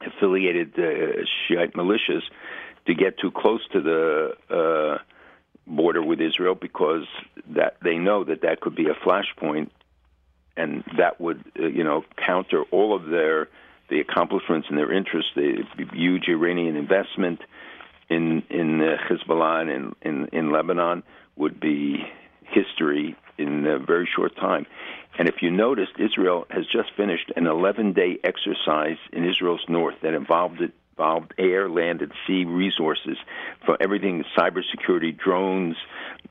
affiliated 0.00 0.78
uh, 0.78 1.24
Shiite 1.48 1.74
militias 1.74 2.22
to 2.86 2.94
get 2.94 3.18
too 3.18 3.30
close 3.30 3.60
to 3.72 3.80
the 3.80 4.36
uh, 4.50 4.98
border 5.66 6.02
with 6.02 6.20
Israel 6.20 6.54
because 6.54 7.06
that 7.50 7.76
they 7.82 7.96
know 7.96 8.24
that 8.24 8.42
that 8.42 8.60
could 8.60 8.74
be 8.74 8.86
a 8.86 8.94
flashpoint, 8.94 9.70
and 10.56 10.84
that 10.96 11.20
would 11.20 11.44
uh, 11.58 11.66
you 11.66 11.82
know 11.84 12.04
counter 12.16 12.62
all 12.70 12.94
of 12.94 13.06
their 13.06 13.48
the 13.88 14.00
accomplishments 14.00 14.68
and 14.68 14.78
their 14.78 14.92
interests, 14.92 15.32
the 15.34 15.64
huge 15.92 16.28
Iranian 16.28 16.76
investment 16.76 17.40
in 18.08 18.42
in 18.50 18.80
Hezbollah 19.08 19.62
and 19.62 19.70
in, 19.70 19.94
in 20.02 20.28
in 20.32 20.52
Lebanon 20.52 21.02
would 21.36 21.60
be 21.60 22.04
history 22.42 23.16
in 23.38 23.66
a 23.66 23.78
very 23.78 24.08
short 24.14 24.36
time. 24.36 24.66
And 25.18 25.28
if 25.28 25.36
you 25.42 25.50
noticed, 25.50 25.92
Israel 25.98 26.46
has 26.50 26.64
just 26.66 26.90
finished 26.96 27.32
an 27.36 27.44
11-day 27.44 28.20
exercise 28.24 28.98
in 29.12 29.24
Israel's 29.24 29.64
north 29.68 29.96
that 30.02 30.14
involved 30.14 30.60
involved 30.92 31.32
air, 31.38 31.70
land, 31.70 32.02
and 32.02 32.12
sea 32.26 32.44
resources 32.44 33.16
for 33.64 33.76
everything 33.80 34.24
cybersecurity, 34.36 35.16
drones, 35.16 35.74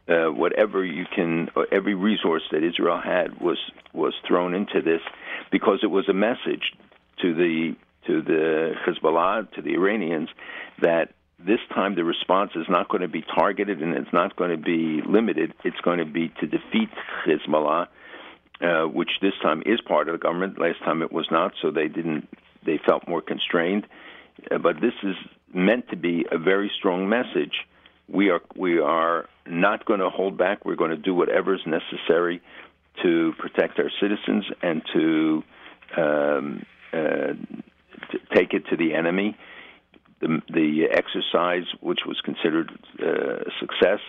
uh, 0.08 0.28
whatever 0.28 0.86
you 0.86 1.06
can, 1.14 1.50
every 1.72 1.96
resource 1.96 2.44
that 2.52 2.64
Israel 2.64 3.02
had 3.04 3.42
was 3.42 3.58
was 3.94 4.14
thrown 4.28 4.54
into 4.54 4.82
this 4.82 5.02
because 5.52 5.80
it 5.84 5.88
was 5.88 6.08
a 6.10 6.14
message 6.14 6.74
to 7.22 7.34
the 7.34 7.76
to 8.08 8.22
the 8.22 8.74
Hezbollah, 8.86 9.52
to 9.54 9.62
the 9.62 9.74
Iranians, 9.76 10.30
that 10.82 11.14
this 11.40 11.60
time 11.74 11.96
the 11.96 12.04
response 12.04 12.52
is 12.56 12.66
not 12.70 12.90
going 12.90 13.02
to 13.02 13.08
be 13.08 13.22
targeted 13.22 13.82
and 13.82 13.94
it's 13.96 14.14
not 14.14 14.36
going 14.36 14.52
to 14.52 14.58
be 14.58 15.02
limited. 15.08 15.54
It's 15.64 15.80
going 15.82 16.00
to 16.00 16.06
be 16.06 16.30
to 16.40 16.48
defeat 16.48 16.90
Hezbollah, 17.26 17.88
uh, 18.62 18.84
which 18.88 19.10
this 19.22 19.34
time 19.42 19.64
is 19.66 19.80
part 19.82 20.08
of 20.08 20.14
the 20.14 20.20
government. 20.20 20.60
Last 20.60 20.80
time 20.80 21.02
it 21.02 21.12
was 21.12 21.28
not, 21.32 21.54
so 21.62 21.72
they 21.72 21.88
didn't. 21.88 22.28
They 22.66 22.80
felt 22.86 23.08
more 23.08 23.22
constrained. 23.22 23.88
Uh, 24.50 24.58
but 24.58 24.76
this 24.82 24.94
is 25.04 25.16
meant 25.54 25.90
to 25.90 25.96
be 25.96 26.26
a 26.32 26.38
very 26.38 26.72
strong 26.78 27.10
message. 27.10 27.54
We 28.08 28.30
are 28.30 28.42
we 28.56 28.80
are 28.80 29.28
not 29.48 29.86
going 29.86 30.00
to 30.00 30.10
hold 30.10 30.38
back. 30.38 30.66
We're 30.66 30.76
going 30.76 30.92
to 30.92 30.98
do 30.98 31.16
whatever 31.16 31.56
is 31.56 31.62
necessary 31.66 32.42
to 33.04 33.34
protect 33.40 33.80
our 33.80 33.90
citizens 34.02 34.46
and 34.62 34.82
to 34.94 35.44
um, 35.98 36.66
uh, 36.94 37.34
to 38.12 38.20
take 38.34 38.54
it 38.54 38.68
to 38.68 38.78
the 38.78 38.94
enemy. 38.94 39.38
The, 40.20 40.42
the 40.50 40.86
exercise, 40.92 41.66
which 41.80 42.06
was 42.06 42.22
considered 42.22 42.72
uh, 43.02 43.06
a 43.06 43.52
success, 43.60 44.00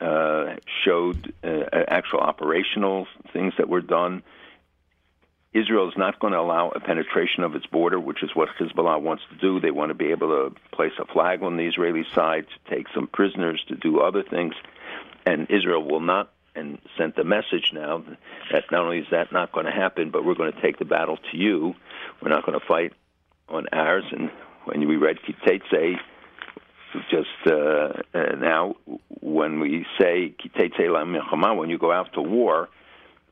uh, 0.00 0.56
showed 0.84 1.32
actual 1.42 2.20
operational 2.20 3.06
things 3.32 3.54
that 3.58 3.68
were 3.68 3.80
done. 3.80 4.22
Israel 5.52 5.88
is 5.88 5.96
not 5.96 6.18
going 6.18 6.34
to 6.34 6.38
allow 6.38 6.68
a 6.68 6.80
penetration 6.80 7.42
of 7.42 7.54
its 7.54 7.64
border, 7.64 7.98
which 7.98 8.22
is 8.22 8.30
what 8.34 8.50
Hezbollah 8.58 9.00
wants 9.00 9.22
to 9.30 9.36
do. 9.36 9.58
They 9.58 9.70
want 9.70 9.88
to 9.88 9.94
be 9.94 10.10
able 10.10 10.28
to 10.28 10.54
place 10.70 10.92
a 10.98 11.06
flag 11.06 11.42
on 11.42 11.56
the 11.56 11.64
Israeli 11.66 12.04
side, 12.14 12.46
to 12.48 12.74
take 12.74 12.86
some 12.94 13.06
prisoners, 13.06 13.64
to 13.68 13.74
do 13.74 14.00
other 14.00 14.22
things. 14.22 14.54
And 15.24 15.50
Israel 15.50 15.82
will 15.82 16.00
not 16.00 16.30
and 16.56 16.78
sent 16.96 17.16
the 17.16 17.24
message 17.24 17.72
now 17.72 18.02
that 18.52 18.64
not 18.70 18.84
only 18.84 18.98
is 18.98 19.06
that 19.10 19.32
not 19.32 19.52
going 19.52 19.66
to 19.66 19.72
happen, 19.72 20.10
but 20.10 20.24
we're 20.24 20.34
going 20.34 20.52
to 20.52 20.60
take 20.60 20.78
the 20.78 20.84
battle 20.84 21.18
to 21.30 21.36
you. 21.36 21.74
We're 22.20 22.30
not 22.30 22.44
going 22.44 22.58
to 22.58 22.66
fight 22.66 22.92
on 23.48 23.66
ours. 23.72 24.04
And 24.10 24.30
when 24.64 24.86
we 24.88 24.96
read 24.96 25.18
Kitetse, 25.20 25.98
just 27.10 27.28
uh, 27.46 27.92
uh, 28.14 28.34
now, 28.38 28.76
when 29.20 29.60
we 29.60 29.86
say 30.00 30.34
Kitetse 30.42 30.88
la 30.88 31.54
when 31.54 31.70
you 31.70 31.78
go 31.78 31.92
out 31.92 32.12
to 32.14 32.22
war, 32.22 32.68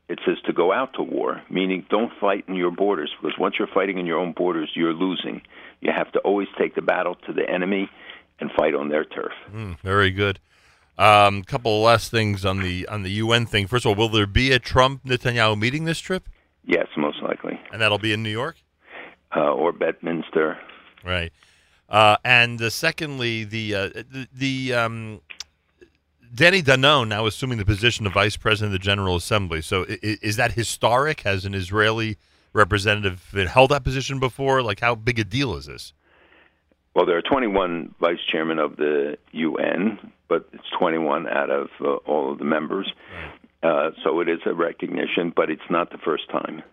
it 0.07 0.19
says 0.25 0.37
to 0.45 0.53
go 0.53 0.71
out 0.71 0.93
to 0.93 1.03
war, 1.03 1.41
meaning 1.49 1.85
don't 1.89 2.11
fight 2.19 2.45
in 2.47 2.55
your 2.55 2.69
borders, 2.69 3.11
because 3.19 3.37
once 3.39 3.55
you're 3.57 3.67
fighting 3.67 3.97
in 3.97 4.05
your 4.05 4.19
own 4.19 4.33
borders, 4.33 4.69
you're 4.75 4.93
losing. 4.93 5.41
You 5.81 5.91
have 5.91 6.11
to 6.11 6.19
always 6.19 6.47
take 6.59 6.75
the 6.75 6.81
battle 6.81 7.15
to 7.25 7.33
the 7.33 7.49
enemy 7.49 7.89
and 8.39 8.51
fight 8.51 8.75
on 8.75 8.89
their 8.89 9.03
turf. 9.03 9.31
Mm, 9.51 9.79
very 9.79 10.11
good. 10.11 10.39
A 10.97 11.27
um, 11.27 11.43
couple 11.43 11.81
last 11.81 12.09
things 12.09 12.45
on 12.45 12.61
the 12.61 12.87
on 12.87 13.03
the 13.03 13.11
UN 13.11 13.45
thing. 13.45 13.67
First 13.67 13.85
of 13.85 13.89
all, 13.89 13.95
will 13.95 14.09
there 14.09 14.25
be 14.25 14.51
a 14.53 14.59
Trump 14.59 15.03
Netanyahu 15.03 15.59
meeting 15.59 15.83
this 15.83 15.99
trip? 15.99 16.29
Yes, 16.63 16.87
most 16.95 17.21
likely. 17.21 17.59
And 17.71 17.81
that'll 17.81 17.97
be 17.97 18.13
in 18.13 18.23
New 18.23 18.29
York 18.29 18.55
uh, 19.35 19.51
or 19.51 19.71
Bedminster. 19.71 20.57
Right. 21.03 21.31
Uh, 21.89 22.17
and 22.23 22.61
uh, 22.61 22.69
secondly, 22.69 23.43
the 23.43 23.75
uh, 23.75 23.89
the, 23.89 24.27
the 24.33 24.73
um, 24.73 25.21
Danny 26.33 26.61
Danon 26.61 27.07
now 27.07 27.25
assuming 27.27 27.57
the 27.57 27.65
position 27.65 28.07
of 28.07 28.13
vice 28.13 28.37
president 28.37 28.73
of 28.73 28.81
the 28.81 28.83
General 28.83 29.15
Assembly. 29.15 29.61
So 29.61 29.83
is, 29.83 30.17
is 30.19 30.35
that 30.37 30.53
historic? 30.53 31.21
Has 31.21 31.45
an 31.45 31.53
Israeli 31.53 32.17
representative 32.53 33.31
held 33.49 33.71
that 33.71 33.83
position 33.83 34.19
before? 34.19 34.63
Like, 34.63 34.79
how 34.79 34.95
big 34.95 35.19
a 35.19 35.23
deal 35.23 35.55
is 35.55 35.65
this? 35.65 35.93
Well, 36.95 37.05
there 37.05 37.17
are 37.17 37.21
21 37.21 37.93
vice 37.99 38.19
chairmen 38.31 38.57
of 38.57 38.77
the 38.77 39.17
UN, 39.33 39.99
but 40.29 40.47
it's 40.53 40.63
21 40.79 41.27
out 41.27 41.49
of 41.49 41.67
uh, 41.81 41.95
all 42.07 42.31
of 42.31 42.39
the 42.39 42.45
members. 42.45 42.91
Uh, 43.61 43.91
so 44.03 44.21
it 44.21 44.29
is 44.29 44.39
a 44.45 44.53
recognition, 44.53 45.33
but 45.35 45.49
it's 45.49 45.69
not 45.69 45.91
the 45.91 45.97
first 45.97 46.29
time. 46.29 46.63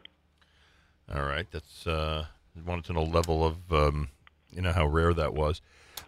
All 1.12 1.24
right, 1.24 1.46
that's. 1.50 1.86
Uh, 1.86 2.26
wanted 2.64 2.84
to 2.84 2.92
know 2.92 3.02
level 3.02 3.44
of, 3.44 3.72
um, 3.72 4.08
you 4.52 4.62
know, 4.62 4.72
how 4.72 4.86
rare 4.86 5.14
that 5.14 5.34
was. 5.34 5.60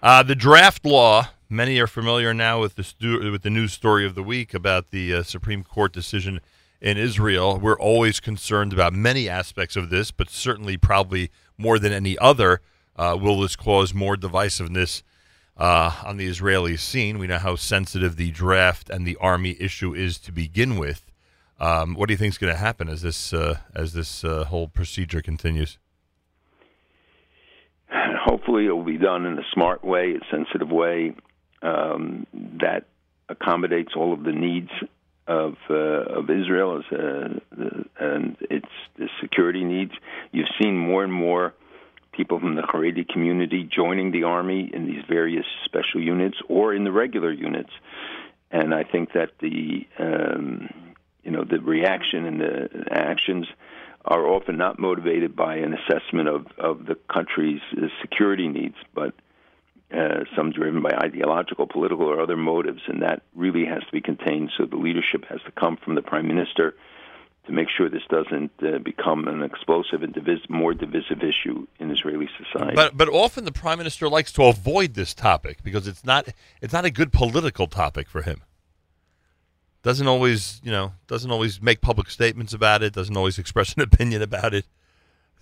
Uh, 0.03 0.23
the 0.23 0.35
draft 0.35 0.85
law. 0.85 1.29
Many 1.49 1.79
are 1.79 1.87
familiar 1.87 2.35
now 2.35 2.61
with 2.61 2.75
the 2.75 2.83
stu- 2.83 3.31
with 3.31 3.43
the 3.43 3.51
news 3.51 3.73
story 3.73 4.05
of 4.07 4.15
the 4.15 4.23
week 4.23 4.55
about 4.55 4.91
the 4.91 5.15
uh, 5.15 5.23
Supreme 5.23 5.63
Court 5.63 5.93
decision 5.93 6.41
in 6.81 6.97
Israel. 6.99 7.59
We're 7.61 7.79
always 7.79 8.19
concerned 8.19 8.73
about 8.73 8.93
many 8.93 9.29
aspects 9.29 9.77
of 9.77 9.89
this, 9.89 10.11
but 10.11 10.31
certainly, 10.31 10.77
probably 10.77 11.31
more 11.57 11.79
than 11.79 11.93
any 11.93 12.19
other, 12.19 12.61
uh, 12.97 13.17
will 13.21 13.41
this 13.41 13.57
cause 13.57 13.93
more 13.95 14.17
divisiveness 14.17 15.03
uh, 15.57 15.93
on 16.05 16.17
the 16.17 16.27
Israeli 16.27 16.77
scene? 16.77 17.19
We 17.19 17.27
know 17.27 17.39
how 17.39 17.57
sensitive 17.57 18.17
the 18.17 18.31
draft 18.31 18.91
and 18.91 19.07
the 19.07 19.17
army 19.17 19.57
issue 19.59 19.95
is 19.95 20.19
to 20.21 20.33
begin 20.33 20.77
with. 20.77 21.11
Um, 21.61 21.95
what 21.95 22.09
do 22.09 22.13
you 22.13 22.19
think 22.19 22.33
is 22.33 22.39
going 22.39 22.53
to 22.53 22.59
happen 22.59 22.89
as 22.89 23.03
this 23.03 23.33
uh, 23.33 23.59
as 23.75 23.93
this 23.93 24.25
uh, 24.25 24.45
whole 24.45 24.69
procedure 24.69 25.23
continues? 25.23 25.79
Hopefully, 27.89 28.67
it 28.67 28.71
will 28.71 28.85
be 28.85 28.99
done 28.99 29.27
in 29.27 29.39
a 29.39 29.45
smart 29.53 29.85
way, 29.85 30.15
a 30.15 30.35
sensitive 30.35 30.71
way 30.71 31.15
um, 31.63 32.27
that 32.61 32.87
accommodates 33.29 33.93
all 33.97 34.13
of 34.13 34.25
the 34.25 34.33
needs 34.33 34.71
of 35.27 35.55
uh, 35.71 35.75
of 35.75 36.29
Israel 36.29 36.79
as 36.79 36.99
a, 36.99 37.41
and 38.01 38.37
its 38.51 38.69
security 39.21 39.65
needs. 39.65 39.93
You've 40.33 40.49
seen 40.61 40.77
more 40.77 41.05
and 41.05 41.13
more 41.13 41.55
people 42.17 42.39
from 42.41 42.55
the 42.55 42.63
Haredi 42.63 43.07
community 43.07 43.65
joining 43.65 44.13
the 44.13 44.25
army 44.25 44.71
in 44.73 44.87
these 44.87 45.05
various 45.09 45.47
special 45.65 46.01
units 46.03 46.39
or 46.49 46.75
in 46.75 46.85
the 46.85 46.93
regular 46.93 47.33
units, 47.33 47.71
and 48.51 48.75
I 48.75 48.85
think 48.85 49.13
that 49.15 49.31
the 49.41 49.87
um, 49.99 50.69
you 51.23 51.31
know 51.31 51.45
the 51.45 51.61
reaction 51.61 52.25
and 52.27 52.41
the 52.41 52.85
actions 52.91 53.47
are 54.05 54.27
often 54.27 54.57
not 54.57 54.79
motivated 54.79 55.35
by 55.35 55.57
an 55.57 55.75
assessment 55.75 56.29
of 56.29 56.47
of 56.59 56.87
the 56.87 56.97
country's 57.13 57.61
security 58.01 58.49
needs, 58.49 58.77
but 58.95 59.15
uh, 59.95 60.25
some 60.37 60.51
driven 60.51 60.83
by 60.83 60.91
ideological, 60.91 61.67
political, 61.67 62.07
or 62.07 62.21
other 62.21 62.37
motives, 62.37 62.83
and 62.89 63.03
that 63.03 63.23
really 63.35 63.65
has 63.65 63.83
to 63.85 63.93
be 63.93 64.01
contained. 64.01 64.51
So 64.57 64.67
the 64.67 64.77
leadership 64.77 65.25
has 65.29 65.41
to 65.47 65.53
come 65.53 65.77
from 65.77 65.95
the 65.95 66.03
prime 66.03 66.27
minister 66.27 66.75
to 67.47 67.53
make 67.53 67.69
sure 67.69 67.89
this 67.89 68.03
doesn't 68.09 68.53
uh, 68.63 68.79
become 68.79 69.29
an 69.29 69.43
explosive 69.43 70.03
and 70.03 70.15
divis- 70.15 70.49
more 70.49 70.73
divisive 70.73 71.23
issue 71.23 71.67
in 71.79 71.91
Israeli 71.91 72.29
society. 72.39 72.75
But 72.75 72.97
but 72.97 73.09
often 73.09 73.45
the 73.45 73.53
prime 73.53 73.79
minister 73.79 74.09
likes 74.09 74.33
to 74.33 74.45
avoid 74.45 74.95
this 74.95 75.15
topic 75.15 75.63
because 75.63 75.87
it's 75.87 76.05
not 76.05 76.29
it's 76.61 76.73
not 76.73 76.85
a 76.85 76.91
good 76.91 77.13
political 77.13 77.67
topic 77.67 78.09
for 78.09 78.23
him. 78.23 78.43
Doesn't 79.83 80.07
always 80.07 80.61
you 80.65 80.71
know 80.71 80.93
doesn't 81.07 81.31
always 81.31 81.61
make 81.61 81.81
public 81.81 82.11
statements 82.11 82.55
about 82.55 82.83
it. 82.83 82.93
Doesn't 82.95 83.17
always 83.17 83.39
express 83.39 83.75
an 83.75 83.83
opinion 83.93 84.23
about 84.23 84.55
it. 84.55 84.65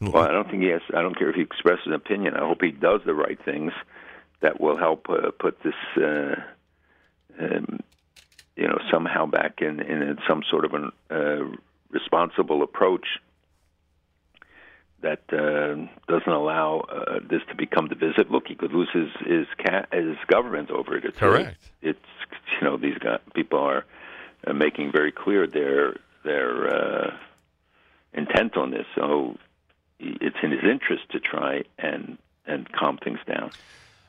Well, 0.01 0.25
I 0.25 0.33
don't 0.33 0.51
think 0.51 0.63
he 0.65 0.71
has. 0.71 0.83
I 0.97 1.03
don't 1.03 1.17
care 1.17 1.31
if 1.31 1.37
he 1.37 1.43
expresses 1.43 1.87
an 1.87 1.93
opinion. 1.93 2.35
I 2.35 2.41
hope 2.41 2.61
he 2.61 2.73
does 2.73 3.03
the 3.07 3.15
right 3.15 3.39
things 3.45 3.73
that 4.41 4.61
will 4.61 4.77
help 4.77 5.07
uh, 5.09 5.31
put 5.39 5.63
this, 5.63 5.75
uh, 5.97 6.35
um, 7.39 7.79
you 8.57 8.67
know, 8.67 8.79
somehow 8.91 9.27
back 9.27 9.61
in, 9.61 9.79
in 9.81 10.19
some 10.29 10.43
sort 10.51 10.65
of 10.65 10.75
an 10.75 10.91
uh, 11.09 11.57
responsible 11.93 12.63
approach 12.63 13.07
that 15.03 15.23
uh, 15.33 15.75
doesn't 16.09 16.33
allow 16.33 16.81
uh, 16.81 17.19
this 17.29 17.43
to 17.49 17.55
become 17.55 17.89
divisive. 17.89 18.31
Look, 18.31 18.47
he 18.47 18.55
could 18.55 18.73
lose 18.73 18.89
his 18.93 19.09
his, 19.27 19.47
ca- 19.65 19.87
his 19.93 20.17
government 20.27 20.71
over 20.71 20.97
it. 20.97 21.05
It's 21.05 21.19
Correct. 21.19 21.59
It's 21.83 21.99
you 22.61 22.67
know 22.67 22.77
these 22.77 22.99
guys, 22.99 23.21
people 23.35 23.59
are 23.59 23.85
uh, 24.47 24.53
making 24.53 24.93
very 24.93 25.13
clear 25.13 25.47
their 25.47 25.97
their 26.25 26.75
uh, 26.75 27.17
intent 28.15 28.57
on 28.57 28.71
this. 28.71 28.87
So 28.95 29.37
it's 29.99 30.37
in 30.43 30.51
his 30.51 30.65
interest 30.65 31.11
to 31.11 31.21
try 31.21 31.65
and 31.79 32.19
and 32.47 32.71
calm 32.73 32.99
things 32.99 33.19
down. 33.27 33.51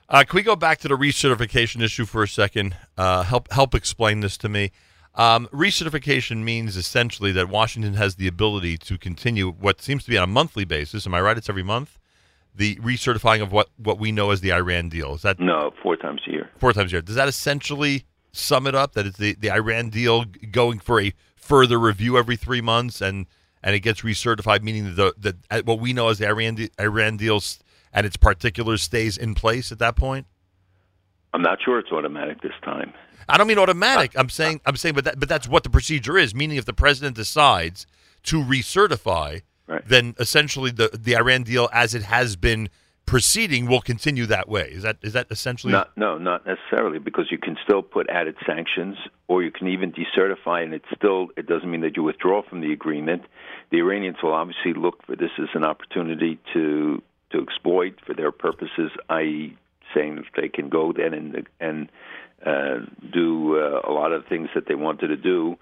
Uh, 0.09 0.23
can 0.23 0.35
we 0.35 0.43
go 0.43 0.55
back 0.55 0.79
to 0.79 0.87
the 0.87 0.95
recertification 0.95 1.81
issue 1.81 2.05
for 2.05 2.23
a 2.23 2.27
second? 2.27 2.75
Uh, 2.97 3.23
help 3.23 3.51
help 3.51 3.73
explain 3.73 4.19
this 4.19 4.37
to 4.37 4.49
me. 4.49 4.71
Um, 5.15 5.47
recertification 5.53 6.43
means 6.43 6.75
essentially 6.75 7.31
that 7.33 7.47
Washington 7.47 7.93
has 7.93 8.15
the 8.15 8.27
ability 8.27 8.77
to 8.79 8.97
continue 8.97 9.51
what 9.51 9.81
seems 9.81 10.03
to 10.05 10.09
be 10.09 10.17
on 10.17 10.23
a 10.23 10.27
monthly 10.27 10.65
basis. 10.65 11.05
Am 11.05 11.13
I 11.13 11.21
right? 11.21 11.37
It's 11.37 11.49
every 11.49 11.63
month. 11.63 11.99
The 12.55 12.75
recertifying 12.77 13.41
of 13.41 13.51
what, 13.51 13.69
what 13.77 13.99
we 13.99 14.11
know 14.11 14.31
as 14.31 14.41
the 14.41 14.53
Iran 14.53 14.89
deal. 14.89 15.13
Is 15.15 15.21
that 15.23 15.39
no 15.39 15.71
four 15.81 15.95
times 15.95 16.21
a 16.27 16.31
year? 16.31 16.49
Four 16.57 16.73
times 16.73 16.91
a 16.91 16.95
year. 16.95 17.01
Does 17.01 17.15
that 17.15 17.27
essentially 17.27 18.05
sum 18.31 18.67
it 18.67 18.75
up? 18.75 18.93
That 18.93 19.05
it's 19.05 19.17
the, 19.17 19.35
the 19.35 19.51
Iran 19.51 19.89
deal 19.89 20.25
going 20.51 20.79
for 20.79 20.99
a 20.99 21.13
further 21.35 21.79
review 21.79 22.17
every 22.17 22.35
three 22.35 22.61
months, 22.61 23.01
and 23.01 23.27
and 23.63 23.75
it 23.75 23.79
gets 23.79 24.01
recertified, 24.01 24.61
meaning 24.61 24.95
that 24.95 25.13
the, 25.19 25.37
that 25.49 25.65
what 25.65 25.79
we 25.79 25.93
know 25.93 26.09
as 26.09 26.19
the 26.19 26.27
Iran 26.27 26.55
de- 26.55 26.69
Iran 26.79 27.17
deals 27.17 27.59
and 27.91 28.05
its 28.05 28.17
particulars 28.17 28.81
stays 28.81 29.17
in 29.17 29.35
place 29.35 29.71
at 29.71 29.79
that 29.79 29.95
point. 29.95 30.27
I'm 31.33 31.41
not 31.41 31.59
sure 31.63 31.79
it's 31.79 31.91
automatic 31.91 32.41
this 32.41 32.53
time. 32.63 32.93
I 33.27 33.37
don't 33.37 33.47
mean 33.47 33.59
automatic. 33.59 34.11
I'm 34.15 34.29
saying 34.29 34.61
I'm 34.65 34.75
saying, 34.75 34.95
but 34.95 35.05
that, 35.05 35.19
but 35.19 35.29
that's 35.29 35.47
what 35.47 35.63
the 35.63 35.69
procedure 35.69 36.17
is. 36.17 36.33
Meaning, 36.33 36.57
if 36.57 36.65
the 36.65 36.73
president 36.73 37.15
decides 37.15 37.85
to 38.23 38.41
recertify, 38.41 39.41
right. 39.67 39.87
then 39.87 40.15
essentially 40.19 40.71
the 40.71 40.89
the 40.93 41.15
Iran 41.15 41.43
deal, 41.43 41.69
as 41.73 41.93
it 41.93 42.03
has 42.03 42.35
been 42.35 42.69
proceeding, 43.05 43.67
will 43.67 43.81
continue 43.81 44.25
that 44.27 44.47
way. 44.47 44.69
Is 44.71 44.83
that 44.83 44.97
is 45.01 45.13
that 45.13 45.27
essentially? 45.29 45.73
Not, 45.73 45.95
no, 45.97 46.17
not 46.17 46.45
necessarily, 46.45 46.99
because 46.99 47.31
you 47.31 47.37
can 47.37 47.57
still 47.63 47.81
put 47.81 48.09
added 48.09 48.35
sanctions, 48.45 48.97
or 49.27 49.43
you 49.43 49.51
can 49.51 49.67
even 49.67 49.91
decertify, 49.91 50.63
and 50.63 50.73
it 50.73 50.83
still 50.95 51.27
it 51.37 51.47
doesn't 51.47 51.69
mean 51.69 51.81
that 51.81 51.97
you 51.97 52.03
withdraw 52.03 52.41
from 52.41 52.61
the 52.61 52.71
agreement. 52.71 53.23
The 53.71 53.79
Iranians 53.79 54.17
will 54.21 54.33
obviously 54.33 54.73
look 54.73 55.05
for 55.05 55.15
this 55.15 55.31
as 55.37 55.49
an 55.53 55.63
opportunity 55.63 56.39
to 56.53 57.01
to 57.31 57.41
exploit 57.41 57.95
for 58.05 58.13
their 58.13 58.31
purposes, 58.31 58.91
i.e., 59.09 59.57
saying 59.93 60.15
that 60.15 60.25
they 60.35 60.49
can 60.49 60.69
go 60.69 60.93
then 60.93 61.13
and 61.13 61.47
and 61.59 61.89
uh, 62.45 62.79
do 63.13 63.57
uh, 63.57 63.81
a 63.87 63.91
lot 63.91 64.11
of 64.11 64.25
things 64.27 64.49
that 64.55 64.67
they 64.67 64.75
wanted 64.75 65.07
to 65.07 65.17
do 65.17 65.57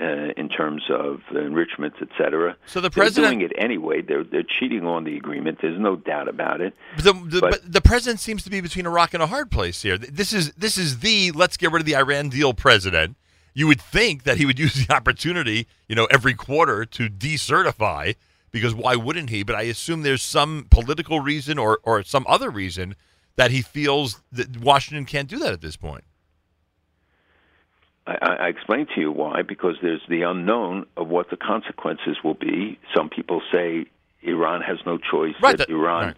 uh, 0.00 0.32
in 0.36 0.48
terms 0.48 0.82
of 0.90 1.20
enrichments, 1.34 1.98
etc. 2.00 2.56
So 2.66 2.80
the 2.80 2.88
They're 2.88 3.02
president- 3.04 3.38
doing 3.38 3.50
it 3.50 3.52
anyway. 3.62 4.00
They're 4.02 4.24
they're 4.24 4.42
cheating 4.58 4.86
on 4.86 5.04
the 5.04 5.16
agreement. 5.16 5.58
There's 5.60 5.78
no 5.78 5.96
doubt 5.96 6.28
about 6.28 6.60
it. 6.60 6.74
But 6.96 7.04
the, 7.04 7.12
the, 7.12 7.40
But- 7.40 7.50
but 7.50 7.72
the 7.72 7.80
president 7.82 8.20
seems 8.20 8.42
to 8.44 8.50
be 8.50 8.60
between 8.60 8.86
a 8.86 8.90
rock 8.90 9.12
and 9.14 9.22
a 9.22 9.26
hard 9.26 9.50
place 9.50 9.82
here. 9.82 9.98
This 9.98 10.32
is 10.32 10.52
this 10.52 10.78
is 10.78 11.00
the 11.00 11.32
let's 11.32 11.56
get 11.56 11.70
rid 11.72 11.80
of 11.80 11.86
the 11.86 11.96
Iran 11.96 12.28
deal 12.30 12.54
president. 12.54 13.16
You 13.52 13.66
would 13.66 13.80
think 13.80 14.22
that 14.22 14.38
he 14.38 14.46
would 14.46 14.58
use 14.58 14.74
the 14.86 14.94
opportunity, 14.94 15.66
you 15.88 15.96
know, 15.96 16.06
every 16.06 16.34
quarter 16.34 16.84
to 16.86 17.08
decertify 17.10 18.14
because 18.52 18.74
why 18.74 18.96
wouldn't 18.96 19.28
he? 19.30 19.42
But 19.42 19.56
I 19.56 19.62
assume 19.62 20.02
there's 20.02 20.22
some 20.22 20.66
political 20.70 21.20
reason 21.20 21.58
or 21.58 21.78
or 21.82 22.02
some 22.04 22.24
other 22.28 22.48
reason 22.48 22.94
that 23.36 23.50
he 23.50 23.60
feels 23.62 24.22
that 24.32 24.56
Washington 24.58 25.04
can't 25.04 25.28
do 25.28 25.38
that 25.40 25.52
at 25.52 25.60
this 25.60 25.76
point. 25.76 26.04
I, 28.06 28.36
I 28.40 28.48
explained 28.48 28.88
to 28.94 29.00
you 29.00 29.12
why 29.12 29.42
because 29.42 29.76
there's 29.82 30.02
the 30.08 30.22
unknown 30.22 30.86
of 30.96 31.08
what 31.08 31.30
the 31.30 31.36
consequences 31.36 32.16
will 32.24 32.34
be. 32.34 32.78
Some 32.94 33.08
people 33.08 33.42
say 33.52 33.86
Iran 34.22 34.62
has 34.62 34.78
no 34.86 34.98
choice. 34.98 35.34
Right, 35.42 35.56
that 35.56 35.68
that- 35.68 35.74
Iran, 35.74 36.14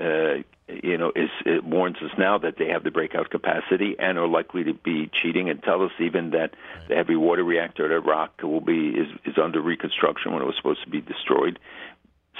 uh, 0.00 0.42
you 0.82 0.96
know, 0.96 1.12
is 1.14 1.28
it 1.44 1.64
warns 1.64 1.96
us 1.98 2.10
now 2.16 2.38
that 2.38 2.56
they 2.58 2.68
have 2.68 2.82
the 2.82 2.90
breakout 2.90 3.30
capacity 3.30 3.94
and 3.98 4.18
are 4.18 4.28
likely 4.28 4.64
to 4.64 4.74
be 4.74 5.10
cheating, 5.12 5.50
and 5.50 5.62
tell 5.62 5.82
us 5.82 5.92
even 6.00 6.30
that 6.30 6.54
the 6.88 6.94
heavy 6.94 7.16
water 7.16 7.44
reactor 7.44 7.84
at 7.84 7.92
Arak 7.92 8.42
will 8.42 8.60
be 8.60 8.88
is 8.88 9.08
is 9.24 9.34
under 9.42 9.60
reconstruction 9.60 10.32
when 10.32 10.42
it 10.42 10.46
was 10.46 10.56
supposed 10.56 10.82
to 10.84 10.90
be 10.90 11.00
destroyed. 11.00 11.58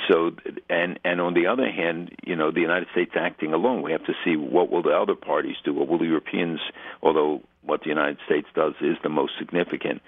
So, 0.08 0.32
and 0.70 0.98
and 1.04 1.20
on 1.20 1.34
the 1.34 1.46
other 1.46 1.70
hand, 1.70 2.14
you 2.24 2.34
know, 2.34 2.50
the 2.50 2.60
United 2.60 2.88
States 2.92 3.12
acting 3.14 3.52
alone, 3.52 3.82
we 3.82 3.92
have 3.92 4.04
to 4.06 4.14
see 4.24 4.36
what 4.36 4.70
will 4.70 4.82
the 4.82 4.96
other 4.96 5.14
parties 5.14 5.56
do. 5.64 5.74
What 5.74 5.88
will 5.88 5.98
the 5.98 6.06
Europeans? 6.06 6.60
Although 7.02 7.42
what 7.62 7.82
the 7.82 7.88
United 7.88 8.18
States 8.26 8.48
does 8.54 8.74
is 8.80 8.96
the 9.02 9.08
most 9.08 9.32
significant, 9.38 10.02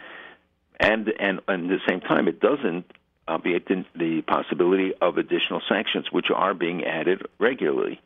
and 0.78 1.09
and, 1.18 1.40
and 1.48 1.70
at 1.70 1.78
the 1.78 1.90
same 1.90 2.01
time, 2.01 2.28
it 2.28 2.40
doesn't 2.40 2.90
obviate 3.26 3.66
the, 3.68 3.85
the 3.94 4.22
possibility 4.22 4.93
of 5.01 5.16
additional 5.16 5.62
sanctions, 5.68 6.12
which 6.12 6.26
are 6.35 6.52
being 6.55 6.85
added 6.85 7.26
regularly. 7.39 8.01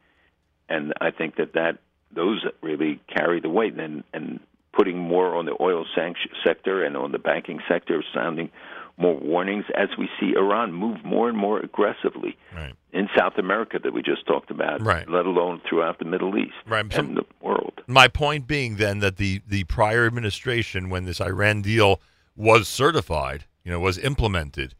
And 0.68 0.92
I 1.00 1.10
think 1.10 1.36
that 1.36 1.54
that 1.54 1.78
those 2.12 2.44
really 2.62 3.00
carry 3.08 3.40
the 3.40 3.48
weight, 3.48 3.74
and 3.78 4.04
and 4.12 4.40
putting 4.72 4.98
more 4.98 5.34
on 5.34 5.46
the 5.46 5.56
oil 5.60 5.86
sanction 5.94 6.30
sector 6.44 6.84
and 6.84 6.96
on 6.96 7.10
the 7.10 7.18
banking 7.18 7.60
sector, 7.68 8.02
sounding 8.14 8.50
more 8.96 9.14
warnings 9.14 9.64
as 9.74 9.88
we 9.96 10.08
see 10.20 10.34
Iran 10.36 10.72
move 10.72 11.04
more 11.04 11.28
and 11.28 11.38
more 11.38 11.60
aggressively 11.60 12.36
Right. 12.54 12.74
In 12.93 13.09
South 13.16 13.36
America 13.36 13.78
that 13.82 13.93
we 13.93 14.02
just 14.02 14.27
talked 14.27 14.51
about, 14.51 14.81
Right. 14.81 15.09
let 15.09 15.27
alone 15.27 15.60
throughout 15.69 15.98
the 15.98 16.05
Middle 16.05 16.36
East 16.39 16.55
Right. 16.66 16.93
and 16.94 17.16
the 17.16 17.24
world. 17.40 17.82
My 17.86 18.09
point 18.09 18.47
being 18.47 18.77
then 18.77 19.01
that 19.01 19.16
the 19.16 19.43
the 19.47 19.65
prior 19.65 20.06
administration, 20.06 20.89
when 20.90 21.05
this 21.05 21.20
Iran 21.20 21.62
deal 21.62 22.01
was 22.36 22.69
certified, 22.69 23.44
you 23.65 23.70
know, 23.70 23.81
was 23.81 23.98
implemented, 23.98 24.74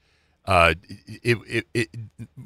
uh, 0.47 0.75
it, 1.23 1.39
it, 1.47 1.67
it 1.75 1.89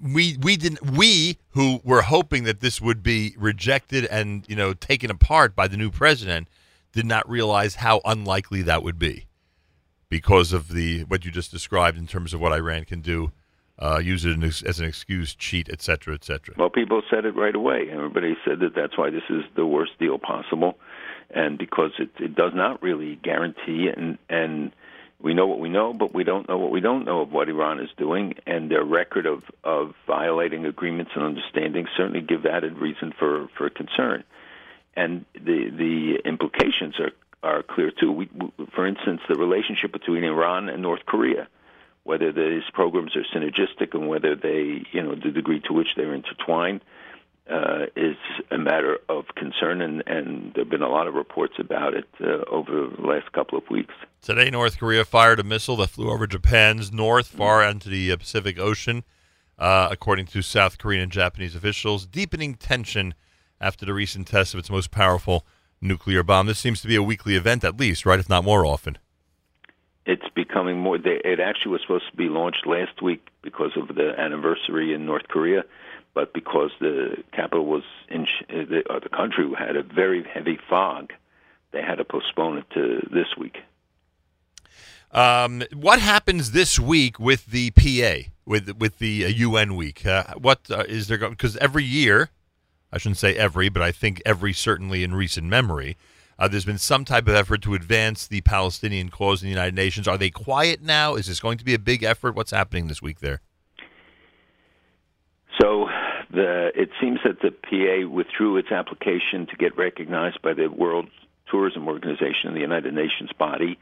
we 0.02 0.36
we 0.40 0.56
didn't 0.56 0.90
we 0.90 1.38
who 1.50 1.80
were 1.84 2.02
hoping 2.02 2.42
that 2.44 2.60
this 2.60 2.80
would 2.80 3.02
be 3.02 3.34
rejected 3.38 4.04
and 4.06 4.44
you 4.48 4.56
know 4.56 4.74
taken 4.74 5.10
apart 5.10 5.54
by 5.54 5.68
the 5.68 5.76
new 5.76 5.90
president 5.90 6.48
did 6.92 7.06
not 7.06 7.28
realize 7.30 7.76
how 7.76 8.00
unlikely 8.04 8.60
that 8.62 8.82
would 8.82 8.98
be 8.98 9.26
because 10.08 10.52
of 10.52 10.68
the 10.68 11.04
what 11.04 11.24
you 11.24 11.30
just 11.30 11.50
described 11.52 11.96
in 11.96 12.06
terms 12.08 12.34
of 12.34 12.40
what 12.40 12.52
Iran 12.52 12.84
can 12.84 13.00
do, 13.00 13.30
uh, 13.78 13.98
use 13.98 14.24
it 14.24 14.42
as 14.42 14.80
an 14.80 14.86
excuse, 14.86 15.34
cheat, 15.34 15.68
etc., 15.68 15.82
cetera, 15.82 16.14
et 16.14 16.24
cetera. 16.24 16.54
Well, 16.58 16.70
people 16.70 17.02
said 17.10 17.24
it 17.24 17.34
right 17.34 17.54
away. 17.54 17.88
Everybody 17.90 18.36
said 18.44 18.60
that 18.60 18.74
that's 18.74 18.96
why 18.96 19.10
this 19.10 19.22
is 19.30 19.42
the 19.56 19.66
worst 19.66 19.92
deal 19.98 20.18
possible, 20.18 20.78
and 21.30 21.58
because 21.58 21.92
it, 21.98 22.10
it 22.18 22.34
does 22.34 22.52
not 22.54 22.82
really 22.82 23.16
guarantee 23.16 23.88
and 23.94 24.18
and 24.28 24.72
we 25.22 25.34
know 25.34 25.46
what 25.46 25.60
we 25.60 25.68
know, 25.68 25.92
but 25.92 26.12
we 26.12 26.24
don't 26.24 26.48
know 26.48 26.58
what 26.58 26.70
we 26.70 26.80
don't 26.80 27.04
know 27.04 27.20
of 27.20 27.30
what 27.30 27.48
Iran 27.48 27.78
is 27.78 27.88
doing, 27.96 28.34
and 28.46 28.70
their 28.70 28.84
record 28.84 29.26
of 29.26 29.44
of 29.62 29.94
violating 30.06 30.66
agreements 30.66 31.12
and 31.14 31.24
understandings 31.24 31.88
certainly 31.96 32.20
give 32.20 32.44
added 32.44 32.76
reason 32.78 33.12
for 33.18 33.48
for 33.56 33.70
concern. 33.70 34.24
And 34.96 35.24
the 35.34 35.70
the 35.70 36.28
implications 36.28 36.96
are 36.98 37.12
are 37.42 37.62
clear 37.62 37.90
too. 37.90 38.10
We, 38.10 38.28
for 38.74 38.86
instance, 38.86 39.20
the 39.28 39.36
relationship 39.36 39.92
between 39.92 40.24
Iran 40.24 40.68
and 40.68 40.82
North 40.82 41.06
Korea 41.06 41.48
whether 42.04 42.32
these 42.32 42.62
programs 42.72 43.14
are 43.16 43.24
synergistic 43.34 43.94
and 43.94 44.08
whether 44.08 44.34
they, 44.34 44.84
you 44.92 45.02
know, 45.02 45.14
the 45.14 45.30
degree 45.30 45.60
to 45.60 45.72
which 45.72 45.88
they're 45.96 46.14
intertwined 46.14 46.80
uh, 47.50 47.86
is 47.96 48.16
a 48.50 48.58
matter 48.58 48.98
of 49.08 49.24
concern, 49.36 49.80
and, 49.82 50.02
and 50.06 50.54
there 50.54 50.64
have 50.64 50.70
been 50.70 50.82
a 50.82 50.88
lot 50.88 51.06
of 51.08 51.14
reports 51.14 51.54
about 51.58 51.94
it 51.94 52.08
uh, 52.20 52.44
over 52.48 52.88
the 52.96 53.06
last 53.06 53.30
couple 53.32 53.58
of 53.58 53.68
weeks. 53.68 53.94
Today, 54.20 54.48
North 54.50 54.78
Korea 54.78 55.04
fired 55.04 55.40
a 55.40 55.44
missile 55.44 55.76
that 55.76 55.90
flew 55.90 56.10
over 56.10 56.26
Japan's 56.26 56.92
north, 56.92 57.26
far 57.26 57.64
into 57.64 57.88
the 57.88 58.12
uh, 58.12 58.16
Pacific 58.16 58.58
Ocean, 58.58 59.04
uh, 59.58 59.88
according 59.90 60.26
to 60.26 60.42
South 60.42 60.78
Korean 60.78 61.02
and 61.02 61.12
Japanese 61.12 61.54
officials, 61.56 62.06
deepening 62.06 62.54
tension 62.54 63.14
after 63.60 63.84
the 63.84 63.94
recent 63.94 64.28
test 64.28 64.54
of 64.54 64.60
its 64.60 64.70
most 64.70 64.90
powerful 64.90 65.44
nuclear 65.80 66.22
bomb. 66.22 66.46
This 66.46 66.58
seems 66.58 66.80
to 66.82 66.88
be 66.88 66.96
a 66.96 67.02
weekly 67.02 67.34
event, 67.34 67.64
at 67.64 67.78
least, 67.78 68.06
right? 68.06 68.20
If 68.20 68.28
not 68.28 68.44
more 68.44 68.64
often. 68.64 68.98
It's 70.04 70.28
becoming 70.34 70.78
more. 70.78 70.98
They, 70.98 71.20
it 71.24 71.38
actually 71.38 71.72
was 71.72 71.82
supposed 71.82 72.10
to 72.10 72.16
be 72.16 72.28
launched 72.28 72.66
last 72.66 73.00
week 73.00 73.28
because 73.42 73.72
of 73.76 73.94
the 73.94 74.18
anniversary 74.18 74.92
in 74.94 75.06
North 75.06 75.28
Korea, 75.28 75.64
but 76.14 76.32
because 76.32 76.70
the 76.80 77.22
capital 77.32 77.66
was 77.66 77.84
in 78.08 78.22
uh, 78.22 78.64
the, 78.68 78.82
or 78.90 79.00
the 79.00 79.08
country 79.08 79.48
had 79.56 79.76
a 79.76 79.82
very 79.82 80.24
heavy 80.24 80.58
fog, 80.68 81.12
they 81.70 81.82
had 81.82 81.96
to 81.96 82.04
postpone 82.04 82.58
it 82.58 82.64
to 82.74 83.08
this 83.12 83.36
week. 83.38 83.58
Um, 85.12 85.62
what 85.74 86.00
happens 86.00 86.52
this 86.52 86.80
week 86.80 87.20
with 87.20 87.46
the 87.46 87.70
PA, 87.72 88.28
with 88.46 88.76
with 88.78 88.98
the 88.98 89.26
uh, 89.26 89.28
UN 89.28 89.76
week? 89.76 90.06
Uh, 90.06 90.24
what 90.38 90.60
uh, 90.70 90.84
is 90.88 91.08
there? 91.08 91.18
Because 91.18 91.56
every 91.58 91.84
year, 91.84 92.30
I 92.90 92.98
shouldn't 92.98 93.18
say 93.18 93.36
every, 93.36 93.68
but 93.68 93.82
I 93.82 93.92
think 93.92 94.22
every 94.24 94.54
certainly 94.54 95.04
in 95.04 95.14
recent 95.14 95.46
memory, 95.46 95.96
uh, 96.42 96.48
there's 96.48 96.64
been 96.64 96.76
some 96.76 97.04
type 97.04 97.28
of 97.28 97.36
effort 97.36 97.62
to 97.62 97.72
advance 97.72 98.26
the 98.26 98.40
Palestinian 98.40 99.10
cause 99.10 99.42
in 99.42 99.46
the 99.46 99.50
United 99.50 99.76
Nations. 99.76 100.08
Are 100.08 100.18
they 100.18 100.28
quiet 100.28 100.82
now? 100.82 101.14
Is 101.14 101.28
this 101.28 101.38
going 101.38 101.56
to 101.58 101.64
be 101.64 101.72
a 101.72 101.78
big 101.78 102.02
effort? 102.02 102.34
What's 102.34 102.50
happening 102.50 102.88
this 102.88 103.00
week 103.00 103.20
there? 103.20 103.40
So 105.60 105.86
the 106.32 106.72
it 106.74 106.90
seems 107.00 107.20
that 107.24 107.42
the 107.42 107.52
PA 107.52 108.08
withdrew 108.12 108.56
its 108.56 108.72
application 108.72 109.46
to 109.46 109.56
get 109.56 109.78
recognized 109.78 110.42
by 110.42 110.52
the 110.52 110.66
World 110.66 111.08
Tourism 111.48 111.86
Organization 111.86 112.54
the 112.54 112.60
United 112.60 112.92
Nations 112.92 113.30
body. 113.38 113.78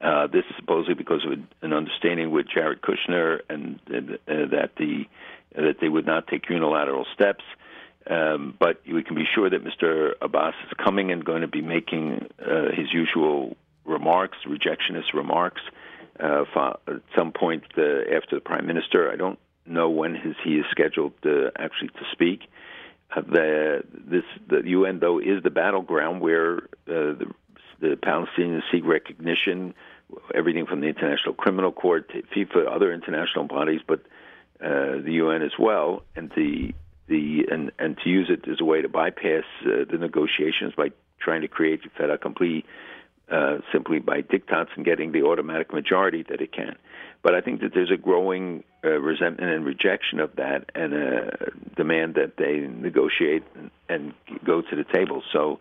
Uh, 0.00 0.28
this 0.28 0.44
is 0.48 0.54
supposedly 0.54 0.94
because 0.94 1.24
of 1.24 1.32
an 1.62 1.72
understanding 1.72 2.30
with 2.30 2.46
Jared 2.48 2.82
Kushner 2.82 3.40
and 3.48 3.80
uh, 3.88 4.14
that 4.28 4.70
the 4.76 5.06
that 5.56 5.78
they 5.80 5.88
would 5.88 6.06
not 6.06 6.28
take 6.28 6.48
unilateral 6.48 7.04
steps. 7.12 7.42
Um, 8.08 8.54
but 8.58 8.82
we 8.86 9.02
can 9.02 9.16
be 9.16 9.24
sure 9.34 9.50
that 9.50 9.64
Mr. 9.64 10.12
Abbas 10.20 10.54
is 10.66 10.72
coming 10.82 11.10
and 11.10 11.24
going 11.24 11.42
to 11.42 11.48
be 11.48 11.62
making 11.62 12.28
uh, 12.40 12.70
his 12.72 12.92
usual 12.92 13.56
remarks, 13.84 14.38
rejectionist 14.46 15.12
remarks, 15.12 15.62
uh, 16.20 16.44
at 16.86 17.02
some 17.16 17.32
point 17.32 17.64
uh, 17.76 17.82
after 18.14 18.36
the 18.36 18.40
prime 18.40 18.66
minister. 18.66 19.10
I 19.10 19.16
don't 19.16 19.38
know 19.66 19.90
when 19.90 20.14
his, 20.14 20.34
he 20.44 20.54
is 20.54 20.64
scheduled 20.70 21.14
uh, 21.24 21.50
actually 21.58 21.88
to 21.88 22.04
speak. 22.12 22.42
Uh, 23.14 23.22
the 23.22 23.82
this 23.92 24.24
the 24.48 24.62
UN 24.64 24.98
though 25.00 25.18
is 25.18 25.42
the 25.42 25.50
battleground 25.50 26.20
where 26.20 26.58
uh, 26.88 27.14
the, 27.18 27.26
the 27.80 27.96
Palestinians 27.96 28.62
seek 28.72 28.84
recognition, 28.84 29.74
everything 30.34 30.66
from 30.66 30.80
the 30.80 30.86
International 30.86 31.34
Criminal 31.34 31.72
Court, 31.72 32.10
to 32.10 32.22
FIFA, 32.22 32.72
other 32.72 32.92
international 32.92 33.44
bodies, 33.44 33.80
but 33.86 34.00
uh, 34.60 35.02
the 35.04 35.12
UN 35.22 35.42
as 35.42 35.52
well, 35.58 36.02
and 36.14 36.30
the 36.34 36.72
the 37.08 37.46
and 37.50 37.70
and 37.78 37.96
to 38.04 38.10
use 38.10 38.28
it 38.30 38.48
as 38.50 38.60
a 38.60 38.64
way 38.64 38.82
to 38.82 38.88
bypass 38.88 39.44
uh, 39.64 39.84
the 39.90 39.98
negotiations 39.98 40.74
by 40.76 40.88
trying 41.20 41.40
to 41.42 41.48
create 41.48 41.80
fait 41.96 42.10
accompli 42.10 42.64
uh, 43.30 43.58
simply 43.72 43.98
by 43.98 44.22
diktats 44.22 44.68
and 44.76 44.84
getting 44.84 45.12
the 45.12 45.22
automatic 45.22 45.72
majority 45.72 46.24
that 46.28 46.40
it 46.40 46.52
can. 46.52 46.76
But 47.22 47.34
I 47.34 47.40
think 47.40 47.60
that 47.60 47.72
there's 47.74 47.90
a 47.90 47.96
growing 47.96 48.62
uh, 48.84 49.00
resentment 49.00 49.50
and 49.50 49.64
rejection 49.64 50.20
of 50.20 50.36
that, 50.36 50.70
and 50.76 50.94
a 50.94 51.50
demand 51.76 52.14
that 52.14 52.34
they 52.38 52.58
negotiate 52.58 53.42
and, 53.56 53.70
and 53.88 54.14
go 54.44 54.62
to 54.62 54.76
the 54.76 54.84
table. 54.84 55.22
So, 55.32 55.58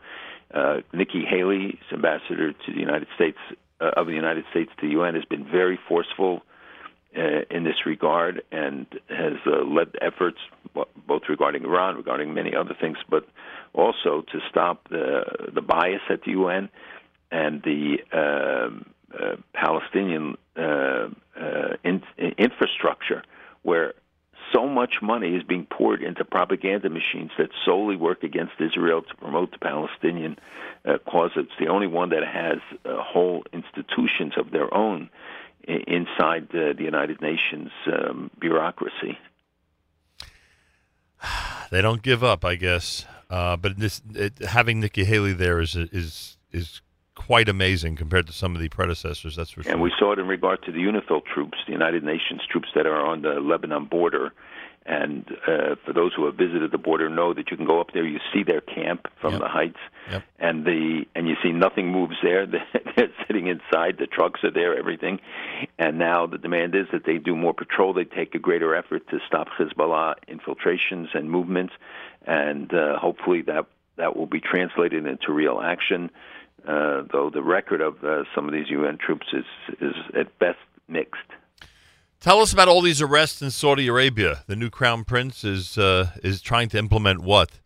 uh, 0.54 0.82
Nikki 0.94 1.26
Haley, 1.28 1.80
ambassador 1.92 2.52
to 2.52 2.72
the 2.72 2.80
United 2.80 3.08
States 3.16 3.40
uh, 3.82 3.92
of 3.98 4.06
the 4.06 4.14
United 4.14 4.46
States 4.52 4.70
to 4.80 4.88
the 4.88 4.94
UN, 4.94 5.16
has 5.16 5.26
been 5.26 5.44
very 5.44 5.80
forceful 5.88 6.44
uh, 7.18 7.42
in 7.50 7.64
this 7.64 7.86
regard 7.86 8.42
and 8.52 8.86
has 9.10 9.34
uh, 9.46 9.64
led 9.64 9.90
efforts 10.02 10.38
both 11.08 11.24
regarding 11.30 11.64
Iran, 11.64 11.96
regarding 11.96 12.34
many 12.34 12.56
other 12.56 12.76
things, 12.80 12.98
but 13.10 13.28
also 13.74 14.24
to 14.32 14.40
stop 14.50 14.90
the 14.90 15.24
the 15.54 15.62
bias 15.62 16.02
at 16.10 16.24
the 16.24 16.32
UN 16.32 16.70
and 17.32 17.64
the 17.64 17.98
um, 18.12 18.86
uh, 19.18 19.36
Palestinian 19.54 20.36
uh, 20.58 21.08
uh, 21.40 21.76
in, 21.84 22.04
infrastructure, 22.38 23.24
where 23.64 23.94
so 24.54 24.68
much 24.68 24.96
money 25.02 25.36
is 25.36 25.44
being 25.44 25.66
poured 25.66 26.02
into 26.02 26.24
propaganda 26.26 26.90
machines 26.90 27.32
that 27.38 27.50
solely 27.66 27.96
work 27.96 28.24
against 28.24 28.54
Israel 28.60 29.02
to 29.02 29.16
promote 29.16 29.52
the 29.52 29.58
Palestinian 29.58 30.38
cause. 31.06 31.32
It's 31.36 31.58
the 31.60 31.68
only 31.68 31.88
one 31.88 32.10
that 32.10 32.24
has 32.24 32.60
whole 32.86 33.44
institutions 33.52 34.34
of 34.38 34.52
their 34.52 34.72
own 34.74 35.10
inside 35.68 36.48
uh, 36.54 36.74
the 36.74 36.84
United 36.84 37.22
Nations 37.22 37.70
um, 37.88 38.32
bureaucracy. 38.40 39.18
They 41.72 41.82
don't 41.82 42.04
give 42.04 42.24
up, 42.24 42.46
I 42.46 42.56
guess. 42.56 43.06
Uh, 43.28 43.58
but 43.58 43.80
this 43.80 44.00
it, 44.14 44.38
having 44.38 44.80
Nikki 44.80 45.04
Haley 45.04 45.34
there 45.34 45.60
is 45.60 45.76
is 45.76 46.38
is 46.52 46.82
quite 47.16 47.50
amazing 47.50 47.96
compared 47.96 48.28
to 48.28 48.34
some 48.34 48.56
of 48.56 48.62
the 48.62 48.70
predecessors. 48.70 49.36
That's 49.36 49.50
for 49.50 49.64
sure. 49.64 49.72
And 49.72 49.82
we 49.82 49.92
saw 49.98 50.14
it 50.14 50.20
in 50.20 50.28
regard 50.28 50.62
to 50.64 50.72
the 50.72 50.80
UNIFIL 50.80 51.22
troops, 51.26 51.58
the 51.66 51.74
United 51.74 52.04
Nations 52.04 52.42
troops 52.50 52.70
that 52.76 52.86
are 52.86 53.04
on 53.04 53.24
the 53.24 53.40
Lebanon 53.40 53.86
border. 53.86 54.32
And 54.88 55.26
uh, 55.48 55.76
for 55.84 55.94
those 55.94 56.14
who 56.14 56.28
have 56.28 56.36
visited 56.36 56.72
the 56.72 56.78
border, 56.78 57.10
know 57.10 57.34
that 57.34 57.50
you 57.50 57.58
can 57.58 57.66
go 57.66 57.82
up 57.82 57.92
there. 57.94 58.06
You 58.06 58.20
see 58.32 58.44
their 58.44 58.62
camp 58.62 59.08
from 59.20 59.40
the 59.40 59.48
heights, 59.48 59.80
Yep. 60.12 60.24
and 60.38 60.64
the 60.64 61.06
and 61.16 61.28
you 61.28 61.36
see 61.42 61.52
nothing 61.52 61.92
moves 61.92 62.16
there. 62.22 62.46
They're 62.96 63.10
sitting 63.26 63.48
inside. 63.48 63.98
The 63.98 64.06
trucks 64.06 64.44
are 64.44 64.52
there, 64.52 64.78
everything. 64.78 65.20
And 65.80 65.98
now 65.98 66.28
the 66.28 66.38
demand 66.38 66.76
is 66.76 66.86
that 66.94 67.04
they 67.04 67.18
do 67.18 67.36
more 67.36 67.54
patrol. 67.54 67.94
They 67.94 68.04
take 68.04 68.36
a 68.36 68.40
greater 68.40 68.76
effort 68.76 69.08
to 69.10 69.18
stop 69.26 69.48
Hezbollah 69.58 70.16
infiltrations 70.28 71.10
and 71.16 71.32
movements, 71.32 71.74
and 72.28 72.72
uh, 72.72 73.00
hopefully 73.00 73.42
that 73.44 73.66
that 73.98 74.16
will 74.16 74.28
be 74.28 74.40
translated 74.40 75.08
into 75.08 75.32
real 75.34 75.62
action. 75.62 76.12
Uh, 76.68 77.04
though 77.12 77.32
the 77.34 77.42
record 77.44 77.82
of 77.82 78.04
uh, 78.04 78.24
some 78.36 78.48
of 78.48 78.54
these 78.54 78.70
UN 78.70 78.98
troops 79.00 79.28
is 79.34 79.46
is 79.82 79.96
at 80.16 80.38
best 80.38 80.60
mixed. 80.88 81.22
Tell 82.20 82.40
us 82.40 82.52
about 82.54 82.68
all 82.68 82.82
these 82.82 83.02
arrests 83.02 83.42
in 83.42 83.52
Saudi 83.52 83.88
Arabia. 83.88 84.44
The 84.48 84.56
new 84.56 84.70
crown 84.70 85.04
prince 85.04 85.44
is 85.44 85.78
uh, 85.78 86.12
is 86.24 86.42
trying 86.42 86.70
to 86.70 86.78
implement 86.78 87.22
what? 87.22 87.60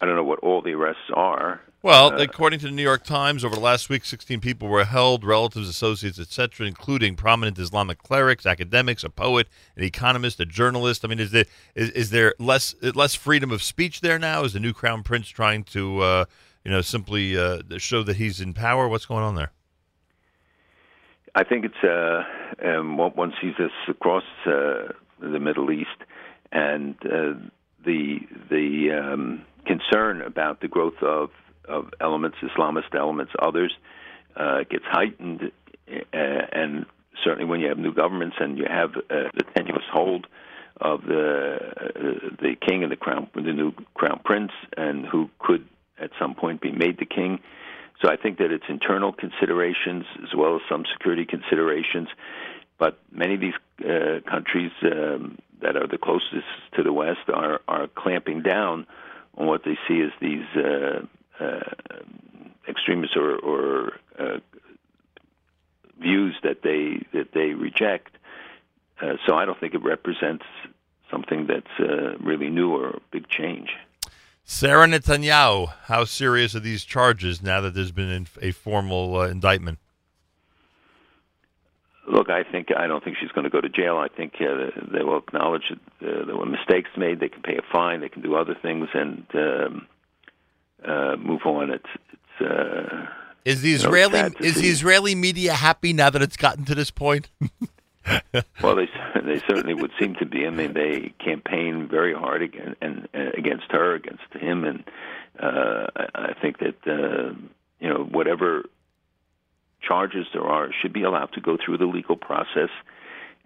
I 0.00 0.06
don't 0.06 0.16
know 0.16 0.24
what 0.24 0.38
all 0.40 0.62
the 0.62 0.72
arrests 0.72 1.10
are. 1.12 1.60
Well, 1.82 2.12
Uh, 2.12 2.18
according 2.18 2.58
to 2.60 2.66
the 2.66 2.72
New 2.72 2.82
York 2.82 3.04
Times, 3.04 3.42
over 3.42 3.54
the 3.54 3.60
last 3.60 3.88
week, 3.88 4.04
16 4.04 4.40
people 4.40 4.68
were 4.68 4.84
held, 4.84 5.24
relatives, 5.24 5.66
associates, 5.68 6.18
etc., 6.18 6.66
including 6.66 7.16
prominent 7.16 7.58
Islamic 7.58 7.98
clerics, 8.02 8.44
academics, 8.44 9.02
a 9.02 9.08
poet, 9.08 9.48
an 9.76 9.82
economist, 9.82 10.38
a 10.40 10.46
journalist. 10.46 11.04
I 11.04 11.08
mean, 11.08 11.18
is 11.20 11.30
there 11.30 11.46
is, 11.74 11.90
is 11.90 12.10
there 12.10 12.34
less 12.38 12.74
less 12.82 13.14
freedom 13.14 13.50
of 13.50 13.62
speech 13.62 14.00
there 14.02 14.18
now? 14.18 14.44
Is 14.44 14.52
the 14.52 14.60
new 14.60 14.74
crown 14.74 15.02
prince 15.02 15.28
trying 15.28 15.64
to, 15.64 16.00
uh, 16.00 16.24
you 16.64 16.70
know, 16.70 16.82
simply 16.82 17.36
uh, 17.36 17.62
show 17.78 18.02
that 18.02 18.16
he's 18.16 18.40
in 18.40 18.52
power? 18.54 18.86
What's 18.86 19.06
going 19.06 19.24
on 19.24 19.34
there? 19.34 19.52
I 21.34 21.44
think 21.44 21.64
it's 21.64 21.84
uh, 21.84 22.22
um, 22.66 22.96
one 22.96 23.32
sees 23.40 23.54
this 23.58 23.70
across 23.88 24.24
uh, 24.46 24.92
the 25.20 25.38
Middle 25.38 25.70
East, 25.70 25.88
and 26.50 26.94
uh, 27.04 27.34
the 27.84 28.18
the 28.50 28.90
um, 29.00 29.44
concern 29.66 30.22
about 30.22 30.60
the 30.60 30.68
growth 30.68 31.02
of 31.02 31.30
of 31.68 31.90
elements, 32.00 32.38
Islamist 32.42 32.94
elements, 32.94 33.32
others, 33.40 33.72
uh, 34.36 34.64
gets 34.68 34.84
heightened, 34.86 35.52
uh, 35.88 35.96
and 36.12 36.86
certainly 37.24 37.44
when 37.44 37.60
you 37.60 37.68
have 37.68 37.78
new 37.78 37.94
governments 37.94 38.36
and 38.40 38.58
you 38.58 38.66
have 38.68 38.96
uh, 38.96 39.30
the 39.34 39.44
tenuous 39.54 39.84
hold 39.92 40.26
of 40.80 41.02
the 41.02 41.58
the 42.40 42.56
king 42.66 42.82
and 42.82 42.90
the 42.90 42.96
crown, 42.96 43.28
the 43.34 43.52
new 43.52 43.72
crown 43.94 44.20
prince, 44.24 44.52
and 44.76 45.06
who 45.06 45.30
could 45.38 45.66
at 46.00 46.10
some 46.18 46.34
point 46.34 46.60
be 46.60 46.72
made 46.72 46.98
the 46.98 47.06
king. 47.06 47.38
So 48.00 48.08
I 48.08 48.16
think 48.16 48.38
that 48.38 48.50
it's 48.50 48.64
internal 48.68 49.12
considerations 49.12 50.04
as 50.22 50.34
well 50.34 50.56
as 50.56 50.62
some 50.68 50.84
security 50.92 51.26
considerations. 51.26 52.08
But 52.78 52.98
many 53.12 53.34
of 53.34 53.40
these 53.40 53.54
uh, 53.84 54.20
countries 54.28 54.72
um, 54.82 55.38
that 55.60 55.76
are 55.76 55.86
the 55.86 55.98
closest 55.98 56.46
to 56.76 56.82
the 56.82 56.92
West 56.92 57.28
are 57.32 57.60
are 57.68 57.88
clamping 57.88 58.42
down 58.42 58.86
on 59.36 59.46
what 59.46 59.64
they 59.64 59.76
see 59.86 60.00
as 60.00 60.12
these 60.20 60.46
uh, 60.56 61.04
uh, 61.38 61.60
extremists 62.66 63.16
or, 63.16 63.36
or 63.36 63.92
uh, 64.18 64.38
views 66.00 66.34
that 66.42 66.62
they 66.62 67.04
that 67.12 67.32
they 67.32 67.52
reject. 67.52 68.16
Uh, 69.00 69.14
so 69.26 69.34
I 69.34 69.44
don't 69.44 69.58
think 69.60 69.74
it 69.74 69.82
represents 69.82 70.44
something 71.10 71.46
that's 71.46 71.80
uh, 71.80 72.16
really 72.18 72.48
new 72.48 72.74
or 72.74 72.88
a 72.90 73.00
big 73.10 73.28
change. 73.28 73.76
Sarah 74.52 74.88
Netanyahu, 74.88 75.72
how 75.84 76.02
serious 76.02 76.56
are 76.56 76.60
these 76.60 76.84
charges 76.84 77.40
now 77.40 77.60
that 77.60 77.72
there's 77.72 77.92
been 77.92 78.26
a 78.42 78.50
formal 78.50 79.16
uh, 79.16 79.28
indictment? 79.28 79.78
Look, 82.12 82.30
I 82.30 82.42
think 82.42 82.66
I 82.76 82.88
don't 82.88 83.02
think 83.04 83.16
she's 83.20 83.30
going 83.30 83.44
to 83.44 83.50
go 83.50 83.60
to 83.60 83.68
jail. 83.68 83.98
I 83.98 84.08
think 84.08 84.34
uh, 84.40 84.72
they 84.92 85.04
will 85.04 85.18
acknowledge 85.18 85.70
that 86.00 86.04
uh, 86.04 86.26
there 86.26 86.36
were 86.36 86.46
mistakes 86.46 86.90
made. 86.96 87.20
They 87.20 87.28
can 87.28 87.42
pay 87.42 87.58
a 87.58 87.62
fine. 87.72 88.00
They 88.00 88.08
can 88.08 88.22
do 88.22 88.34
other 88.34 88.56
things 88.60 88.88
and 88.92 89.24
um, 89.34 89.86
uh, 90.84 91.14
move 91.16 91.42
on. 91.44 91.70
It's 91.70 91.84
it's. 92.12 92.50
Uh, 92.50 93.06
Is 93.44 93.62
the 93.62 93.68
you 93.68 93.78
know, 93.78 93.84
Israeli 93.84 94.34
is 94.40 94.56
the. 94.56 94.68
Israeli 94.68 95.14
media 95.14 95.54
happy 95.54 95.92
now 95.92 96.10
that 96.10 96.22
it's 96.22 96.36
gotten 96.36 96.64
to 96.64 96.74
this 96.74 96.90
point? 96.90 97.30
well, 98.62 98.76
they 98.76 98.88
they 99.24 99.38
certainly 99.48 99.74
would 99.74 99.92
seem 99.98 100.14
to 100.16 100.26
be. 100.26 100.46
I 100.46 100.50
mean, 100.50 100.72
they 100.72 101.12
campaign 101.22 101.88
very 101.88 102.14
hard 102.14 102.42
against 102.42 102.76
and 102.80 103.08
uh, 103.14 103.30
against 103.36 103.70
her, 103.70 103.94
against 103.94 104.32
him, 104.32 104.64
and 104.64 104.84
uh, 105.38 105.86
I, 106.14 106.34
think 106.40 106.58
that 106.58 106.76
uh, 106.86 107.34
you 107.78 107.88
know 107.88 108.04
whatever 108.04 108.64
charges 109.82 110.26
there 110.32 110.44
are 110.44 110.70
should 110.80 110.92
be 110.92 111.02
allowed 111.02 111.32
to 111.34 111.40
go 111.40 111.56
through 111.62 111.78
the 111.78 111.86
legal 111.86 112.16
process 112.16 112.70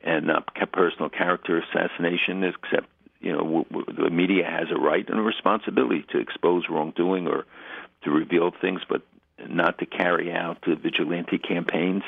and 0.02 0.26
not 0.26 0.55
personal 0.72 1.09
character 1.09 1.62
assassination. 1.62 2.44
Except 2.44 2.89
you 3.20 3.32
know 3.32 3.39
w- 3.39 3.64
w- 3.70 4.05
the 4.05 4.10
media 4.10 4.44
has 4.44 4.68
a 4.70 4.78
right 4.78 5.09
and 5.09 5.18
a 5.18 5.22
responsibility 5.22 6.05
to 6.12 6.18
expose 6.18 6.64
wrongdoing 6.68 7.26
or 7.26 7.44
to 8.02 8.10
reveal 8.10 8.51
things, 8.60 8.82
but 8.89 9.02
not 9.48 9.78
to 9.78 9.86
carry 9.86 10.32
out 10.32 10.59
the 10.66 10.76
vigilante 10.76 11.39
campaigns 11.39 12.02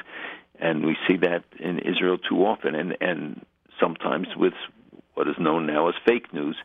and 0.60 0.84
we 0.84 0.96
see 1.06 1.16
that 1.18 1.44
in 1.58 1.78
Israel 1.78 2.18
too 2.18 2.44
often, 2.44 2.74
and 2.74 2.96
and 3.00 3.44
sometimes 3.80 4.28
with 4.36 4.54
what 5.14 5.28
is 5.28 5.36
known 5.38 5.66
now 5.66 5.88
as 5.88 5.94
fake 6.06 6.32
news 6.32 6.56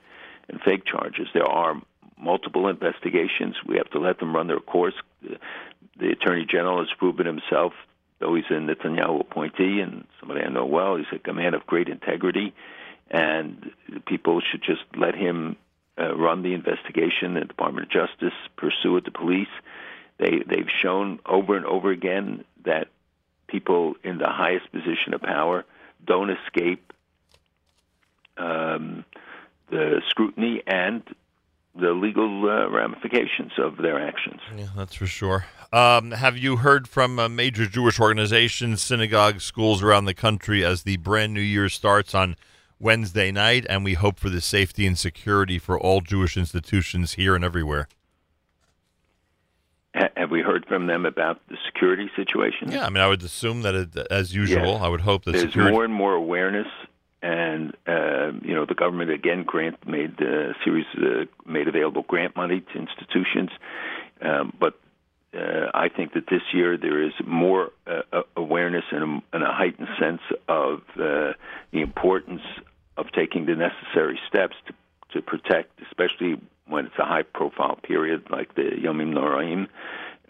and 0.50 0.62
fake 0.62 0.86
charges. 0.86 1.28
There 1.34 1.46
are 1.46 1.82
multiple 2.18 2.68
investigations. 2.68 3.56
We 3.66 3.78
have 3.78 3.90
to 3.92 4.00
let 4.00 4.20
them 4.20 4.36
run 4.36 4.48
their 4.48 4.60
course. 4.60 4.94
The, 5.22 6.12
attorney 6.12 6.46
general 6.50 6.80
has 6.80 6.88
proven 6.98 7.26
himself, 7.26 7.74
though 8.20 8.36
he's 8.36 8.46
a 8.50 8.54
Netanyahu 8.54 9.22
appointee 9.22 9.80
and 9.82 10.06
somebody 10.20 10.42
I 10.42 10.50
know 10.50 10.66
well. 10.66 10.96
He's 10.96 11.06
a 11.26 11.34
man 11.34 11.54
of 11.54 11.66
great 11.66 11.90
integrity, 11.90 12.54
and 13.10 13.72
people 14.08 14.42
should 14.42 14.64
just 14.64 14.82
let 14.96 15.16
him 15.16 15.58
uh, 16.00 16.16
run 16.16 16.42
the 16.42 16.54
investigation, 16.54 17.36
the 17.36 17.42
Department 17.42 17.88
of 17.88 17.92
Justice 17.92 18.38
pursue 18.56 18.98
it, 18.98 19.06
the 19.06 19.12
police. 19.12 19.48
They 20.18 20.44
they've 20.48 20.70
shown 20.70 21.20
over 21.26 21.56
and 21.56 21.66
over 21.66 21.92
again 21.92 22.44
that 22.66 22.88
people 23.52 23.96
in 24.04 24.18
the 24.18 24.30
highest 24.30 24.72
position 24.72 25.14
of 25.14 25.22
power 25.22 25.66
don't 26.06 26.30
escape 26.30 26.94
um, 28.38 29.06
the 29.70 30.02
scrutiny 30.10 30.64
and 30.66 31.04
the 31.76 31.92
legal 31.92 32.50
uh, 32.50 32.70
ramifications 32.70 33.54
of 33.58 33.78
their 33.78 34.00
actions. 34.00 34.42
Yeah, 34.56 34.68
that's 34.76 34.96
for 34.96 35.08
sure. 35.08 35.46
Um, 35.72 36.12
have 36.12 36.38
you 36.38 36.58
heard 36.58 36.88
from 36.88 37.18
uh, 37.18 37.30
major 37.30 37.66
Jewish 37.66 38.00
organizations, 38.00 38.82
synagogues, 38.82 39.44
schools 39.44 39.82
around 39.82 40.06
the 40.06 40.14
country 40.14 40.66
as 40.66 40.84
the 40.84 40.98
brand 40.98 41.34
new 41.34 41.42
year 41.42 41.70
starts 41.70 42.14
on 42.14 42.36
Wednesday 42.78 43.32
night? 43.32 43.66
And 43.70 43.86
we 43.86 43.94
hope 43.94 44.20
for 44.20 44.30
the 44.30 44.42
safety 44.42 44.86
and 44.86 45.00
security 45.00 45.60
for 45.60 45.80
all 45.80 46.02
Jewish 46.02 46.36
institutions 46.36 47.14
here 47.14 47.36
and 47.36 47.46
everywhere. 47.46 47.88
Ha- 49.96 50.10
have 50.16 50.32
we 50.32 50.42
heard 50.42 50.66
from 50.68 50.88
them 50.88 51.06
about 51.06 51.40
the 51.50 51.58
security 51.66 52.10
situation? 52.16 52.72
Yeah, 52.72 52.86
I 52.86 52.90
mean, 52.90 53.04
I 53.04 53.08
would 53.08 53.24
assume 53.24 53.62
that, 53.64 53.76
it, 53.76 53.98
as 54.10 54.34
usual, 54.34 54.74
Yes. 54.74 54.82
I 54.82 54.88
would 54.88 55.02
hope 55.02 55.26
that 55.26 55.32
There's 55.34 55.44
security. 55.46 55.74
more 55.74 55.84
and 55.84 55.94
more 55.94 56.14
awareness, 56.14 56.68
and 57.22 57.76
uh, 57.88 58.32
you 58.42 58.54
know 58.56 58.66
the 58.66 58.74
government 58.74 59.12
again 59.12 59.44
grant 59.44 59.86
made 59.88 60.20
a 60.22 60.54
series 60.64 60.86
uh, 60.98 61.26
made 61.46 61.68
available 61.68 62.04
grant 62.08 62.36
money 62.36 62.62
to 62.62 62.80
institutions, 62.80 63.50
um, 64.22 64.54
but 64.60 64.80
uh, 65.38 65.68
I 65.74 65.88
think 65.90 66.14
that 66.14 66.28
this 66.30 66.42
year 66.54 66.78
there 66.78 67.02
is 67.04 67.14
more 67.26 67.72
uh, 67.86 68.22
awareness 68.36 68.84
and 68.92 69.04
a, 69.04 69.36
and 69.36 69.44
a 69.44 69.52
heightened 69.54 69.88
sense 70.00 70.22
of 70.48 70.80
uh, 70.98 71.34
the 71.72 71.82
importance 71.82 72.42
of 72.98 73.06
taking 73.14 73.46
the 73.46 73.56
necessary 73.56 74.20
steps 74.28 74.56
to 74.68 74.74
to 75.14 75.22
protect, 75.22 75.80
especially 75.90 76.40
when 76.68 76.86
it's 76.86 76.98
a 76.98 77.06
high-profile 77.06 77.80
period 77.84 78.24
like 78.30 78.56
the 78.56 78.62
Yomim 78.62 79.14
Noraim 79.14 79.68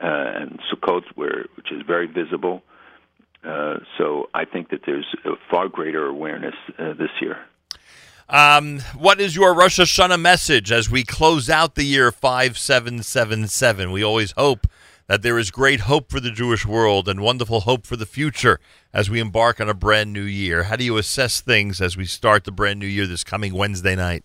uh, 0.01 0.39
and 0.41 0.59
Sukkot, 0.71 1.03
where 1.15 1.45
which 1.55 1.71
is 1.71 1.81
very 1.85 2.07
visible. 2.07 2.63
Uh, 3.43 3.77
so 3.97 4.29
I 4.33 4.45
think 4.45 4.69
that 4.69 4.81
there's 4.85 5.15
a 5.25 5.31
far 5.49 5.67
greater 5.67 6.05
awareness 6.05 6.55
uh, 6.77 6.93
this 6.93 7.09
year. 7.21 7.37
Um, 8.29 8.79
what 8.97 9.19
is 9.19 9.35
your 9.35 9.53
Rosh 9.53 9.79
Hashanah 9.79 10.19
message 10.19 10.71
as 10.71 10.89
we 10.89 11.03
close 11.03 11.49
out 11.49 11.75
the 11.75 11.83
year 11.83 12.11
5777? 12.11 13.91
We 13.91 14.03
always 14.03 14.31
hope 14.37 14.67
that 15.07 15.21
there 15.21 15.37
is 15.37 15.51
great 15.51 15.81
hope 15.81 16.09
for 16.09 16.21
the 16.21 16.31
Jewish 16.31 16.65
world 16.65 17.09
and 17.09 17.19
wonderful 17.19 17.61
hope 17.61 17.85
for 17.85 17.97
the 17.97 18.05
future 18.05 18.61
as 18.93 19.09
we 19.09 19.19
embark 19.19 19.59
on 19.59 19.67
a 19.67 19.73
brand 19.73 20.13
new 20.13 20.21
year. 20.21 20.63
How 20.63 20.77
do 20.77 20.85
you 20.85 20.97
assess 20.97 21.41
things 21.41 21.81
as 21.81 21.97
we 21.97 22.05
start 22.05 22.45
the 22.45 22.51
brand 22.53 22.79
new 22.79 22.87
year 22.87 23.05
this 23.05 23.25
coming 23.25 23.53
Wednesday 23.53 23.97
night? 23.97 24.23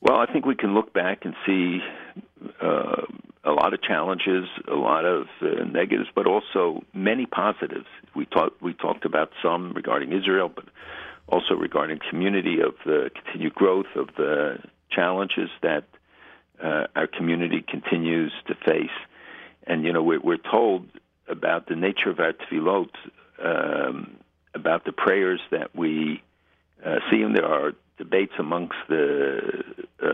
Well, 0.00 0.16
I 0.16 0.32
think 0.32 0.46
we 0.46 0.54
can 0.54 0.74
look 0.74 0.92
back 0.92 1.24
and 1.24 1.34
see 1.44 1.80
uh, 2.62 3.02
a 3.44 3.50
lot 3.50 3.74
of 3.74 3.82
challenges, 3.82 4.44
a 4.70 4.74
lot 4.74 5.04
of 5.04 5.26
uh, 5.42 5.64
negatives, 5.64 6.08
but 6.14 6.26
also 6.26 6.84
many 6.94 7.26
positives. 7.26 7.86
We 8.14 8.26
talked 8.26 8.62
we 8.62 8.74
talked 8.74 9.04
about 9.04 9.30
some 9.42 9.72
regarding 9.72 10.12
Israel, 10.12 10.50
but 10.54 10.66
also 11.26 11.54
regarding 11.54 11.98
community 12.10 12.60
of 12.60 12.74
the 12.84 13.10
continued 13.14 13.54
growth 13.54 13.86
of 13.96 14.08
the 14.16 14.58
challenges 14.90 15.50
that 15.62 15.84
uh, 16.62 16.86
our 16.94 17.06
community 17.06 17.64
continues 17.66 18.32
to 18.46 18.54
face. 18.54 18.96
And 19.66 19.84
you 19.84 19.92
know, 19.92 20.02
we're, 20.02 20.20
we're 20.20 20.38
told 20.50 20.86
about 21.28 21.66
the 21.66 21.76
nature 21.76 22.10
of 22.10 22.20
our 22.20 22.32
tefillot, 22.32 22.90
um, 23.44 24.16
about 24.54 24.84
the 24.84 24.92
prayers 24.92 25.40
that 25.50 25.74
we 25.74 26.22
uh, 26.84 26.96
see, 27.10 27.22
and 27.22 27.36
there 27.36 27.46
are 27.46 27.72
debates 27.98 28.32
amongst 28.38 28.76
the 28.88 29.38
uh, 30.02 30.06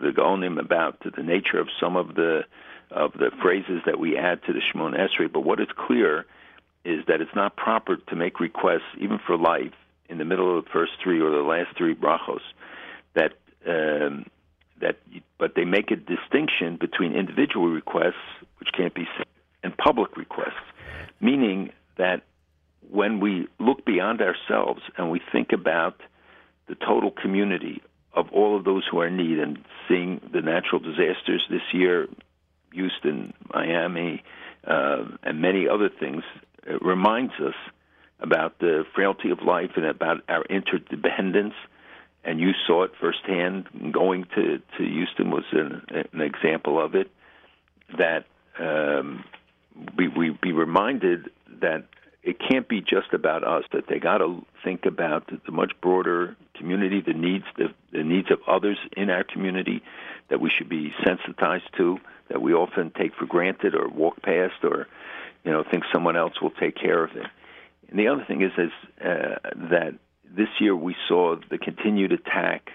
the 0.00 0.12
Gaonim 0.14 0.60
about 0.60 0.98
the 1.00 1.22
nature 1.22 1.58
of 1.58 1.68
some 1.80 1.96
of 1.96 2.14
the 2.14 2.42
of 2.90 3.12
the 3.14 3.30
phrases 3.40 3.80
that 3.86 3.98
we 3.98 4.16
add 4.16 4.42
to 4.44 4.52
the 4.52 4.60
Shemon 4.60 4.94
Esrei. 4.94 5.32
But 5.32 5.40
what 5.40 5.60
is 5.60 5.68
clear 5.74 6.26
is 6.84 7.04
that 7.06 7.20
it's 7.20 7.34
not 7.34 7.56
proper 7.56 7.96
to 7.96 8.16
make 8.16 8.40
requests, 8.40 8.90
even 9.00 9.18
for 9.26 9.36
life, 9.36 9.72
in 10.08 10.18
the 10.18 10.24
middle 10.24 10.58
of 10.58 10.64
the 10.64 10.70
first 10.70 10.92
three 11.02 11.20
or 11.20 11.30
the 11.30 11.38
last 11.38 11.76
three 11.76 11.94
brachos. 11.94 12.40
That 13.14 13.32
um, 13.66 14.26
that, 14.80 14.98
but 15.38 15.54
they 15.54 15.64
make 15.64 15.90
a 15.90 15.96
distinction 15.96 16.76
between 16.76 17.14
individual 17.14 17.68
requests, 17.68 18.26
which 18.58 18.68
can't 18.76 18.94
be 18.94 19.06
said, 19.16 19.26
and 19.62 19.76
public 19.76 20.16
requests, 20.16 20.66
meaning 21.20 21.70
that 21.96 22.22
when 22.90 23.20
we 23.20 23.48
look 23.58 23.84
beyond 23.84 24.20
ourselves 24.20 24.82
and 24.98 25.10
we 25.10 25.20
think 25.30 25.52
about 25.52 26.00
the 26.68 26.74
total 26.74 27.10
community 27.10 27.82
of 28.14 28.26
all 28.32 28.56
of 28.56 28.64
those 28.64 28.84
who 28.90 29.00
are 29.00 29.06
in 29.06 29.16
need 29.16 29.38
and 29.38 29.58
seeing 29.88 30.20
the 30.32 30.42
natural 30.42 30.78
disasters 30.80 31.44
this 31.50 31.62
year, 31.72 32.08
Houston, 32.72 33.32
Miami, 33.52 34.22
uh, 34.66 35.04
and 35.22 35.40
many 35.40 35.68
other 35.68 35.88
things, 35.88 36.22
it 36.66 36.82
reminds 36.82 37.32
us 37.34 37.54
about 38.20 38.58
the 38.58 38.84
frailty 38.94 39.30
of 39.30 39.42
life 39.42 39.72
and 39.76 39.84
about 39.84 40.18
our 40.28 40.44
interdependence. 40.44 41.54
And 42.24 42.38
you 42.38 42.52
saw 42.66 42.84
it 42.84 42.92
firsthand. 43.00 43.66
Going 43.92 44.26
to, 44.36 44.58
to 44.78 44.84
Houston 44.84 45.30
was 45.30 45.44
an, 45.50 45.82
an 46.12 46.20
example 46.20 46.82
of 46.82 46.94
it. 46.94 47.10
That 47.98 48.26
um, 48.60 49.24
we, 49.96 50.06
we 50.06 50.38
be 50.40 50.52
reminded 50.52 51.30
that 51.60 51.86
it 52.22 52.36
can't 52.38 52.68
be 52.68 52.80
just 52.80 53.12
about 53.12 53.42
us. 53.42 53.64
That 53.72 53.88
they 53.88 53.98
got 53.98 54.18
to 54.18 54.44
think 54.62 54.86
about 54.86 55.32
the 55.44 55.50
much 55.50 55.72
broader 55.80 56.36
community, 56.62 57.00
the 57.00 57.12
needs, 57.12 57.44
the, 57.56 57.68
the 57.90 58.04
needs 58.04 58.30
of 58.30 58.38
others 58.46 58.78
in 58.96 59.10
our 59.10 59.24
community, 59.24 59.82
that 60.30 60.40
we 60.40 60.48
should 60.48 60.68
be 60.68 60.94
sensitized 61.04 61.68
to, 61.76 61.98
that 62.28 62.40
we 62.40 62.54
often 62.54 62.92
take 62.96 63.14
for 63.16 63.26
granted 63.26 63.74
or 63.74 63.88
walk 63.88 64.22
past, 64.22 64.62
or 64.62 64.86
you 65.44 65.50
know 65.50 65.64
think 65.68 65.82
someone 65.92 66.16
else 66.16 66.40
will 66.40 66.52
take 66.52 66.76
care 66.76 67.02
of 67.02 67.10
it. 67.16 67.26
And 67.88 67.98
the 67.98 68.08
other 68.08 68.24
thing 68.24 68.42
is, 68.42 68.52
is 68.56 68.70
uh, 69.04 69.38
that 69.70 69.94
this 70.24 70.48
year 70.60 70.74
we 70.76 70.94
saw 71.08 71.36
the 71.50 71.58
continued 71.58 72.12
attack 72.12 72.70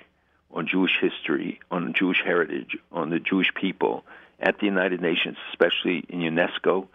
on 0.51 0.67
Jewish 0.67 0.97
history, 0.99 1.59
on 1.71 1.93
Jewish 1.93 2.21
heritage, 2.23 2.77
on 2.91 3.09
the 3.09 3.19
Jewish 3.19 3.53
people 3.55 4.03
at 4.39 4.59
the 4.59 4.65
United 4.65 5.01
Nations, 5.01 5.37
especially 5.51 6.03
in 6.09 6.19
UNESCO, 6.19 6.87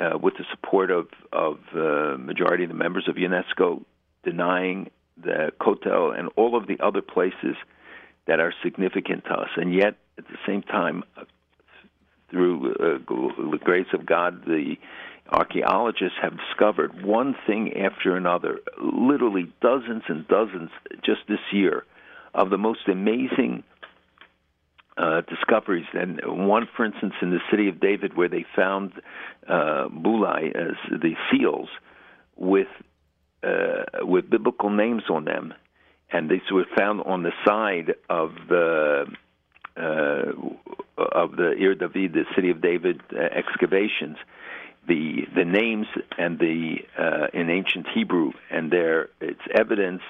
uh, 0.00 0.18
with 0.18 0.34
the 0.36 0.44
support 0.50 0.90
of 0.90 1.06
of 1.32 1.60
uh, 1.74 2.16
majority 2.18 2.64
of 2.64 2.70
the 2.70 2.74
members 2.74 3.06
of 3.06 3.14
UNESCO, 3.14 3.84
denying 4.24 4.90
the 5.22 5.52
Kotel 5.60 6.18
and 6.18 6.28
all 6.36 6.56
of 6.56 6.66
the 6.66 6.78
other 6.80 7.02
places 7.02 7.56
that 8.26 8.40
are 8.40 8.52
significant 8.62 9.24
to 9.24 9.32
us, 9.32 9.48
and 9.56 9.74
yet 9.74 9.96
at 10.18 10.24
the 10.28 10.38
same 10.46 10.62
time, 10.62 11.04
uh, 11.16 11.24
through 12.30 12.72
uh, 12.74 13.50
the 13.50 13.58
grace 13.62 13.86
of 13.92 14.06
God, 14.06 14.44
the 14.44 14.76
archaeologists 15.30 16.18
have 16.20 16.36
discovered 16.36 17.04
one 17.04 17.36
thing 17.46 17.72
after 17.76 18.16
another, 18.16 18.60
literally 18.80 19.52
dozens 19.60 20.02
and 20.08 20.26
dozens 20.26 20.70
just 21.04 21.20
this 21.28 21.38
year, 21.52 21.84
of 22.34 22.50
the 22.50 22.58
most 22.58 22.88
amazing 22.88 23.62
uh, 24.96 25.20
discoveries. 25.28 25.86
And 25.92 26.20
one, 26.24 26.68
for 26.76 26.84
instance, 26.84 27.14
in 27.22 27.30
the 27.30 27.40
city 27.50 27.68
of 27.68 27.80
David, 27.80 28.16
where 28.16 28.28
they 28.28 28.44
found 28.56 28.92
uh, 29.48 29.88
bullae 29.88 30.54
as 30.54 30.76
the 30.90 31.14
seals 31.30 31.68
with 32.36 32.68
uh, 33.44 34.06
with 34.06 34.30
biblical 34.30 34.70
names 34.70 35.02
on 35.08 35.24
them, 35.24 35.54
and 36.10 36.30
these 36.30 36.50
were 36.50 36.66
found 36.76 37.02
on 37.02 37.22
the 37.22 37.32
side 37.44 37.94
of 38.08 38.32
the 38.48 39.06
uh, 39.76 40.32
of 40.96 41.36
the 41.36 41.52
Ir 41.58 41.74
David, 41.74 42.12
the 42.12 42.24
city 42.34 42.50
of 42.50 42.60
David 42.60 43.00
uh, 43.12 43.18
excavations. 43.20 44.16
The 44.86 45.26
the 45.34 45.44
names 45.44 45.86
and 46.18 46.38
the 46.38 46.78
uh, 46.98 47.26
in 47.32 47.50
ancient 47.50 47.86
Hebrew, 47.94 48.32
and 48.50 48.70
there 48.70 49.08
it's 49.20 49.40
evidence 49.52 50.02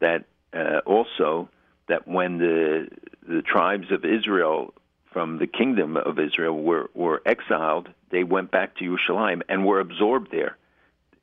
that 0.00 0.24
uh, 0.52 0.80
also 0.86 1.48
that 1.88 2.08
when 2.08 2.38
the 2.38 2.88
the 3.28 3.42
tribes 3.42 3.90
of 3.90 4.04
Israel 4.04 4.72
from 5.12 5.38
the 5.38 5.46
kingdom 5.46 5.96
of 5.96 6.18
Israel 6.18 6.56
were 6.62 6.90
were 6.94 7.22
exiled, 7.24 7.88
they 8.10 8.24
went 8.24 8.50
back 8.50 8.76
to 8.76 8.84
Yerushalayim 8.84 9.42
and 9.48 9.64
were 9.64 9.80
absorbed 9.80 10.30
there. 10.30 10.56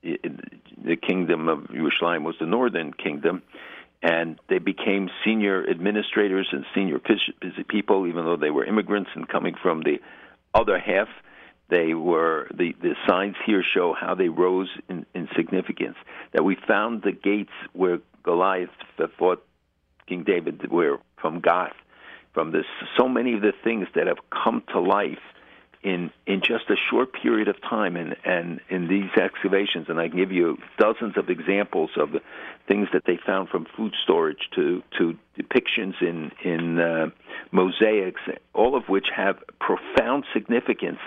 The 0.03 0.95
kingdom 0.97 1.47
of 1.47 1.59
Yerushalayim 1.69 2.23
was 2.23 2.35
the 2.39 2.45
northern 2.45 2.93
kingdom, 2.93 3.41
and 4.01 4.39
they 4.49 4.59
became 4.59 5.09
senior 5.23 5.65
administrators 5.69 6.49
and 6.51 6.65
senior 6.75 6.99
people, 7.69 8.07
even 8.07 8.25
though 8.25 8.35
they 8.35 8.51
were 8.51 8.65
immigrants 8.65 9.11
and 9.15 9.27
coming 9.27 9.55
from 9.61 9.81
the 9.83 9.99
other 10.53 10.77
half. 10.77 11.07
They 11.69 11.93
were 11.93 12.47
the 12.53 12.75
the 12.81 12.95
signs 13.07 13.35
here 13.45 13.63
show 13.63 13.93
how 13.93 14.13
they 14.13 14.29
rose 14.29 14.69
in, 14.89 15.05
in 15.15 15.29
significance. 15.35 15.95
That 16.33 16.43
we 16.43 16.55
found 16.67 17.01
the 17.03 17.13
gates 17.13 17.53
where 17.71 17.99
Goliath 18.23 18.69
fought 19.17 19.43
King 20.07 20.23
David, 20.23 20.69
were 20.69 20.99
from 21.17 21.39
Gath, 21.39 21.73
from 22.33 22.51
this 22.51 22.65
so 22.97 23.07
many 23.07 23.33
of 23.33 23.41
the 23.41 23.53
things 23.63 23.87
that 23.95 24.07
have 24.07 24.19
come 24.31 24.63
to 24.73 24.79
life 24.79 25.19
in 25.83 26.11
in 26.25 26.39
just 26.39 26.69
a 26.69 26.75
short 26.89 27.13
period 27.13 27.47
of 27.47 27.61
time 27.61 27.95
and 27.95 28.15
and 28.25 28.59
in 28.69 28.87
these 28.87 29.11
excavations 29.21 29.87
and 29.89 29.99
I 29.99 30.07
can 30.07 30.17
give 30.17 30.31
you 30.31 30.57
dozens 30.77 31.17
of 31.17 31.29
examples 31.29 31.91
of 31.97 32.13
the 32.13 32.21
things 32.67 32.87
that 32.93 33.03
they 33.05 33.19
found 33.25 33.49
from 33.49 33.65
food 33.75 33.93
storage 34.01 34.49
to 34.55 34.81
to 34.97 35.17
depictions 35.37 36.01
in 36.01 36.31
in 36.43 36.79
uh, 36.79 37.09
mosaics 37.51 38.21
all 38.53 38.75
of 38.75 38.87
which 38.87 39.07
have 39.15 39.37
profound 39.59 40.25
significance. 40.33 40.99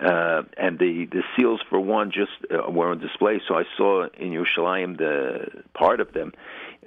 Uh, 0.00 0.42
and 0.56 0.80
the 0.80 1.06
the 1.12 1.22
seals 1.36 1.60
for 1.70 1.78
one 1.78 2.10
just 2.10 2.32
uh, 2.50 2.68
were 2.68 2.90
on 2.90 2.98
display. 2.98 3.40
So 3.46 3.54
I 3.54 3.62
saw 3.76 4.08
in 4.18 4.32
Yerushalayim 4.32 4.98
the 4.98 5.62
part 5.72 6.00
of 6.00 6.12
them 6.12 6.32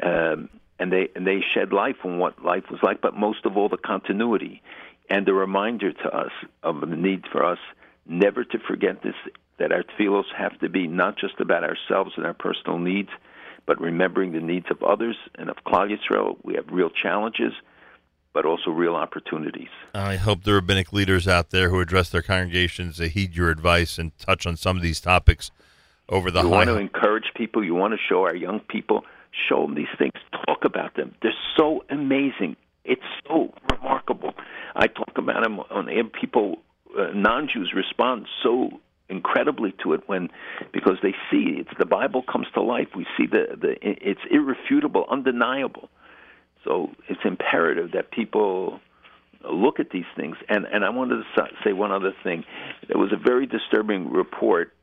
um, 0.04 0.50
and 0.80 0.92
they 0.92 1.08
and 1.16 1.26
they 1.26 1.42
shed 1.54 1.72
life 1.72 1.96
on 2.04 2.18
what 2.18 2.44
life 2.44 2.66
was 2.70 2.80
like 2.84 3.02
but 3.02 3.16
most 3.16 3.46
of 3.46 3.58
all 3.58 3.70
the 3.70 3.78
continuity 3.78 4.62
and 5.10 5.27
a 5.27 5.34
reminder 5.34 5.94
to 5.94 6.10
us 6.10 6.32
of 6.64 6.82
the 6.82 6.95
need 6.95 7.26
for 7.32 7.44
us 7.44 7.60
never 8.06 8.44
to 8.44 8.60
forget 8.60 9.02
this 9.03 9.16
that 9.60 9.72
our 9.72 9.84
tefillos 9.84 10.26
have 10.38 10.58
to 10.60 10.69
be 10.69 10.88
not 10.88 11.18
just 11.18 11.40
about 11.40 11.64
ourselves 11.64 12.11
and 12.16 12.26
our 12.26 12.34
personal 12.34 12.77
needs, 12.77 13.10
but 13.66 13.82
remembering 13.82 14.32
the 14.32 14.40
needs 14.40 14.68
of 14.69 14.84
others 14.84 15.16
and 15.36 15.50
of 15.50 15.58
Klal 15.66 15.90
Yisrael. 15.90 16.38
We 16.44 16.53
have 16.56 16.68
real 16.72 16.92
challenges, 16.92 17.53
but 18.34 18.45
also 18.45 18.69
real 18.69 18.95
opportunities. 18.95 19.69
I 19.95 20.18
hope 20.18 20.44
the 20.44 20.53
rabbinic 20.53 20.94
leaders 20.94 21.27
out 21.27 21.50
there 21.50 21.69
who 21.69 21.80
address 21.80 22.10
their 22.10 22.22
congregations 22.22 23.00
heed 23.00 23.36
your 23.36 23.50
advice 23.50 23.98
and 23.98 24.18
touch 24.19 24.45
on 24.45 24.58
some 24.58 24.77
of 24.77 24.84
these 24.84 25.02
topics 25.02 25.50
over 26.08 26.30
the 26.30 26.42
you 26.42 26.50
high. 26.50 26.56
want 26.56 26.68
to 26.69 26.77
encourage 26.77 27.32
people. 27.36 27.64
You 27.64 27.74
want 27.74 27.94
to 27.94 28.00
show 28.08 28.24
our 28.24 28.36
young 28.36 28.60
people, 28.60 29.03
show 29.50 29.64
them 29.64 29.76
these 29.76 29.88
things, 29.98 30.14
talk 30.45 30.64
about 30.64 30.95
them. 30.95 31.16
They're 31.22 31.34
so 31.58 31.84
amazing. 31.90 32.56
It's 32.88 33.01
so 33.27 33.53
remarkable. 33.72 34.33
I 34.75 34.88
talk 34.88 35.17
about 35.17 35.43
them 35.43 35.59
on 35.59 35.90
air. 35.90 36.06
People, 36.06 36.59
uh, 36.98 37.07
non-Jews, 37.14 37.74
respond 37.75 38.27
so 38.41 38.69
incredibly 39.09 39.74
to 39.83 39.93
it 39.93 40.01
when 40.07 40.30
because 40.74 40.98
they 41.01 41.14
see 41.32 41.57
it's 41.59 41.69
the 41.80 41.85
Bible 41.85 42.24
comes 42.24 42.48
to 42.53 42.61
life. 42.61 42.88
We 42.95 43.06
see 43.17 43.25
the 43.27 43.57
the 43.59 43.75
it's 43.82 44.22
irrefutable, 44.32 45.06
undeniable. 45.09 45.90
So 46.64 46.91
it's 47.07 47.22
imperative 47.24 47.91
that 47.91 48.11
people 48.11 48.80
look 49.49 49.80
at 49.80 49.90
these 49.91 50.09
things. 50.16 50.38
And 50.49 50.66
and 50.66 50.83
I 50.83 50.90
wanted 50.90 51.24
to 51.35 51.48
say 51.64 51.74
one 51.74 51.91
other 51.91 52.14
thing. 52.24 52.43
There 52.88 52.98
was 52.98 53.11
a 53.11 53.17
very 53.17 53.45
disturbing 53.45 54.11
report 54.11 54.74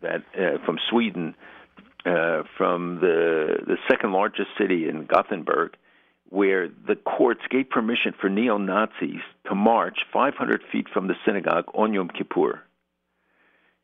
that 0.00 0.22
uh, 0.36 0.64
from 0.64 0.78
Sweden, 0.90 1.34
uh, 2.06 2.42
from 2.56 3.00
the 3.00 3.58
the 3.66 3.76
second 3.90 4.12
largest 4.12 4.48
city 4.58 4.88
in 4.88 5.06
Gothenburg, 5.06 5.76
where 6.30 6.68
the 6.68 6.96
courts 6.96 7.40
gave 7.50 7.70
permission 7.70 8.12
for 8.20 8.28
neo 8.28 8.58
Nazis 8.58 9.22
to 9.46 9.54
march 9.54 10.00
500 10.12 10.62
feet 10.70 10.88
from 10.92 11.08
the 11.08 11.14
synagogue 11.24 11.64
on 11.74 11.92
Yom 11.94 12.08
Kippur. 12.08 12.62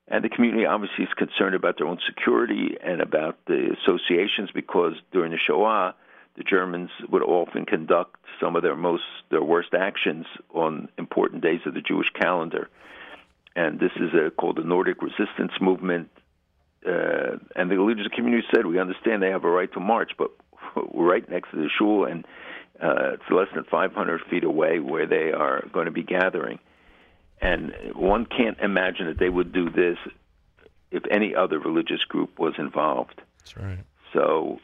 And 0.08 0.22
the 0.22 0.28
community 0.28 0.66
obviously 0.66 1.04
is 1.04 1.12
concerned 1.14 1.54
about 1.54 1.78
their 1.78 1.86
own 1.86 1.98
security 2.06 2.76
and 2.82 3.00
about 3.00 3.38
the 3.46 3.74
associations 3.80 4.50
because 4.52 4.94
during 5.12 5.32
the 5.32 5.38
Shoah, 5.38 5.94
the 6.36 6.42
Germans 6.42 6.90
would 7.08 7.22
often 7.22 7.64
conduct 7.64 8.16
some 8.40 8.56
of 8.56 8.62
their 8.62 8.76
most 8.76 9.04
their 9.30 9.42
worst 9.42 9.72
actions 9.72 10.26
on 10.52 10.88
important 10.98 11.42
days 11.42 11.60
of 11.64 11.74
the 11.74 11.80
Jewish 11.80 12.10
calendar. 12.10 12.68
And 13.56 13.78
this 13.78 13.92
is 13.96 14.12
a, 14.14 14.30
called 14.30 14.56
the 14.56 14.64
Nordic 14.64 15.00
Resistance 15.00 15.52
Movement. 15.60 16.10
Uh, 16.84 17.38
and 17.56 17.70
the 17.70 17.76
the 17.76 18.10
community 18.14 18.46
said, 18.54 18.66
"We 18.66 18.78
understand 18.78 19.22
they 19.22 19.30
have 19.30 19.44
a 19.44 19.50
right 19.50 19.72
to 19.72 19.80
march, 19.80 20.12
but 20.18 20.32
right 20.94 21.28
next 21.28 21.50
to 21.50 21.56
the 21.56 21.68
shul, 21.78 22.04
and 22.04 22.24
uh, 22.82 23.14
it's 23.14 23.30
less 23.30 23.48
than 23.54 23.64
500 23.64 24.20
feet 24.30 24.44
away 24.44 24.78
where 24.78 25.06
they 25.06 25.32
are 25.32 25.64
going 25.72 25.86
to 25.86 25.92
be 25.92 26.02
gathering." 26.02 26.58
And 27.40 27.72
one 27.94 28.26
can't 28.26 28.58
imagine 28.60 29.06
that 29.06 29.18
they 29.18 29.28
would 29.28 29.52
do 29.52 29.68
this 29.68 29.98
if 30.90 31.02
any 31.10 31.34
other 31.34 31.58
religious 31.58 32.02
group 32.08 32.38
was 32.38 32.54
involved. 32.58 33.20
That's 33.40 33.56
right. 33.56 33.78
So, 34.12 34.60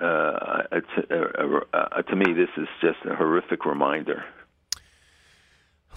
uh, 0.00 0.62
it's, 0.72 1.10
uh, 1.10 1.60
uh, 1.72 2.02
to 2.02 2.16
me, 2.16 2.32
this 2.32 2.50
is 2.56 2.68
just 2.80 2.98
a 3.08 3.14
horrific 3.14 3.64
reminder. 3.64 4.24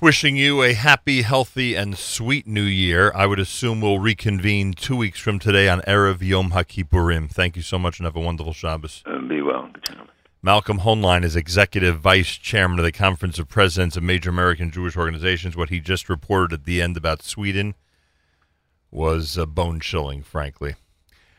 Wishing 0.01 0.35
you 0.35 0.61
a 0.61 0.73
happy, 0.73 1.21
healthy, 1.21 1.73
and 1.73 1.97
sweet 1.97 2.45
new 2.45 2.61
year. 2.61 3.13
I 3.15 3.25
would 3.25 3.39
assume 3.39 3.79
we'll 3.79 3.99
reconvene 3.99 4.73
two 4.73 4.97
weeks 4.97 5.21
from 5.21 5.39
today 5.39 5.69
on 5.69 5.79
Erev 5.83 6.21
Yom 6.21 6.51
HaKippurim. 6.51 7.31
Thank 7.31 7.55
you 7.55 7.61
so 7.61 7.79
much 7.79 7.97
and 7.97 8.05
have 8.05 8.17
a 8.17 8.19
wonderful 8.19 8.51
Shabbos. 8.51 9.03
Uh, 9.05 9.19
be 9.21 9.41
well, 9.41 9.69
gentlemen. 9.87 10.11
Malcolm 10.43 10.79
Hoenlein 10.79 11.23
is 11.23 11.37
executive 11.37 12.01
vice 12.01 12.35
chairman 12.35 12.77
of 12.77 12.83
the 12.83 12.91
Conference 12.91 13.39
of 13.39 13.47
Presidents 13.47 13.95
of 13.95 14.03
Major 14.03 14.29
American 14.29 14.69
Jewish 14.69 14.97
Organizations. 14.97 15.55
What 15.55 15.69
he 15.69 15.79
just 15.79 16.09
reported 16.09 16.53
at 16.53 16.65
the 16.65 16.81
end 16.81 16.97
about 16.97 17.23
Sweden 17.23 17.73
was 18.91 19.37
uh, 19.37 19.45
bone 19.45 19.79
chilling, 19.79 20.23
frankly. 20.23 20.75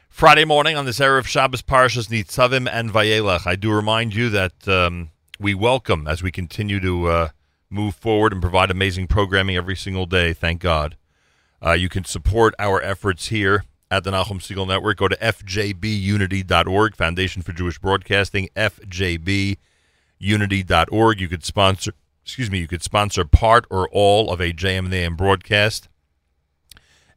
Friday 0.09 0.47
morning 0.47 0.79
on 0.79 0.87
this 0.87 0.99
era 0.99 1.19
of 1.19 1.29
Shabbos 1.29 1.61
Parshas 1.61 2.09
Nitzavim 2.09 2.67
and 2.73 2.91
Vayelach, 2.91 3.47
I 3.47 3.55
do 3.55 3.71
remind 3.71 4.15
you 4.15 4.31
that 4.31 4.67
um, 4.67 5.11
we 5.39 5.55
welcome 5.55 6.09
as 6.09 6.23
we 6.23 6.33
continue 6.33 6.81
to 6.81 7.07
uh, 7.09 7.29
move 7.77 7.95
forward 7.95 8.33
and 8.33 8.43
provide 8.43 8.71
amazing 8.71 9.07
programming 9.07 9.57
every 9.57 9.77
single 9.77 10.07
day. 10.07 10.33
Thank 10.33 10.61
God. 10.61 10.97
Uh, 11.65 11.73
you 11.73 11.89
can 11.89 12.05
support 12.05 12.55
our 12.59 12.83
efforts 12.83 13.29
here 13.29 13.65
at 13.91 14.05
the 14.05 14.11
Nachum 14.11 14.41
Segal 14.41 14.67
Network. 14.67 14.99
Go 14.99 15.09
to 15.09 15.17
fjbunity.org, 15.17 16.97
Foundation 16.97 17.43
for 17.43 17.53
Jewish 17.53 17.79
Broadcasting, 17.79 18.49
fjbunity.org. 18.57 21.21
You 21.21 21.29
could 21.29 21.45
sponsor, 21.45 21.93
excuse 22.25 22.51
me, 22.51 22.59
you 22.59 22.67
could 22.67 22.83
sponsor 22.83 23.25
part 23.25 23.67
or 23.71 23.89
all 23.91 24.33
of 24.33 24.41
a 24.41 24.53
JM 24.53 24.87
in 24.87 24.91
the 24.91 24.99
AM 24.99 25.17
broadcast, 25.17 25.89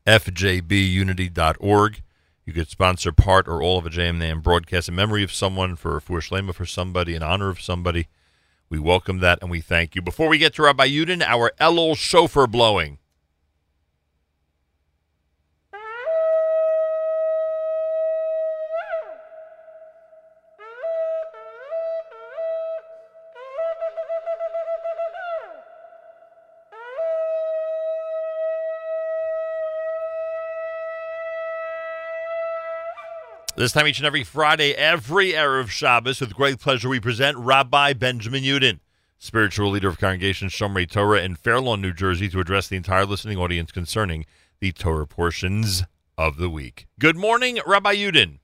fjbunity.org. 0.05 2.01
You 2.45 2.53
could 2.53 2.69
sponsor 2.69 3.11
part 3.11 3.47
or 3.47 3.61
all 3.61 3.77
of 3.77 3.85
a 3.85 3.89
JM 3.89 4.09
in 4.09 4.19
the 4.19 4.25
AM 4.25 4.41
broadcast 4.41 4.89
in 4.89 4.95
memory 4.95 5.23
of 5.23 5.31
someone, 5.31 5.75
for 5.75 5.97
a 5.97 6.01
Shlema 6.01 6.53
for 6.53 6.65
somebody, 6.65 7.13
in 7.13 7.21
honor 7.21 7.49
of 7.49 7.61
somebody. 7.61 8.07
We 8.71 8.77
welcome 8.77 9.17
that 9.21 9.39
and 9.41 9.49
we 9.49 9.61
thank 9.61 9.95
you. 9.95 10.01
Before 10.03 10.27
we 10.27 10.37
get 10.37 10.53
to 10.53 10.61
Rabbi 10.61 10.87
Yudin, 10.87 11.23
our 11.23 11.51
Elul 11.59 11.97
shofar 11.97 12.45
blowing. 12.45 12.99
This 33.59 33.73
time 33.73 33.87
each 33.87 33.97
and 33.99 34.07
every 34.07 34.23
Friday, 34.23 34.71
every 34.71 35.33
Erev 35.33 35.67
Shabbos, 35.67 36.21
with 36.21 36.33
great 36.33 36.61
pleasure, 36.61 36.87
we 36.87 37.01
present 37.01 37.37
Rabbi 37.37 37.91
Benjamin 37.91 38.41
Yudin, 38.41 38.79
spiritual 39.17 39.71
leader 39.71 39.89
of 39.89 39.97
Congregation 39.97 40.47
Shomrei 40.47 40.89
Torah 40.89 41.21
in 41.21 41.35
Fair 41.35 41.59
Lawn, 41.59 41.81
New 41.81 41.91
Jersey, 41.91 42.29
to 42.29 42.39
address 42.39 42.69
the 42.69 42.77
entire 42.77 43.05
listening 43.05 43.37
audience 43.37 43.73
concerning 43.73 44.25
the 44.61 44.71
Torah 44.71 45.05
portions 45.05 45.83
of 46.17 46.37
the 46.37 46.49
week. 46.49 46.87
Good 46.99 47.17
morning, 47.17 47.59
Rabbi 47.67 47.95
Yudin. 47.95 48.39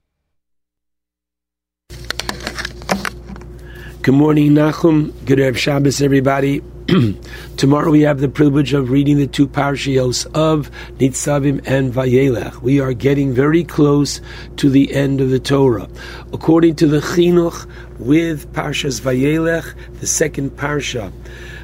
Good 4.02 4.16
morning, 4.16 4.52
Nachum. 4.52 5.14
Good 5.26 5.40
Erev 5.40 5.56
Shabbos, 5.56 6.02
everybody. 6.02 6.62
Tomorrow 7.58 7.90
we 7.90 8.02
have 8.02 8.20
the 8.20 8.30
privilege 8.30 8.74
of 8.74 8.92
reading 8.92 9.18
the 9.18 9.26
two 9.26 9.48
parashios 9.48 10.28
of 10.36 10.70
Nitzavim 11.00 11.64
and 11.66 11.92
Vayelech. 11.92 12.62
We 12.62 12.80
are 12.80 12.94
getting 12.94 13.34
very 13.34 13.64
close 13.64 14.22
to 14.58 14.70
the 14.70 14.94
end 14.94 15.20
of 15.20 15.32
the 15.32 15.40
Torah. 15.40 15.90
According 16.32 16.76
to 16.76 16.88
the 16.88 17.00
Chinuch, 17.00 17.68
with 17.98 18.54
Parshas 18.54 19.02
Vayelech, 19.02 19.74
the 20.00 20.06
second 20.06 20.52
parsha 20.52 21.12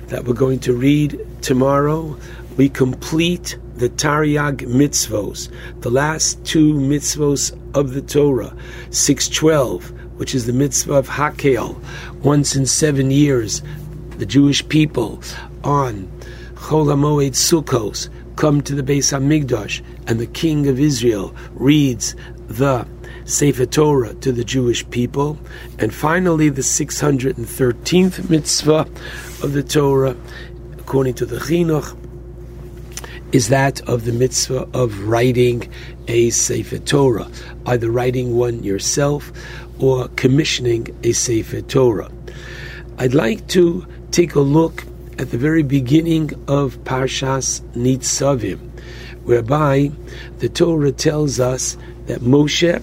that 0.07 0.25
we're 0.25 0.33
going 0.33 0.59
to 0.61 0.73
read 0.73 1.23
tomorrow, 1.41 2.17
we 2.57 2.67
complete 2.67 3.59
the 3.75 3.89
Taryag 3.89 4.61
mitzvos, 4.61 5.51
the 5.81 5.91
last 5.91 6.43
two 6.45 6.73
mitzvos 6.73 7.55
of 7.75 7.93
the 7.93 8.01
Torah, 8.01 8.55
612, 8.89 9.91
which 10.17 10.33
is 10.33 10.47
the 10.47 10.53
mitzvah 10.53 10.93
of 10.93 11.07
Hakel, 11.07 11.79
once 12.23 12.55
in 12.55 12.65
seven 12.65 13.11
years, 13.11 13.61
the 14.21 14.25
Jewish 14.27 14.69
people 14.69 15.19
on 15.63 16.05
Chol 16.53 16.85
HaMoed 16.85 17.31
Sukkos 17.31 18.07
come 18.35 18.61
to 18.61 18.75
the 18.75 18.83
Beis 18.83 19.11
Hamikdash, 19.11 19.81
and 20.05 20.19
the 20.19 20.27
king 20.27 20.67
of 20.67 20.79
Israel 20.79 21.35
reads 21.53 22.15
the 22.47 22.87
Sefer 23.25 23.65
Torah 23.65 24.13
to 24.13 24.31
the 24.31 24.43
Jewish 24.43 24.87
people. 24.91 25.39
And 25.79 25.91
finally, 25.91 26.49
the 26.49 26.61
613th 26.61 28.29
mitzvah 28.29 28.87
of 29.41 29.53
the 29.53 29.63
Torah, 29.63 30.15
according 30.77 31.15
to 31.15 31.25
the 31.25 31.37
Chinuch, 31.37 31.97
is 33.31 33.49
that 33.49 33.81
of 33.89 34.05
the 34.05 34.13
mitzvah 34.13 34.69
of 34.75 34.99
writing 34.99 35.67
a 36.07 36.29
Sefer 36.29 36.77
Torah, 36.77 37.27
either 37.65 37.89
writing 37.89 38.37
one 38.37 38.61
yourself 38.61 39.31
or 39.79 40.09
commissioning 40.09 40.95
a 41.03 41.11
Sefer 41.11 41.61
Torah. 41.61 42.11
I'd 42.99 43.15
like 43.15 43.47
to 43.47 43.87
take 44.11 44.35
a 44.35 44.41
look 44.41 44.83
at 45.17 45.31
the 45.31 45.37
very 45.37 45.63
beginning 45.63 46.31
of 46.47 46.77
Parshas 46.83 47.61
Nitzavim, 47.73 48.59
whereby 49.23 49.91
the 50.39 50.49
Torah 50.49 50.91
tells 50.91 51.39
us 51.39 51.77
that 52.07 52.19
Moshe 52.19 52.81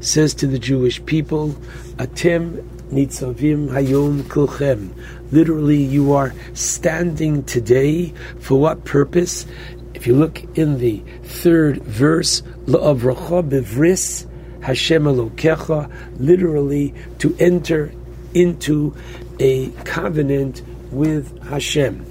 says 0.00 0.34
to 0.34 0.46
the 0.46 0.58
Jewish 0.58 1.04
people, 1.06 1.50
Atem 1.96 2.62
Nitzavim 2.90 3.68
Hayom 3.68 4.22
Kulchem. 4.22 4.90
Literally, 5.30 5.82
you 5.82 6.12
are 6.12 6.34
standing 6.54 7.44
today 7.44 8.12
for 8.40 8.58
what 8.58 8.84
purpose? 8.84 9.46
If 9.94 10.06
you 10.06 10.14
look 10.14 10.42
in 10.58 10.78
the 10.78 11.02
third 11.22 11.82
verse, 11.82 12.42
La'avracha 12.66 13.48
bevris 13.48 14.26
Hashem 14.62 15.04
Elokecha, 15.04 15.90
literally 16.18 16.94
to 17.18 17.36
enter 17.38 17.92
into 18.34 18.94
a 19.38 19.70
covenant 19.84 20.62
with 20.90 21.42
Hashem. 21.44 22.04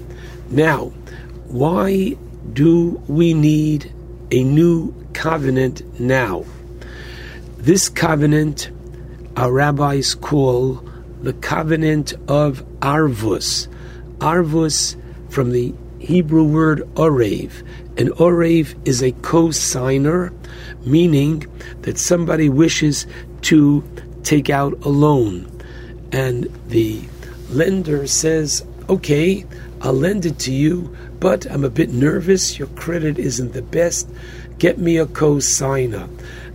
Now, 0.50 0.86
why 1.46 2.16
do 2.52 3.02
we 3.08 3.34
need 3.34 3.92
a 4.30 4.42
new 4.42 4.94
covenant 5.12 6.00
now? 6.00 6.44
This 7.58 7.88
covenant 7.88 8.70
our 9.36 9.50
rabbis 9.50 10.14
call 10.14 10.74
the 11.20 11.32
covenant 11.32 12.12
of 12.28 12.64
Arvus. 12.80 13.66
Arvus 14.18 14.96
from 15.28 15.50
the 15.50 15.74
Hebrew 15.98 16.44
word 16.44 16.80
Orev. 16.94 17.66
And 17.96 18.10
Orev 18.10 18.76
is 18.86 19.02
a 19.02 19.10
co-signer, 19.10 20.32
meaning 20.84 21.46
that 21.80 21.98
somebody 21.98 22.48
wishes 22.48 23.06
to 23.42 23.82
take 24.22 24.50
out 24.50 24.74
a 24.84 24.88
loan. 24.88 25.50
And 26.12 26.48
the 26.68 27.02
lender 27.54 28.06
says, 28.06 28.64
okay, 28.88 29.46
I'll 29.80 29.92
lend 29.92 30.26
it 30.26 30.38
to 30.40 30.52
you, 30.52 30.94
but 31.20 31.50
I'm 31.50 31.64
a 31.64 31.70
bit 31.70 31.90
nervous. 31.90 32.58
Your 32.58 32.68
credit 32.68 33.18
isn't 33.18 33.52
the 33.52 33.62
best. 33.62 34.08
Get 34.58 34.78
me 34.78 34.96
a 34.96 35.06
co-signer. 35.06 36.08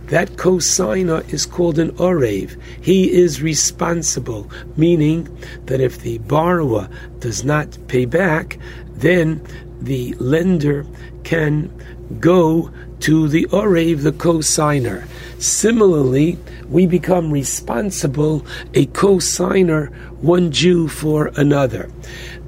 That 0.06 0.36
co-signer 0.36 1.22
is 1.28 1.46
called 1.46 1.78
an 1.78 1.92
orev. 1.92 2.60
He 2.82 3.12
is 3.12 3.42
responsible, 3.42 4.50
meaning 4.76 5.28
that 5.66 5.80
if 5.80 6.00
the 6.00 6.18
borrower 6.18 6.88
does 7.20 7.44
not 7.44 7.78
pay 7.86 8.06
back, 8.06 8.58
then 8.94 9.40
the 9.80 10.14
lender 10.14 10.84
can 11.22 11.70
go 12.18 12.70
to 13.00 13.28
the 13.28 13.44
orev, 13.46 14.02
the 14.02 14.12
co-signer. 14.12 15.06
Similarly, 15.38 16.38
we 16.68 16.86
become 16.86 17.32
responsible, 17.32 18.44
a 18.74 18.86
co-signer, 18.86 19.92
one 20.20 20.50
Jew 20.50 20.88
for 20.88 21.30
another. 21.36 21.90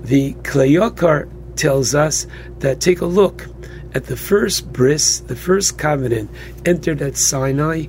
The 0.03 0.35
Kli 0.35 0.79
Yakar 0.79 1.31
tells 1.57 1.95
us 1.95 2.27
that 2.59 2.81
take 2.81 3.01
a 3.01 3.07
look 3.07 3.47
at 3.95 4.07
the 4.07 4.17
first 4.17 4.73
bris, 4.73 5.21
the 5.21 5.37
first 5.37 5.79
covenant 5.79 6.31
entered 6.65 7.03
at 7.03 7.17
Sinai, 7.17 7.87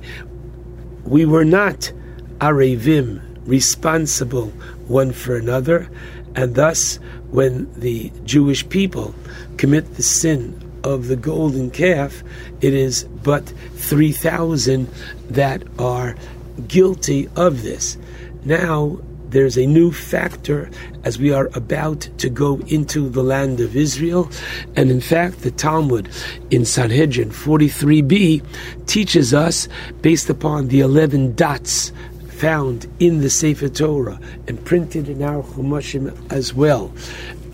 we 1.04 1.24
were 1.24 1.44
not 1.44 1.92
arevim, 2.38 3.22
responsible 3.46 4.48
one 4.86 5.12
for 5.12 5.36
another, 5.36 5.88
and 6.34 6.54
thus 6.54 6.96
when 7.30 7.72
the 7.78 8.10
Jewish 8.24 8.68
people 8.68 9.14
commit 9.56 9.96
the 9.96 10.02
sin 10.02 10.60
of 10.82 11.08
the 11.08 11.16
golden 11.16 11.70
calf, 11.70 12.22
it 12.60 12.74
is 12.74 13.04
but 13.04 13.46
3,000 13.76 14.88
that 15.30 15.62
are 15.78 16.16
guilty 16.68 17.28
of 17.36 17.62
this. 17.62 17.96
Now, 18.44 18.98
there's 19.34 19.58
a 19.58 19.66
new 19.66 19.90
factor 19.90 20.70
as 21.02 21.18
we 21.18 21.32
are 21.32 21.50
about 21.54 22.02
to 22.18 22.30
go 22.30 22.60
into 22.68 23.08
the 23.08 23.22
land 23.22 23.58
of 23.58 23.74
Israel. 23.74 24.30
And 24.76 24.92
in 24.92 25.00
fact, 25.00 25.40
the 25.40 25.50
Talmud 25.50 26.08
in 26.50 26.64
Sanhedrin 26.64 27.30
43b 27.30 28.86
teaches 28.86 29.34
us, 29.34 29.68
based 30.02 30.30
upon 30.30 30.68
the 30.68 30.80
11 30.80 31.34
dots 31.34 31.92
found 32.28 32.86
in 33.00 33.22
the 33.22 33.30
Sefer 33.30 33.68
Torah 33.68 34.20
and 34.46 34.64
printed 34.64 35.08
in 35.08 35.20
our 35.20 35.42
Chumashim 35.42 36.14
as 36.32 36.54
well, 36.54 36.92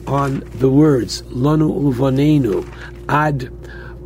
on 0.07 0.41
the 0.57 0.69
words 0.69 1.23
Lanu 1.23 1.95
Uvanenu 1.95 2.71
Ad 3.09 3.51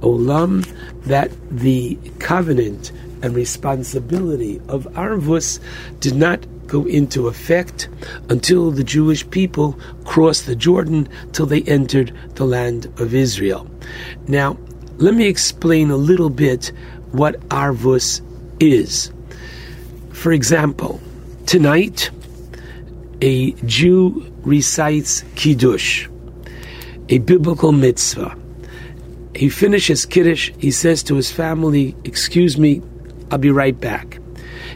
Olam, 0.01 0.65
that 1.07 1.33
the 1.51 1.99
covenant 2.20 2.93
and 3.23 3.35
responsibility 3.35 4.61
of 4.69 4.85
Arvus 4.93 5.59
did 5.99 6.15
not 6.15 6.47
go 6.67 6.84
into 6.86 7.28
effect 7.28 7.89
until 8.28 8.70
the 8.70 8.84
Jewish 8.84 9.28
people 9.31 9.78
crossed 10.05 10.47
the 10.47 10.57
Jordan 10.57 11.09
till 11.33 11.47
they 11.47 11.62
entered 11.62 12.12
the 12.34 12.44
land 12.44 12.86
of 12.99 13.15
Israel. 13.15 13.68
Now, 14.28 14.59
let 14.99 15.15
me 15.15 15.26
explain 15.26 15.91
a 15.91 15.97
little 15.97 16.31
bit 16.31 16.73
what 17.12 17.41
Arvus 17.49 18.20
is. 18.60 19.12
For 20.12 20.33
example, 20.33 21.01
tonight 21.47 22.10
a 23.20 23.52
Jew 23.67 24.25
recites 24.43 25.25
Kiddush, 25.34 26.09
a 27.09 27.18
biblical 27.18 27.73
mitzvah. 27.73 28.36
He 29.34 29.49
finishes 29.49 30.07
Kiddush, 30.07 30.52
he 30.59 30.70
says 30.70 31.02
to 31.05 31.17
his 31.17 31.33
family, 31.33 31.97
Excuse 32.05 32.57
me, 32.57 32.83
I'll 33.31 33.39
be 33.39 33.51
right 33.51 33.78
back. 33.78 34.20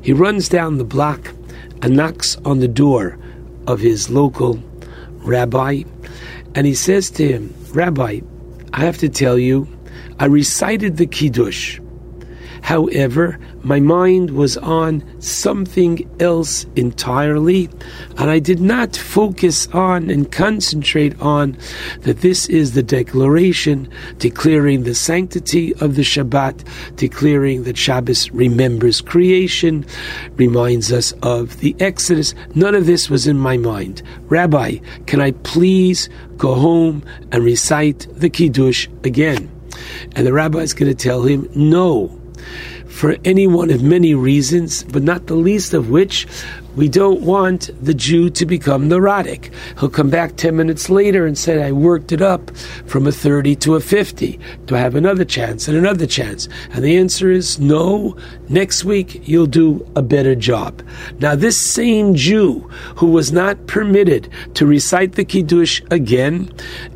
He 0.02 0.12
runs 0.12 0.48
down 0.48 0.78
the 0.78 0.84
block 0.84 1.32
and 1.82 1.96
knocks 1.96 2.36
on 2.44 2.58
the 2.58 2.68
door 2.68 3.18
of 3.66 3.80
his 3.80 4.10
local 4.10 4.62
rabbi, 5.18 5.82
and 6.54 6.66
he 6.66 6.74
says 6.74 7.10
to 7.12 7.26
him, 7.26 7.54
Rabbi, 7.72 8.20
I 8.72 8.80
have 8.80 8.98
to 8.98 9.08
tell 9.08 9.38
you, 9.38 9.68
I 10.18 10.26
recited 10.26 10.96
the 10.96 11.06
Kiddush. 11.06 11.80
However, 12.68 13.38
my 13.62 13.80
mind 13.80 14.32
was 14.32 14.58
on 14.58 15.02
something 15.22 16.06
else 16.20 16.66
entirely, 16.76 17.70
and 18.18 18.28
I 18.28 18.40
did 18.40 18.60
not 18.60 18.94
focus 18.94 19.66
on 19.68 20.10
and 20.10 20.30
concentrate 20.30 21.18
on 21.18 21.56
that 22.02 22.20
this 22.20 22.46
is 22.50 22.74
the 22.74 22.82
declaration 22.82 23.88
declaring 24.18 24.82
the 24.82 24.94
sanctity 24.94 25.74
of 25.76 25.94
the 25.94 26.02
Shabbat, 26.02 26.62
declaring 26.96 27.62
that 27.62 27.78
Shabbos 27.78 28.30
remembers 28.32 29.00
creation, 29.00 29.86
reminds 30.36 30.92
us 30.92 31.12
of 31.22 31.60
the 31.60 31.74
Exodus. 31.80 32.34
None 32.54 32.74
of 32.74 32.84
this 32.84 33.08
was 33.08 33.26
in 33.26 33.38
my 33.38 33.56
mind. 33.56 34.02
Rabbi, 34.24 34.80
can 35.06 35.22
I 35.22 35.30
please 35.30 36.10
go 36.36 36.54
home 36.54 37.02
and 37.32 37.42
recite 37.42 38.06
the 38.10 38.28
Kiddush 38.28 38.88
again? 39.04 39.50
And 40.14 40.26
the 40.26 40.34
rabbi 40.34 40.58
is 40.58 40.74
going 40.74 40.94
to 40.94 41.08
tell 41.08 41.22
him, 41.22 41.48
no 41.54 42.17
for 42.86 43.16
any 43.24 43.46
one 43.46 43.70
of 43.70 43.82
many 43.82 44.14
reasons, 44.14 44.82
but 44.84 45.02
not 45.02 45.26
the 45.26 45.34
least 45.34 45.74
of 45.74 45.90
which 45.90 46.26
we 46.78 46.88
don't 46.88 47.22
want 47.22 47.70
the 47.82 47.92
Jew 47.92 48.30
to 48.30 48.46
become 48.46 48.88
neurotic. 48.88 49.52
He'll 49.80 49.88
come 49.88 50.10
back 50.10 50.36
10 50.36 50.56
minutes 50.56 50.88
later 50.88 51.26
and 51.26 51.36
say, 51.36 51.60
I 51.62 51.72
worked 51.72 52.12
it 52.12 52.22
up 52.22 52.56
from 52.86 53.06
a 53.08 53.12
30 53.12 53.56
to 53.56 53.74
a 53.74 53.80
50. 53.80 54.38
Do 54.66 54.76
I 54.76 54.78
have 54.78 54.94
another 54.94 55.24
chance 55.24 55.66
and 55.66 55.76
another 55.76 56.06
chance? 56.06 56.48
And 56.70 56.84
the 56.84 56.96
answer 56.96 57.32
is 57.32 57.58
no. 57.58 58.16
Next 58.48 58.84
week, 58.84 59.26
you'll 59.26 59.46
do 59.46 59.90
a 59.96 60.02
better 60.02 60.36
job. 60.36 60.82
Now, 61.18 61.34
this 61.34 61.60
same 61.60 62.14
Jew 62.14 62.60
who 62.94 63.06
was 63.06 63.32
not 63.32 63.66
permitted 63.66 64.28
to 64.54 64.64
recite 64.64 65.12
the 65.12 65.24
Kiddush 65.24 65.82
again, 65.90 66.48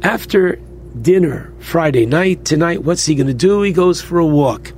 after 0.03 0.61
dinner 1.01 1.53
Friday 1.61 2.07
night. 2.07 2.45
Tonight, 2.45 2.85
what's 2.85 3.07
he 3.07 3.15
going 3.15 3.27
to 3.27 3.35
do? 3.35 3.62
He 3.62 3.73
goes 3.73 4.03
for 4.03 4.19
a 4.19 4.27
walk. 4.27 4.73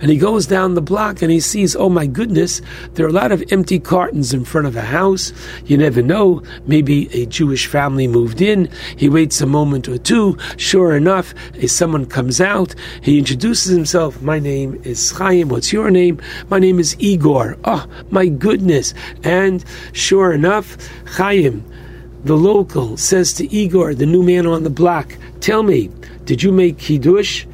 And 0.00 0.10
he 0.10 0.16
goes 0.16 0.46
down 0.46 0.74
the 0.74 0.82
block 0.82 1.22
and 1.22 1.30
he 1.30 1.38
sees, 1.38 1.76
oh 1.76 1.88
my 1.88 2.06
goodness, 2.06 2.60
there 2.94 3.06
are 3.06 3.10
a 3.10 3.12
lot 3.12 3.30
of 3.30 3.44
empty 3.52 3.78
cartons 3.78 4.32
in 4.32 4.44
front 4.44 4.66
of 4.66 4.74
a 4.74 4.82
house. 4.82 5.32
You 5.66 5.76
never 5.76 6.02
know. 6.02 6.42
Maybe 6.66 7.08
a 7.14 7.26
Jewish 7.26 7.66
family 7.66 8.08
moved 8.08 8.40
in. 8.40 8.70
He 8.96 9.08
waits 9.08 9.40
a 9.40 9.46
moment 9.46 9.88
or 9.88 9.98
two. 9.98 10.36
Sure 10.56 10.96
enough, 10.96 11.34
someone 11.66 12.06
comes 12.06 12.40
out. 12.40 12.74
He 13.02 13.18
introduces 13.18 13.72
himself. 13.72 14.20
My 14.22 14.38
name 14.38 14.80
is 14.84 15.10
Chaim. 15.12 15.48
What's 15.48 15.72
your 15.72 15.90
name? 15.90 16.20
My 16.48 16.58
name 16.58 16.80
is 16.80 16.96
Igor. 16.98 17.58
Oh, 17.64 17.86
my 18.10 18.26
goodness. 18.26 18.94
And 19.22 19.64
sure 19.92 20.32
enough, 20.32 20.76
Chaim, 21.06 21.64
the 22.24 22.36
local, 22.36 22.96
says 22.96 23.32
to 23.34 23.52
Igor, 23.52 23.94
the 23.94 24.06
new 24.06 24.22
man 24.22 24.46
on 24.46 24.62
the 24.62 24.70
block, 24.70 25.16
Tell 25.40 25.62
me, 25.62 25.90
did 26.24 26.42
you 26.42 26.52
make 26.52 26.78
Kiddush? 26.78 27.46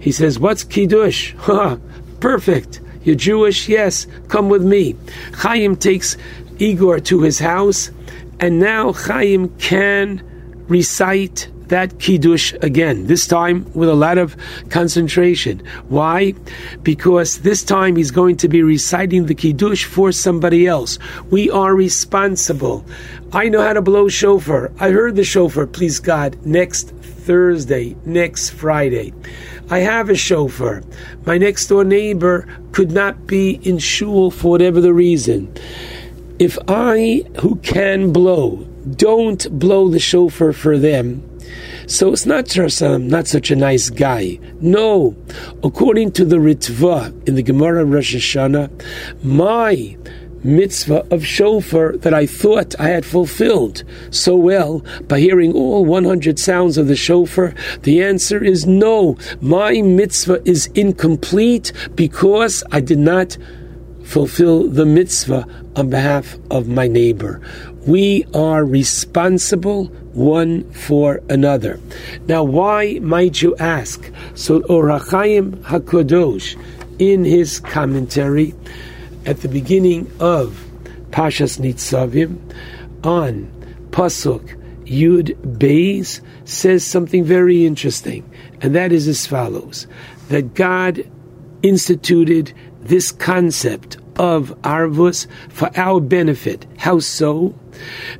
He 0.00 0.12
says, 0.12 0.38
What's 0.38 0.64
Kiddush? 0.64 1.34
Perfect. 2.20 2.80
You're 3.04 3.14
Jewish? 3.14 3.68
Yes, 3.68 4.06
come 4.28 4.48
with 4.48 4.64
me. 4.64 4.96
Chaim 5.34 5.76
takes 5.76 6.16
Igor 6.58 6.98
to 7.00 7.22
his 7.22 7.38
house, 7.38 7.90
and 8.40 8.58
now 8.58 8.92
Chaim 8.92 9.48
can 9.58 10.22
recite 10.68 11.48
that 11.68 11.98
Kiddush 11.98 12.54
again, 12.62 13.06
this 13.06 13.26
time 13.26 13.70
with 13.74 13.88
a 13.88 13.94
lot 13.94 14.18
of 14.18 14.36
concentration. 14.70 15.62
Why? 15.88 16.34
Because 16.82 17.38
this 17.38 17.64
time 17.64 17.96
he's 17.96 18.10
going 18.10 18.36
to 18.38 18.48
be 18.48 18.62
reciting 18.62 19.26
the 19.26 19.34
Kiddush 19.34 19.84
for 19.84 20.12
somebody 20.12 20.66
else. 20.66 20.98
We 21.30 21.50
are 21.50 21.74
responsible. 21.74 22.84
I 23.32 23.48
know 23.48 23.60
how 23.60 23.72
to 23.72 23.82
blow 23.82 24.08
shofar. 24.08 24.70
I 24.78 24.90
heard 24.90 25.16
the 25.16 25.24
shofar, 25.24 25.66
please 25.66 25.98
God, 25.98 26.36
next 26.46 26.90
Thursday, 26.90 27.96
next 28.04 28.50
Friday. 28.50 29.12
I 29.68 29.80
have 29.80 30.10
a 30.10 30.14
shofar. 30.14 30.82
My 31.24 31.36
next 31.36 31.66
door 31.66 31.84
neighbor 31.84 32.46
could 32.70 32.92
not 32.92 33.26
be 33.26 33.58
in 33.62 33.78
shul 33.78 34.30
for 34.30 34.52
whatever 34.52 34.80
the 34.80 34.94
reason. 34.94 35.52
If 36.38 36.56
I, 36.68 37.24
who 37.40 37.56
can 37.56 38.12
blow, 38.12 38.66
don't 38.90 39.58
blow 39.58 39.88
the 39.88 39.98
shofar 39.98 40.52
for 40.52 40.78
them, 40.78 41.22
so 41.88 42.12
it's 42.12 42.26
not 42.26 42.46
just 42.46 42.80
I'm 42.82 43.08
not 43.08 43.26
such 43.26 43.50
a 43.50 43.56
nice 43.56 43.90
guy. 43.90 44.38
No, 44.60 45.16
according 45.64 46.12
to 46.12 46.24
the 46.24 46.36
Ritva 46.36 47.28
in 47.28 47.34
the 47.34 47.42
Gemara 47.42 47.84
Rosh 47.84 48.14
Hashanah, 48.14 48.70
my 49.24 49.96
mitzvah 50.46 51.06
of 51.10 51.26
shofar 51.26 51.96
that 51.98 52.14
I 52.14 52.26
thought 52.26 52.78
I 52.78 52.88
had 52.88 53.04
fulfilled 53.04 53.84
so 54.10 54.36
well 54.36 54.84
by 55.02 55.20
hearing 55.20 55.52
all 55.52 55.84
100 55.84 56.38
sounds 56.38 56.78
of 56.78 56.88
the 56.88 56.96
shofar? 56.96 57.54
The 57.82 58.02
answer 58.02 58.42
is 58.42 58.66
no. 58.66 59.16
My 59.40 59.82
mitzvah 59.82 60.42
is 60.48 60.68
incomplete 60.74 61.72
because 61.94 62.64
I 62.72 62.80
did 62.80 62.98
not 62.98 63.36
fulfill 64.04 64.68
the 64.68 64.86
mitzvah 64.86 65.46
on 65.74 65.90
behalf 65.90 66.36
of 66.50 66.68
my 66.68 66.86
neighbor. 66.86 67.40
We 67.86 68.24
are 68.34 68.64
responsible 68.64 69.86
one 70.12 70.70
for 70.72 71.20
another. 71.28 71.78
Now, 72.26 72.42
why 72.42 72.98
might 73.00 73.42
you 73.42 73.54
ask? 73.56 74.10
So, 74.34 74.62
Ohr 74.68 74.86
HaChaim 74.88 75.56
HaKadosh, 75.62 76.56
in 76.98 77.24
his 77.24 77.60
commentary, 77.60 78.54
at 79.26 79.40
the 79.40 79.48
beginning 79.48 80.10
of 80.20 80.64
Pashas 81.10 81.58
Nitzavim 81.58 82.38
on 83.04 83.52
Pasuk 83.90 84.62
Yud 84.84 85.34
Beis 85.58 86.20
says 86.44 86.84
something 86.84 87.24
very 87.24 87.66
interesting, 87.66 88.28
and 88.62 88.74
that 88.74 88.92
is 88.92 89.08
as 89.08 89.26
follows: 89.26 89.86
that 90.28 90.54
God 90.54 91.04
instituted 91.62 92.54
this 92.82 93.10
concept 93.10 93.98
of 94.16 94.50
arvus 94.62 95.26
for 95.48 95.70
our 95.76 96.00
benefit. 96.00 96.66
How 96.78 97.00
so? 97.00 97.54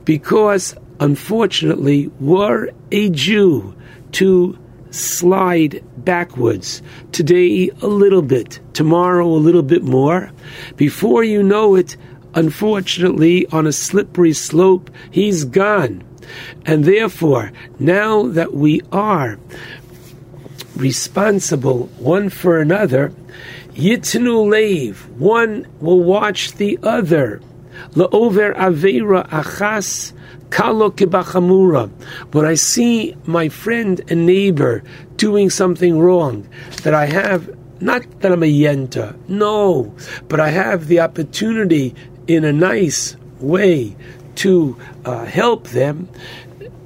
Because 0.05 0.75
unfortunately, 0.99 2.11
were 2.19 2.71
a 2.91 3.11
Jew 3.11 3.77
to 4.13 4.59
slide 4.97 5.83
backwards. 5.99 6.83
Today, 7.13 7.71
a 7.83 7.87
little 7.87 8.23
bit. 8.23 8.61
Tomorrow, 8.73 9.27
a 9.27 9.45
little 9.47 9.63
bit 9.63 9.83
more. 9.83 10.31
Before 10.77 11.23
you 11.23 11.43
know 11.43 11.75
it, 11.75 11.97
unfortunately, 12.35 13.47
on 13.47 13.67
a 13.67 13.73
slippery 13.73 14.33
slope, 14.33 14.91
he's 15.11 15.45
gone. 15.45 16.03
And 16.65 16.85
therefore, 16.85 17.53
now 17.79 18.27
that 18.29 18.55
we 18.55 18.83
are 18.93 19.39
responsible 20.77 21.87
one 21.99 22.29
for 22.29 22.61
another, 22.61 23.13
Yitnu 23.75 24.49
Leiv, 24.49 25.09
one 25.17 25.67
will 25.81 26.03
watch 26.03 26.53
the 26.53 26.79
other. 26.83 27.41
La'over 27.93 28.57
Avera 28.57 29.29
Achas 29.29 30.13
Kalo 30.51 30.91
kibachamura. 30.91 31.91
When 32.33 32.45
I 32.45 32.55
see 32.55 33.17
my 33.27 33.49
friend 33.49 34.01
and 34.09 34.27
neighbor 34.27 34.83
doing 35.17 35.51
something 35.51 35.99
wrong, 35.99 36.49
that 36.83 36.95
I 36.95 37.07
have 37.07 37.55
not 37.81 38.21
that 38.21 38.33
I'm 38.33 38.43
a 38.43 38.47
yenta, 38.47 39.17
no, 39.29 39.95
but 40.29 40.41
I 40.41 40.49
have 40.49 40.87
the 40.87 41.01
opportunity 41.01 41.95
in 42.27 42.45
a 42.45 42.53
nice 42.53 43.17
way 43.39 43.95
to 44.37 44.77
uh, 45.05 45.25
help 45.25 45.69
them. 45.69 46.09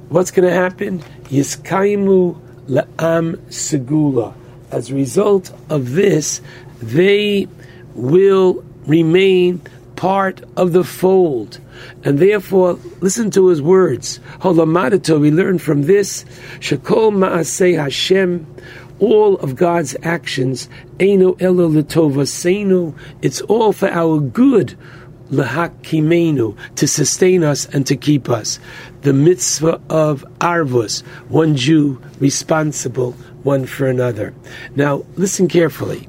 What's 0.09 0.31
going 0.31 0.47
to 0.47 0.53
happen? 0.53 0.99
Yiskaimu 1.29 2.39
la'am 2.67 3.37
segula. 3.47 4.33
As 4.71 4.89
a 4.89 4.95
result 4.95 5.51
of 5.69 5.91
this, 5.93 6.41
they 6.81 7.47
will 7.95 8.63
remain 8.85 9.61
part 10.01 10.41
of 10.57 10.71
the 10.71 10.83
fold. 10.83 11.59
And 12.03 12.17
therefore, 12.17 12.79
listen 13.01 13.29
to 13.31 13.49
his 13.49 13.61
words. 13.61 14.19
Holamadito, 14.39 15.21
we 15.21 15.29
learn 15.29 15.59
from 15.59 15.83
this, 15.83 16.25
Shakol 16.57 17.11
Ma'aseh 17.13 17.77
Hashem, 17.77 18.47
all 18.97 19.35
of 19.37 19.55
God's 19.55 19.95
actions, 20.01 20.67
Eino 20.97 21.39
Elo 21.39 21.69
Litova 21.69 22.25
Seinu, 22.25 22.97
it's 23.21 23.41
all 23.41 23.73
for 23.73 23.89
our 23.89 24.19
good, 24.19 24.75
Lahakimenu, 25.29 26.57
to 26.77 26.87
sustain 26.87 27.43
us 27.43 27.67
and 27.67 27.85
to 27.85 27.95
keep 27.95 28.27
us. 28.27 28.59
The 29.03 29.13
mitzvah 29.13 29.79
of 29.87 30.25
Arvus, 30.39 31.05
one 31.29 31.55
Jew 31.55 32.01
responsible 32.19 33.11
one 33.43 33.67
for 33.67 33.85
another. 33.85 34.33
Now, 34.75 35.05
listen 35.15 35.47
carefully. 35.47 36.07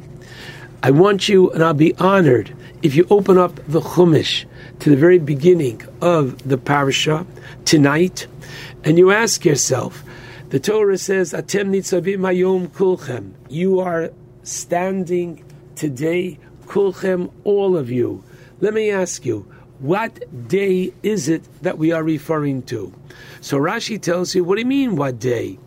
I 0.82 0.92
want 0.92 1.28
you, 1.28 1.50
and 1.50 1.62
I'll 1.62 1.74
be 1.74 1.94
honored 1.96 2.56
if 2.82 2.96
you 2.96 3.06
open 3.10 3.38
up 3.38 3.54
the 3.68 3.80
Chumash 3.80 4.44
to 4.80 4.90
the 4.90 4.96
very 4.96 5.18
beginning 5.18 5.82
of 6.00 6.48
the 6.48 6.58
parasha 6.58 7.24
tonight, 7.64 8.26
and 8.84 8.98
you 8.98 9.12
ask 9.12 9.44
yourself, 9.44 10.02
the 10.50 10.58
Torah 10.58 10.98
says, 10.98 11.32
"Atem 11.32 11.70
nitzavim 11.70 12.20
hayom 12.20 12.68
kulchem." 12.68 13.30
You 13.48 13.80
are 13.80 14.10
standing 14.42 15.44
today, 15.76 16.38
kulchem, 16.66 17.30
all 17.44 17.76
of 17.76 17.90
you. 17.90 18.24
Let 18.60 18.74
me 18.74 18.90
ask 18.90 19.24
you, 19.24 19.46
what 19.78 20.48
day 20.48 20.92
is 21.02 21.28
it 21.28 21.42
that 21.62 21.78
we 21.78 21.92
are 21.92 22.02
referring 22.02 22.62
to? 22.62 22.92
So 23.40 23.58
Rashi 23.58 24.00
tells 24.00 24.34
you, 24.34 24.44
what 24.44 24.56
do 24.56 24.60
you 24.60 24.66
mean, 24.66 24.96
what 24.96 25.18
day? 25.18 25.58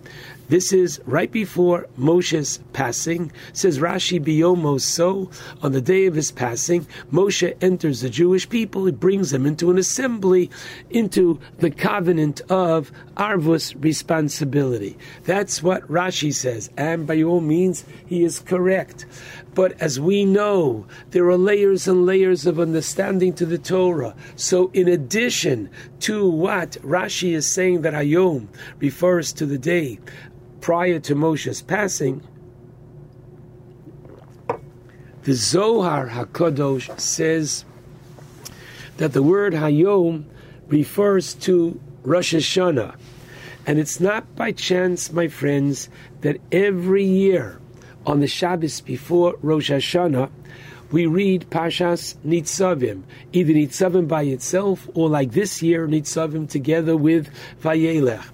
This 0.47 0.71
is 0.71 1.01
right 1.05 1.31
before 1.31 1.87
Moshe's 1.97 2.59
passing. 2.71 3.31
Says 3.53 3.79
Rashi 3.79 4.23
Biyomo 4.23 4.79
so 4.79 5.31
on 5.63 5.71
the 5.71 5.81
day 5.81 6.05
of 6.05 6.13
his 6.13 6.31
passing, 6.31 6.85
Moshe 7.11 7.55
enters 7.61 8.01
the 8.01 8.11
Jewish 8.11 8.47
people. 8.47 8.85
He 8.85 8.91
brings 8.91 9.31
them 9.31 9.47
into 9.47 9.71
an 9.71 9.79
assembly, 9.79 10.51
into 10.91 11.39
the 11.57 11.71
covenant 11.71 12.41
of 12.49 12.91
Arvus 13.17 13.75
responsibility. 13.83 14.97
That's 15.23 15.63
what 15.63 15.87
Rashi 15.87 16.31
says, 16.31 16.69
and 16.77 17.07
by 17.07 17.23
all 17.23 17.41
means, 17.41 17.83
he 18.05 18.23
is 18.23 18.39
correct. 18.39 19.05
But 19.55 19.79
as 19.81 19.99
we 19.99 20.25
know, 20.25 20.85
there 21.11 21.27
are 21.29 21.37
layers 21.37 21.87
and 21.87 22.05
layers 22.05 22.45
of 22.45 22.59
understanding 22.59 23.33
to 23.35 23.45
the 23.45 23.57
Torah. 23.57 24.13
So, 24.35 24.69
in 24.73 24.89
addition 24.89 25.69
to 26.01 26.29
what 26.29 26.71
Rashi 26.83 27.33
is 27.33 27.47
saying 27.47 27.81
that 27.81 27.93
Hayom 27.93 28.47
refers 28.79 29.31
to 29.33 29.45
the 29.45 29.57
day 29.57 29.99
prior 30.65 30.97
to 30.97 31.13
Moshe's 31.13 31.61
passing, 31.61 32.23
the 35.21 35.33
Zohar 35.35 36.09
Hakadosh 36.09 36.99
says 36.99 37.65
that 38.97 39.13
the 39.13 39.21
word 39.21 39.53
Hayom 39.53 40.25
refers 40.65 41.35
to 41.35 41.79
Rosh 42.01 42.33
Hashanah. 42.33 42.95
And 43.67 43.77
it's 43.77 43.99
not 43.99 44.35
by 44.35 44.53
chance, 44.53 45.11
my 45.11 45.27
friends, 45.27 45.87
that 46.21 46.37
every 46.51 47.05
year 47.05 47.59
on 48.07 48.19
the 48.19 48.27
Shabbos 48.27 48.81
before 48.81 49.35
Rosh 49.43 49.69
Hashanah, 49.69 50.31
we 50.91 51.05
read 51.05 51.47
Pashas 51.51 52.15
Nitzavim, 52.25 53.03
either 53.33 53.53
Nitzavim 53.53 54.07
by 54.07 54.23
itself 54.23 54.89
or 54.95 55.09
like 55.09 55.31
this 55.31 55.61
year, 55.61 55.87
Nitzavim 55.87 56.49
together 56.49 56.97
with 56.97 57.29
Vayelech. 57.61 58.25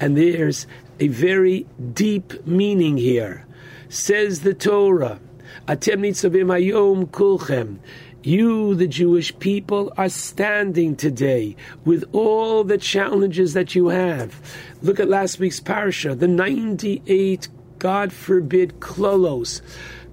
And 0.00 0.16
there's 0.16 0.66
a 1.02 1.08
very 1.08 1.66
deep 1.94 2.46
meaning 2.46 2.96
here. 2.96 3.44
Says 3.88 4.42
the 4.42 4.54
Torah, 4.54 5.18
Atem 5.66 6.02
Nitzavim 6.02 6.46
Hayom 6.46 7.06
Kulchem. 7.06 7.80
You, 8.22 8.76
the 8.76 8.86
Jewish 8.86 9.36
people, 9.40 9.92
are 9.96 10.08
standing 10.08 10.94
today 10.94 11.56
with 11.84 12.04
all 12.12 12.62
the 12.62 12.78
challenges 12.78 13.52
that 13.54 13.74
you 13.74 13.88
have. 13.88 14.40
Look 14.80 15.00
at 15.00 15.08
last 15.08 15.40
week's 15.40 15.58
parasha, 15.58 16.14
the 16.14 16.28
98, 16.28 17.48
God 17.80 18.12
forbid, 18.12 18.78
klolos, 18.78 19.60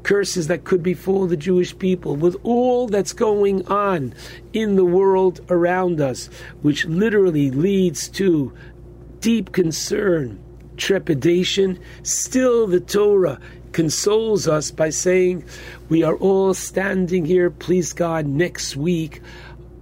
curses 0.01 0.47
that 0.47 0.63
could 0.63 0.81
befall 0.81 1.27
the 1.27 1.37
Jewish 1.37 1.77
people, 1.77 2.15
with 2.15 2.35
all 2.41 2.87
that's 2.87 3.13
going 3.13 3.63
on 3.67 4.15
in 4.53 4.75
the 4.75 4.85
world 4.85 5.39
around 5.51 6.01
us, 6.01 6.31
which 6.63 6.85
literally 6.85 7.51
leads 7.51 8.09
to 8.09 8.51
deep 9.19 9.51
concern, 9.51 10.43
trepidation. 10.79 11.77
Still, 12.03 12.65
the 12.65 12.79
Torah 12.79 13.39
consoles 13.71 14.47
us 14.47 14.71
by 14.71 14.89
saying, 14.89 15.43
We 15.89 16.03
are 16.03 16.15
all 16.15 16.53
standing 16.53 17.25
here, 17.25 17.51
please 17.51 17.93
God, 17.93 18.25
next 18.25 18.75
week, 18.75 19.21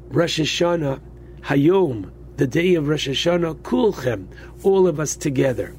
Rosh 0.10 0.40
Hashanah, 0.40 1.00
Hayom, 1.44 2.12
the 2.38 2.48
day 2.48 2.76
of 2.76 2.88
Rosh 2.88 3.08
Hashanah, 3.08 3.56
Kulchem, 3.62 4.28
all 4.64 4.88
of 4.88 5.00
us 5.00 5.16
together. 5.16 5.74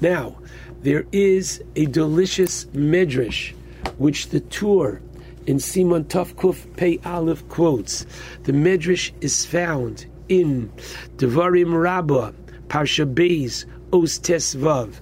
Now, 0.00 0.36
there 0.82 1.06
is 1.10 1.62
a 1.74 1.86
delicious 1.86 2.66
medrash 2.66 3.52
which 3.98 4.28
the 4.28 4.40
Tur 4.40 5.00
in 5.46 5.56
Siman 5.56 6.04
Tufkuf 6.04 6.76
Pei 6.76 7.00
Aleph 7.04 7.48
quotes. 7.48 8.06
The 8.44 8.52
medrash 8.52 9.10
is 9.20 9.44
found 9.44 10.06
in 10.28 10.70
Devarim 11.16 11.80
Rabbah, 11.80 12.32
Parsha 12.68 13.12
Beis, 13.12 13.64
Os 13.92 14.18
Tesvav. 14.18 14.94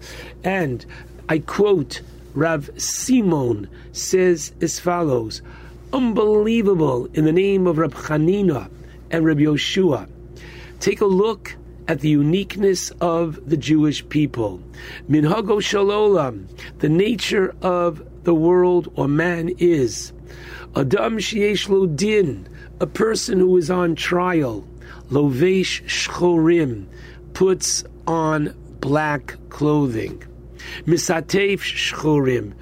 And 0.44 0.84
I 1.28 1.38
quote, 1.40 2.02
Rav 2.34 2.70
Simon 2.76 3.68
says 3.92 4.52
as 4.60 4.78
follows, 4.78 5.42
unbelievable 5.92 7.08
in 7.14 7.24
the 7.24 7.32
name 7.32 7.66
of 7.66 7.78
Rab 7.78 7.94
Chanina 7.94 8.70
and 9.10 9.24
Rab 9.24 9.38
Yoshua. 9.38 10.08
Take 10.80 11.00
a 11.00 11.06
look 11.06 11.56
at 11.88 12.00
the 12.00 12.08
uniqueness 12.08 12.90
of 13.00 13.48
the 13.48 13.56
Jewish 13.56 14.06
people. 14.08 14.60
Minhago 15.08 15.60
Shalolam, 15.60 16.46
the 16.78 16.88
nature 16.88 17.54
of 17.62 18.06
the 18.24 18.34
world 18.34 18.92
or 18.96 19.08
man 19.08 19.50
is. 19.58 20.12
Adam 20.74 21.18
Shiesh 21.18 21.68
Lo 21.68 21.86
Din, 21.86 22.48
a 22.80 22.86
person 22.86 23.38
who 23.38 23.56
is 23.56 23.70
on 23.70 23.94
trial. 23.94 24.66
Lovesh 25.10 25.82
Shchorim, 25.84 26.86
puts 27.32 27.84
on 28.06 28.54
black 28.80 29.36
clothing. 29.48 30.22
Misatef 30.86 31.60
Shchorim, 31.60 32.54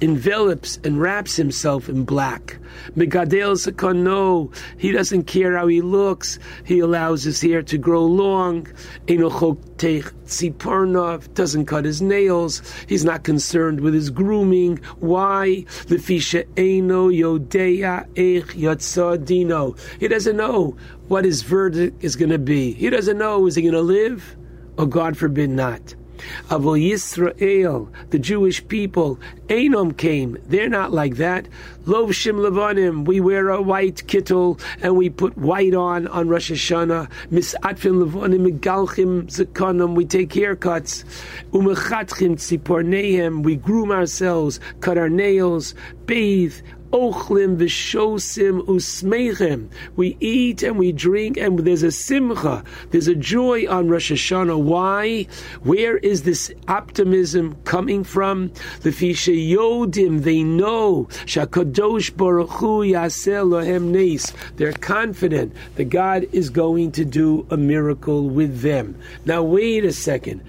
envelops 0.00 0.78
and 0.84 1.00
wraps 1.00 1.36
himself 1.36 1.88
in 1.88 2.04
black. 2.04 2.58
Megadel 2.96 3.54
Zakano, 3.56 4.54
he 4.76 4.92
doesn't 4.92 5.24
care 5.24 5.56
how 5.56 5.66
he 5.66 5.80
looks. 5.80 6.38
He 6.64 6.80
allows 6.80 7.22
his 7.22 7.40
hair 7.40 7.62
to 7.62 7.78
grow 7.78 8.04
long. 8.04 8.66
Enochok 9.06 9.58
Tziparnov 9.76 11.32
doesn't 11.34 11.66
cut 11.66 11.84
his 11.84 12.02
nails. 12.02 12.62
He's 12.86 13.04
not 13.04 13.24
concerned 13.24 13.80
with 13.80 13.94
his 13.94 14.10
grooming. 14.10 14.78
Why? 14.98 15.64
Lefisha 15.86 16.46
Eno 16.56 17.08
Yodea 17.08 18.06
Ech 18.16 18.48
Yatzadino. 18.56 19.78
He 20.00 20.08
doesn't 20.08 20.36
know 20.36 20.76
what 21.08 21.24
his 21.24 21.42
verdict 21.42 22.02
is 22.02 22.16
going 22.16 22.30
to 22.30 22.38
be. 22.38 22.72
He 22.72 22.90
doesn't 22.90 23.18
know 23.18 23.46
is 23.46 23.54
he 23.54 23.62
going 23.62 23.74
to 23.74 23.80
live 23.80 24.36
or 24.76 24.86
God 24.86 25.16
forbid 25.16 25.50
not. 25.50 25.94
Avol 26.48 26.80
Yisrael, 26.80 27.88
the 28.10 28.18
Jewish 28.18 28.66
people, 28.68 29.18
Enom 29.48 29.96
came. 29.96 30.38
They're 30.46 30.68
not 30.68 30.92
like 30.92 31.16
that. 31.16 31.48
Lovshim 31.84 32.36
Levanim, 32.36 33.04
we 33.04 33.20
wear 33.20 33.50
a 33.50 33.60
white 33.60 34.04
kittel 34.06 34.60
and 34.80 34.96
we 34.96 35.10
put 35.10 35.36
white 35.36 35.74
on 35.74 36.06
on 36.08 36.28
Rosh 36.28 36.50
Hashanah. 36.50 37.10
Misatfim 37.30 38.06
Levanim 38.06 39.26
Zakanim, 39.26 39.94
we 39.94 40.04
take 40.04 40.30
haircuts. 40.30 41.04
Umechatchim 41.50 42.36
Tzipornehem, 42.36 43.42
we 43.42 43.56
groom 43.56 43.90
ourselves, 43.90 44.60
cut 44.80 44.96
our 44.96 45.10
nails, 45.10 45.74
bathe, 46.06 46.54
ochlim 46.94 47.56
v'shosim 47.56 48.64
usmeichem. 48.66 49.68
We 49.96 50.16
eat 50.20 50.62
and 50.62 50.78
we 50.78 50.92
drink, 50.92 51.36
and 51.36 51.58
there's 51.58 51.82
a 51.82 51.90
simcha, 51.90 52.62
there's 52.90 53.08
a 53.08 53.16
joy 53.16 53.68
on 53.68 53.88
Rosh 53.88 54.12
Hashanah. 54.12 54.62
Why? 54.62 55.26
Where 55.64 55.96
is 55.98 56.22
this 56.22 56.52
optimism 56.68 57.56
coming 57.64 58.04
from? 58.04 58.52
The 58.82 58.90
fisha 58.90 59.34
yodim, 59.34 60.22
they 60.22 60.44
know 60.44 61.08
shakadosh 61.26 62.16
baruch 62.16 62.50
hu 62.50 62.82
yaseh 62.82 63.44
lohem 63.44 63.90
nes. 63.90 64.32
They're 64.56 64.72
confident 64.72 65.52
that 65.74 65.86
God 65.86 66.26
is 66.30 66.48
going 66.48 66.92
to 66.92 67.04
do 67.04 67.44
a 67.50 67.56
miracle 67.56 68.28
with 68.28 68.60
them. 68.60 68.96
Now 69.24 69.42
wait 69.42 69.84
a 69.84 69.92
second. 69.92 70.42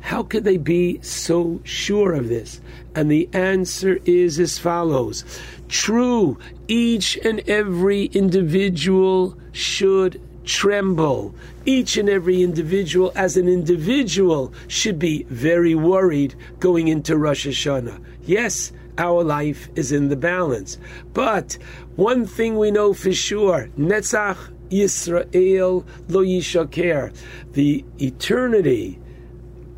How 0.00 0.24
could 0.24 0.42
they 0.42 0.56
be 0.56 1.00
so 1.02 1.60
sure 1.62 2.12
of 2.14 2.28
this? 2.28 2.60
And 2.94 3.10
the 3.10 3.28
answer 3.32 3.98
is 4.04 4.40
as 4.40 4.58
follows 4.58 5.24
True, 5.72 6.36
each 6.68 7.16
and 7.24 7.40
every 7.48 8.04
individual 8.04 9.38
should 9.52 10.20
tremble. 10.44 11.34
Each 11.64 11.96
and 11.96 12.10
every 12.10 12.42
individual, 12.42 13.10
as 13.16 13.38
an 13.38 13.48
individual, 13.48 14.52
should 14.68 14.98
be 14.98 15.22
very 15.30 15.74
worried 15.74 16.34
going 16.60 16.88
into 16.88 17.16
Rosh 17.16 17.46
Hashanah. 17.46 18.04
Yes, 18.26 18.70
our 18.98 19.24
life 19.24 19.70
is 19.74 19.92
in 19.92 20.10
the 20.10 20.16
balance. 20.16 20.76
But 21.14 21.56
one 21.96 22.26
thing 22.26 22.58
we 22.58 22.70
know 22.70 22.92
for 22.92 23.14
sure 23.14 23.70
Netzach 23.78 24.36
Yisrael 24.68 25.86
lo 26.08 26.22
yishaker. 26.22 27.16
The 27.54 27.82
eternity 27.98 29.00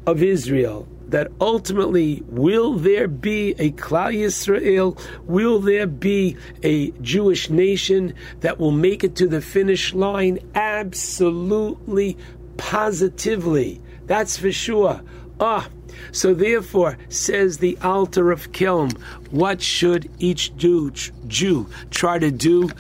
of 0.09 0.25
Israel 0.25 0.89
that 1.15 1.31
ultimately 1.41 2.25
will 2.27 2.73
there 2.73 3.07
be 3.07 3.51
a 3.61 3.71
Klal 3.71 4.13
Yisrael? 4.13 4.99
Will 5.23 5.61
there 5.61 5.87
be 5.87 6.37
a 6.65 6.91
Jewish 7.03 7.49
nation 7.49 8.15
that 8.41 8.59
will 8.59 8.73
make 8.73 9.05
it 9.05 9.15
to 9.15 9.29
the 9.29 9.41
finish 9.41 9.95
line? 9.95 10.41
Absolutely, 10.57 12.17
positively. 12.57 13.81
That's 14.07 14.37
for 14.37 14.51
sure. 14.51 15.03
Ah, 15.39 15.69
so 16.11 16.35
therefore, 16.35 16.99
says 17.11 17.59
the 17.59 17.79
Alter 17.81 18.33
of 18.33 18.51
Kelm, 18.51 18.99
what 19.31 19.63
should 19.63 20.11
each 20.19 20.57
Jew, 20.57 20.91
Jew 21.29 21.69
try 21.93 22.19
to 22.19 22.33
do? 22.33 22.71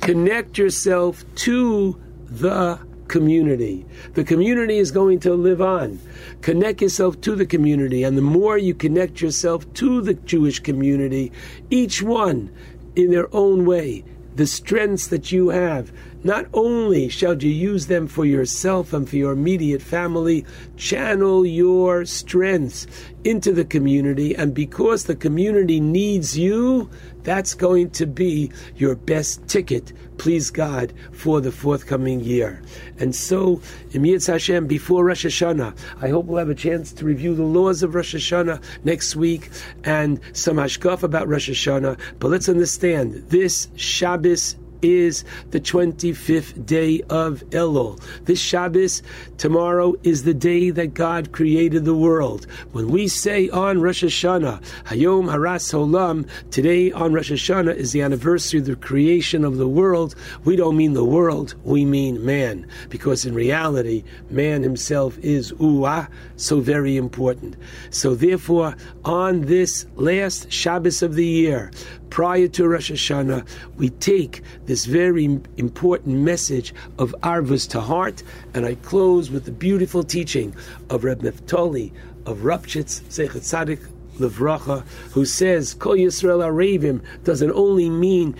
Connect 0.00 0.58
yourself 0.58 1.24
to 1.36 1.96
the 2.26 2.80
community. 3.08 3.84
The 4.14 4.24
community 4.24 4.78
is 4.78 4.90
going 4.90 5.20
to 5.20 5.34
live 5.34 5.60
on. 5.60 6.00
Connect 6.40 6.80
yourself 6.80 7.20
to 7.22 7.34
the 7.34 7.46
community, 7.46 8.02
and 8.02 8.16
the 8.16 8.22
more 8.22 8.58
you 8.58 8.74
connect 8.74 9.20
yourself 9.20 9.72
to 9.74 10.00
the 10.00 10.14
Jewish 10.14 10.60
community, 10.60 11.32
each 11.70 12.02
one 12.02 12.50
in 12.96 13.10
their 13.10 13.34
own 13.34 13.64
way, 13.64 14.04
the 14.36 14.46
strengths 14.46 15.08
that 15.08 15.32
you 15.32 15.48
have, 15.48 15.92
not 16.24 16.46
only 16.54 17.08
shall 17.08 17.40
you 17.40 17.50
use 17.50 17.86
them 17.86 18.06
for 18.06 18.24
yourself 18.24 18.92
and 18.92 19.08
for 19.08 19.16
your 19.16 19.32
immediate 19.32 19.82
family, 19.82 20.44
channel 20.76 21.44
your 21.44 22.04
strengths 22.04 22.86
into 23.24 23.52
the 23.52 23.64
community, 23.64 24.34
and 24.34 24.54
because 24.54 25.04
the 25.04 25.16
community 25.16 25.80
needs 25.80 26.36
you, 26.36 26.90
that's 27.22 27.54
going 27.54 27.90
to 27.90 28.06
be 28.06 28.50
your 28.76 28.94
best 28.94 29.46
ticket, 29.48 29.92
please 30.18 30.50
God, 30.50 30.92
for 31.12 31.40
the 31.40 31.50
forthcoming 31.50 32.20
year. 32.20 32.62
And 32.98 33.14
so, 33.14 33.56
Emiyatz 33.90 34.26
Hashem, 34.26 34.66
before 34.66 35.04
Rosh 35.04 35.24
Hashanah, 35.24 35.76
I 36.02 36.08
hope 36.08 36.26
we'll 36.26 36.38
have 36.38 36.50
a 36.50 36.54
chance 36.54 36.92
to 36.92 37.04
review 37.04 37.34
the 37.34 37.42
laws 37.42 37.82
of 37.82 37.94
Rosh 37.94 38.14
Hashanah 38.14 38.62
next 38.84 39.16
week 39.16 39.50
and 39.84 40.20
some 40.32 40.56
hashkaf 40.56 41.02
about 41.02 41.28
Rosh 41.28 41.48
Hashanah. 41.50 41.98
But 42.18 42.28
let's 42.28 42.48
understand, 42.48 43.14
this 43.28 43.68
Shabbos 43.76 44.56
is 44.84 45.24
the 45.50 45.60
25th 45.60 46.66
day 46.66 47.00
of 47.08 47.42
Elul. 47.50 47.98
This 48.26 48.38
Shabbos, 48.38 49.02
tomorrow, 49.38 49.94
is 50.02 50.24
the 50.24 50.34
day 50.34 50.70
that 50.70 50.92
God 50.92 51.32
created 51.32 51.86
the 51.86 51.94
world. 51.94 52.46
When 52.72 52.90
we 52.90 53.08
say 53.08 53.48
on 53.48 53.80
Rosh 53.80 54.04
Hashanah, 54.04 54.62
Hayom 54.84 55.30
Haras 55.30 55.72
Olam, 55.72 56.28
today 56.50 56.92
on 56.92 57.14
Rosh 57.14 57.32
Hashanah 57.32 57.74
is 57.74 57.92
the 57.92 58.02
anniversary 58.02 58.60
of 58.60 58.66
the 58.66 58.76
creation 58.76 59.44
of 59.44 59.56
the 59.56 59.68
world, 59.68 60.14
we 60.44 60.54
don't 60.54 60.76
mean 60.76 60.92
the 60.92 61.04
world, 61.04 61.54
we 61.64 61.86
mean 61.86 62.24
man. 62.24 62.66
Because 62.90 63.24
in 63.24 63.34
reality, 63.34 64.04
man 64.28 64.62
himself 64.62 65.16
is 65.18 65.52
Uah, 65.52 66.08
so 66.36 66.60
very 66.60 66.98
important. 66.98 67.56
So 67.88 68.14
therefore, 68.14 68.76
on 69.04 69.42
this 69.42 69.86
last 69.96 70.52
Shabbos 70.52 71.02
of 71.02 71.14
the 71.14 71.24
year, 71.24 71.70
prior 72.14 72.46
to 72.46 72.68
Rosh 72.68 72.92
Hashanah, 72.92 73.44
we 73.76 73.90
take 73.90 74.40
this 74.66 74.84
very 74.84 75.24
important 75.56 76.16
message 76.18 76.72
of 76.96 77.12
Arvus 77.24 77.68
to 77.70 77.80
heart, 77.80 78.22
and 78.54 78.64
I 78.64 78.76
close 78.76 79.32
with 79.32 79.46
the 79.46 79.50
beautiful 79.50 80.04
teaching 80.04 80.54
of 80.90 81.02
Reb 81.02 81.22
Neftali 81.22 81.90
of 82.24 82.38
Ropshitz 82.42 83.00
Zechet 83.10 83.40
Tzadik 83.40 83.84
Levracha, 84.20 84.86
who 85.10 85.24
says, 85.24 85.74
Kol 85.74 85.96
Yisrael 85.96 86.44
Arevim 86.44 87.02
doesn't 87.24 87.50
only 87.50 87.90
mean 87.90 88.36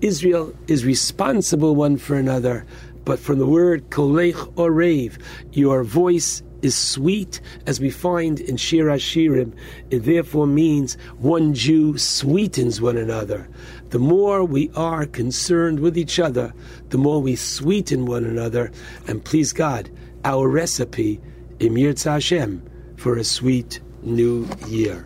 Israel 0.00 0.54
is 0.66 0.86
responsible 0.86 1.74
one 1.74 1.98
for 1.98 2.16
another, 2.16 2.64
but 3.04 3.18
from 3.18 3.38
the 3.38 3.46
word 3.46 3.90
Kolech 3.90 4.54
Orev, 4.54 5.18
your 5.52 5.84
voice 5.84 6.42
is 6.62 6.74
sweet, 6.74 7.40
as 7.66 7.80
we 7.80 7.90
find 7.90 8.40
in 8.40 8.56
Shir 8.56 8.84
Hashirim. 8.84 9.52
It 9.90 10.00
therefore 10.00 10.46
means 10.46 10.96
one 11.18 11.54
Jew 11.54 11.96
sweetens 11.98 12.80
one 12.80 12.96
another. 12.96 13.48
The 13.90 13.98
more 13.98 14.44
we 14.44 14.70
are 14.74 15.06
concerned 15.06 15.80
with 15.80 15.96
each 15.96 16.18
other, 16.18 16.52
the 16.90 16.98
more 16.98 17.20
we 17.22 17.36
sweeten 17.36 18.06
one 18.06 18.24
another. 18.24 18.70
And 19.06 19.24
please 19.24 19.52
God, 19.52 19.90
our 20.24 20.48
recipe, 20.48 21.20
Emir 21.60 21.94
Hashem, 22.02 22.62
for 22.96 23.16
a 23.16 23.24
sweet 23.24 23.80
new 24.02 24.48
year. 24.66 25.04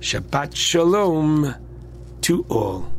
Shabbat 0.00 0.54
Shalom 0.54 1.54
to 2.22 2.44
all. 2.48 2.97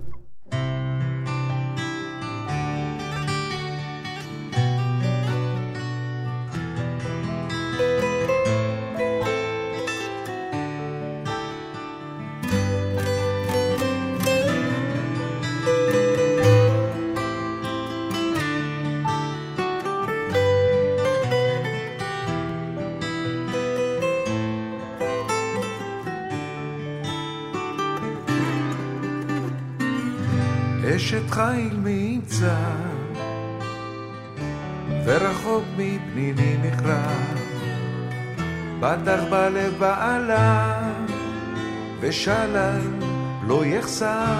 ושלל 42.09 42.81
לא 43.47 43.65
יחסר. 43.65 44.35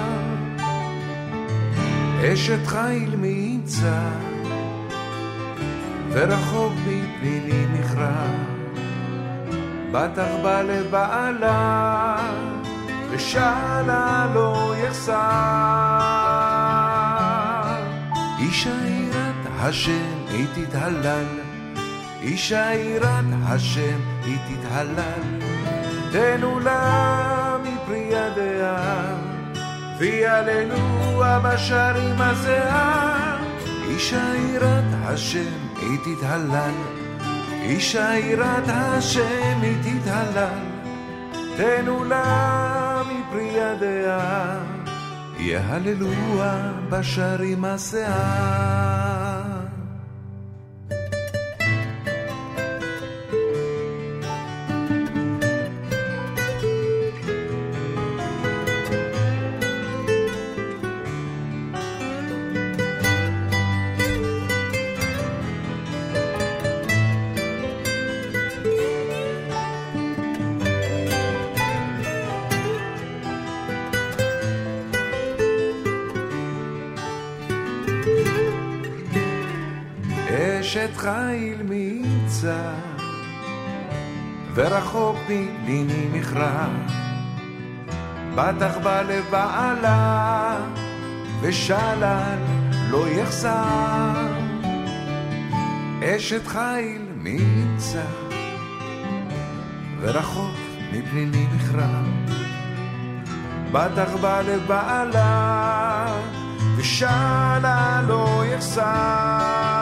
אשת 2.20 2.66
חיל 2.66 3.16
מי 3.16 3.28
ימצא, 3.28 4.00
ורחוק 6.10 6.72
מפלילי 6.86 7.66
נכרע. 7.72 8.26
בת 9.92 10.18
עכבה 10.18 10.62
לבעלה, 10.62 12.16
ושלל 13.10 14.30
לא 14.34 14.74
יחסר. 14.84 15.12
איש 18.38 18.66
העירת 18.66 19.46
השם 19.58 20.14
היא 20.28 20.46
תתהלל, 20.54 21.26
איש 22.22 22.52
העירת 22.52 23.24
השם 23.42 24.00
היא 24.24 24.38
תתהלל. 24.48 25.22
תנו 26.12 26.60
לה 26.60 27.29
ידיה, 28.10 28.76
ויעללו 29.98 31.22
בשערים 31.44 32.20
הזיעה. 32.20 33.36
אישה 33.88 34.32
יראת 34.36 34.84
השם 35.04 35.58
היא 35.80 35.98
תתהלל, 36.04 36.74
אישה 37.62 38.18
יראת 38.18 38.64
השם 38.66 39.58
היא 39.62 39.76
תתהלל. 39.82 40.58
תנו 41.56 42.04
לה 42.04 43.02
מפרי 43.02 43.42
ידיה, 43.42 44.58
יהללוה 45.38 46.72
בשערים 46.88 47.64
השיער. 47.64 49.09
חיל 81.00 81.62
מיצה, 81.62 82.72
ורחוק 84.54 85.16
מליני 85.28 86.08
מכרע. 86.12 86.66
בטח 88.34 88.76
בלב 88.82 89.24
בעלה, 89.30 90.56
ושלל 91.40 92.38
לא 92.90 93.08
יחסר. 93.08 94.26
אשת 96.02 96.46
חיל 96.46 97.02
מיצה, 97.16 98.04
ורחוק 100.00 100.56
מפניני 100.92 101.46
מכרע. 101.54 102.02
בטח 103.72 104.16
בלב 104.20 104.62
בעלה, 104.66 106.06
ושאלה 106.76 108.02
לא 108.08 108.42
יחסר. 108.46 109.79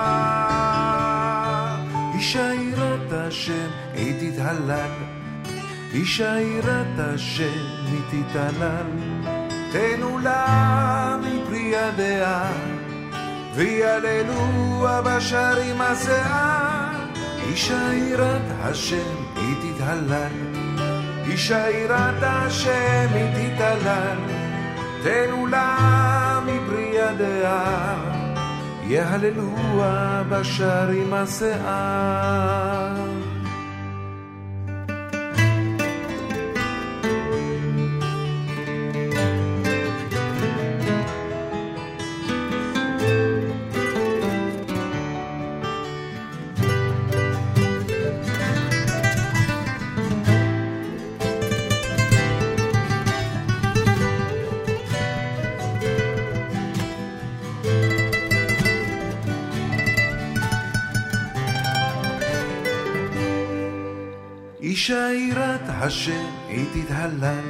להלן, 4.52 4.91
איש 5.94 6.20
העירת 6.20 6.99
השם 6.99 7.67
היא 7.86 8.01
תתעלל. 8.10 8.86
תנו 9.73 10.18
לה 10.18 11.17
מפרי 11.23 11.77
הדעה, 11.77 12.52
ויללו 13.55 14.89
הבשרים 14.89 15.81
הזיעה. 15.81 16.89
איש 17.49 17.70
העירת 17.70 18.43
השם 18.60 19.17
היא 19.36 19.55
תתהלל, 19.75 20.33
איש 21.27 21.51
העירת 21.51 22.23
השם 22.23 23.07
היא 23.15 23.55
תתהלל. 23.55 24.18
תנו 25.02 25.47
לה 25.47 26.41
מפרי 26.47 27.01
הדעה, 27.01 27.94
יהללוה 28.83 30.23
בשרים 30.28 31.15
הזיעה. 31.15 33.07
השם 65.81 66.26
היא 66.48 66.66
תתהלל, 66.73 67.44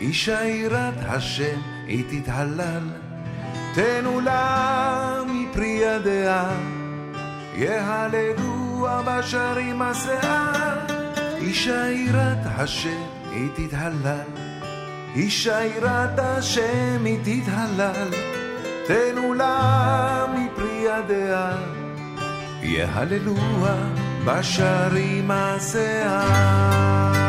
אישה 0.00 0.44
יראת 0.44 0.94
השם 1.06 1.60
היא 1.86 2.04
תתהלל. 2.10 2.82
תנו 3.74 4.20
לה 4.20 5.22
מפרי 5.26 5.66
ידיה, 5.66 6.44
יהללוה 7.54 9.02
בשערים 9.06 9.82
השיער. 9.82 10.78
אישה 11.36 11.90
יראת 11.90 12.38
השם 12.44 13.02
היא 13.30 13.48
תתהלל, 13.54 14.30
אישה 15.14 15.64
יראת 15.64 16.18
השם 16.18 17.04
היא 17.04 17.18
תתהלל. 17.22 18.10
תנו 18.86 19.34
לה 19.34 20.26
מפרי 20.34 20.84
ידיה, 20.86 21.52
יהללוה 22.62 23.74
בשערים 24.24 25.30
השיער. 25.30 27.21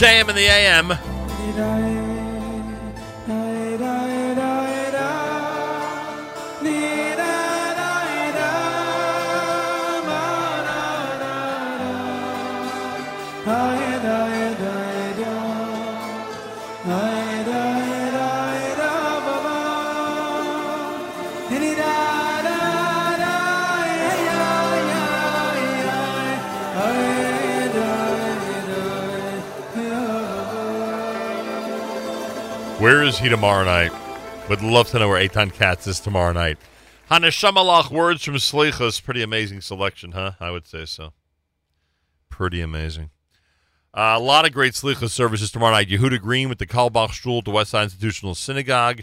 JM 0.00 0.30
in 0.30 0.34
the 0.34 0.46
AM. 0.46 0.99
He 33.20 33.28
tomorrow 33.28 33.66
night? 33.66 33.92
Would 34.48 34.62
love 34.62 34.88
to 34.90 34.98
know 34.98 35.06
where 35.10 35.20
Eitan 35.20 35.52
Katz 35.52 35.86
is 35.86 36.00
tomorrow 36.00 36.32
night. 36.32 36.56
Hanashamalach 37.10 37.90
words 37.90 38.24
from 38.24 38.36
Slichas. 38.36 39.04
Pretty 39.04 39.22
amazing 39.22 39.60
selection, 39.60 40.12
huh? 40.12 40.32
I 40.40 40.50
would 40.50 40.66
say 40.66 40.86
so. 40.86 41.12
Pretty 42.30 42.62
amazing. 42.62 43.10
Uh, 43.92 44.14
a 44.16 44.18
lot 44.18 44.46
of 44.46 44.54
great 44.54 44.72
Slichas 44.72 45.10
services 45.10 45.52
tomorrow 45.52 45.72
night. 45.72 45.90
Yehuda 45.90 46.18
Green 46.22 46.48
with 46.48 46.56
the 46.56 46.66
Carlebach 46.66 47.12
Shul 47.12 47.38
at 47.38 47.44
the 47.44 47.50
West 47.50 47.72
Side 47.72 47.84
Institutional 47.84 48.34
Synagogue. 48.34 49.02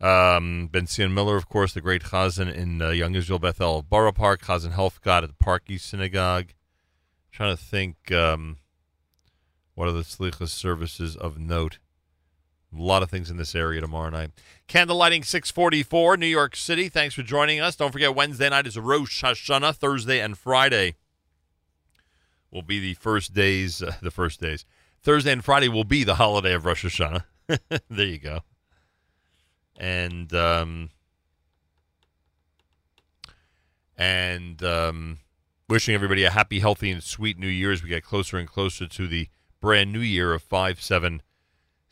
Um, 0.00 0.70
Benzion 0.72 1.12
Miller, 1.12 1.36
of 1.36 1.46
course, 1.46 1.74
the 1.74 1.82
great 1.82 2.04
Chazan 2.04 2.50
in 2.50 2.80
uh, 2.80 2.88
Young 2.88 3.14
Israel 3.14 3.38
Beth 3.38 3.60
El 3.60 3.80
of 3.80 3.90
Borough 3.90 4.10
Park. 4.10 4.40
Chazan 4.40 4.72
God 5.02 5.22
at 5.22 5.28
the 5.28 5.44
Park 5.44 5.64
East 5.68 5.84
Synagogue. 5.84 6.54
trying 7.30 7.54
to 7.54 7.62
think 7.62 8.10
um, 8.10 8.56
what 9.74 9.86
are 9.86 9.92
the 9.92 10.00
Slichas 10.00 10.48
services 10.48 11.14
of 11.14 11.38
note. 11.38 11.78
A 12.76 12.80
lot 12.80 13.02
of 13.02 13.10
things 13.10 13.30
in 13.30 13.36
this 13.36 13.54
area 13.54 13.80
tomorrow 13.80 14.10
night. 14.10 14.30
Candle 14.68 14.96
lighting 14.96 15.24
644, 15.24 16.16
New 16.16 16.26
York 16.26 16.54
City. 16.54 16.88
Thanks 16.88 17.14
for 17.14 17.22
joining 17.22 17.60
us. 17.60 17.74
Don't 17.74 17.90
forget, 17.90 18.14
Wednesday 18.14 18.48
night 18.48 18.66
is 18.66 18.78
Rosh 18.78 19.24
Hashanah. 19.24 19.74
Thursday 19.74 20.20
and 20.20 20.38
Friday 20.38 20.94
will 22.52 22.62
be 22.62 22.78
the 22.78 22.94
first 22.94 23.34
days, 23.34 23.82
uh, 23.82 23.94
the 24.00 24.12
first 24.12 24.40
days. 24.40 24.64
Thursday 25.02 25.32
and 25.32 25.44
Friday 25.44 25.68
will 25.68 25.84
be 25.84 26.04
the 26.04 26.16
holiday 26.16 26.52
of 26.52 26.64
Rosh 26.64 26.84
Hashanah. 26.84 27.24
there 27.88 28.06
you 28.06 28.18
go. 28.18 28.40
And, 29.76 30.32
um, 30.32 30.90
and, 33.96 34.62
um, 34.62 35.18
wishing 35.68 35.94
everybody 35.94 36.24
a 36.24 36.30
happy, 36.30 36.60
healthy, 36.60 36.90
and 36.90 37.02
sweet 37.02 37.38
New 37.38 37.48
Year 37.48 37.72
as 37.72 37.82
we 37.82 37.88
get 37.88 38.04
closer 38.04 38.36
and 38.36 38.46
closer 38.48 38.86
to 38.86 39.08
the 39.08 39.28
brand 39.60 39.92
new 39.92 40.00
year 40.00 40.32
of 40.32 40.42
5 40.42 40.80
7 40.80 41.22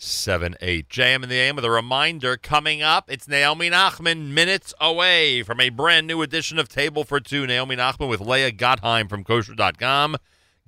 7 0.01 0.55
8. 0.60 0.89
JM 0.89 1.25
in 1.25 1.28
the 1.28 1.35
AM 1.35 1.57
with 1.57 1.65
a 1.65 1.70
reminder 1.70 2.36
coming 2.36 2.83
up. 2.83 3.10
It's 3.10 3.27
Naomi 3.27 3.68
Nachman 3.68 4.28
minutes 4.28 4.73
away 4.81 5.43
from 5.43 5.60
a 5.60 5.70
brand 5.70 6.07
new 6.07 6.23
edition 6.23 6.57
of 6.60 6.68
Table 6.68 7.02
for 7.02 7.18
Two. 7.18 7.49
Naomi 7.49 7.75
Nachman 7.75 8.09
with 8.09 8.20
Leah 8.20 8.52
Gottheim 8.52 9.09
from 9.09 9.25
kosher.com. 9.25 10.17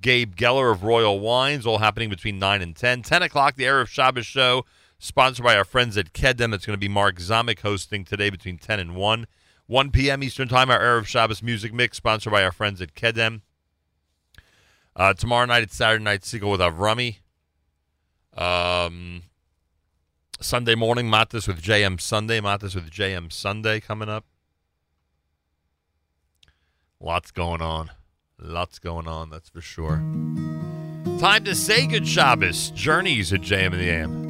Gabe 0.01 0.35
Geller 0.35 0.73
of 0.73 0.83
Royal 0.83 1.21
Wines, 1.21 1.65
all 1.65 1.77
happening 1.77 2.09
between 2.09 2.39
9 2.39 2.61
and 2.61 2.75
10. 2.75 3.03
10 3.03 3.21
o'clock, 3.23 3.55
the 3.55 3.63
Erev 3.63 3.87
Shabbos 3.87 4.25
show, 4.25 4.65
sponsored 4.99 5.45
by 5.45 5.55
our 5.55 5.63
friends 5.63 5.95
at 5.95 6.11
Kedem. 6.11 6.53
It's 6.53 6.65
going 6.65 6.75
to 6.75 6.77
be 6.77 6.89
Mark 6.89 7.17
Zamek 7.17 7.61
hosting 7.61 8.03
today 8.03 8.29
between 8.29 8.57
10 8.57 8.81
and 8.81 8.95
1. 8.97 9.27
1 9.67 9.91
p.m. 9.91 10.23
Eastern 10.23 10.49
Time, 10.49 10.69
our 10.69 10.79
Erev 10.79 11.05
Shabbos 11.05 11.41
music 11.41 11.73
mix, 11.73 11.95
sponsored 11.95 12.33
by 12.33 12.43
our 12.43 12.51
friends 12.51 12.81
at 12.81 12.95
Kedem. 12.95 13.41
Uh, 14.93 15.13
tomorrow 15.13 15.45
night, 15.45 15.63
it's 15.63 15.75
Saturday 15.75 16.03
Night 16.03 16.23
Segal 16.23 16.51
with 16.51 16.59
Avrami. 16.59 17.20
Um, 18.35 19.23
Sunday 20.39 20.75
morning, 20.75 21.07
Matis 21.07 21.47
with 21.47 21.61
JM 21.61 21.99
Sunday. 21.99 22.39
Matis 22.39 22.75
with 22.75 22.89
JM 22.89 23.31
Sunday 23.31 23.79
coming 23.79 24.09
up. 24.09 24.25
Lots 26.99 27.31
going 27.31 27.61
on. 27.61 27.91
Lots 28.39 28.79
going 28.79 29.07
on, 29.07 29.29
that's 29.29 29.49
for 29.49 29.61
sure. 29.61 29.97
Time 31.19 31.43
to 31.43 31.53
say 31.53 31.85
good 31.85 32.07
Shabbos. 32.07 32.71
Journeys 32.71 33.31
at 33.33 33.41
JM 33.41 33.73
in 33.73 33.79
the 33.79 33.89
AM. 33.89 34.20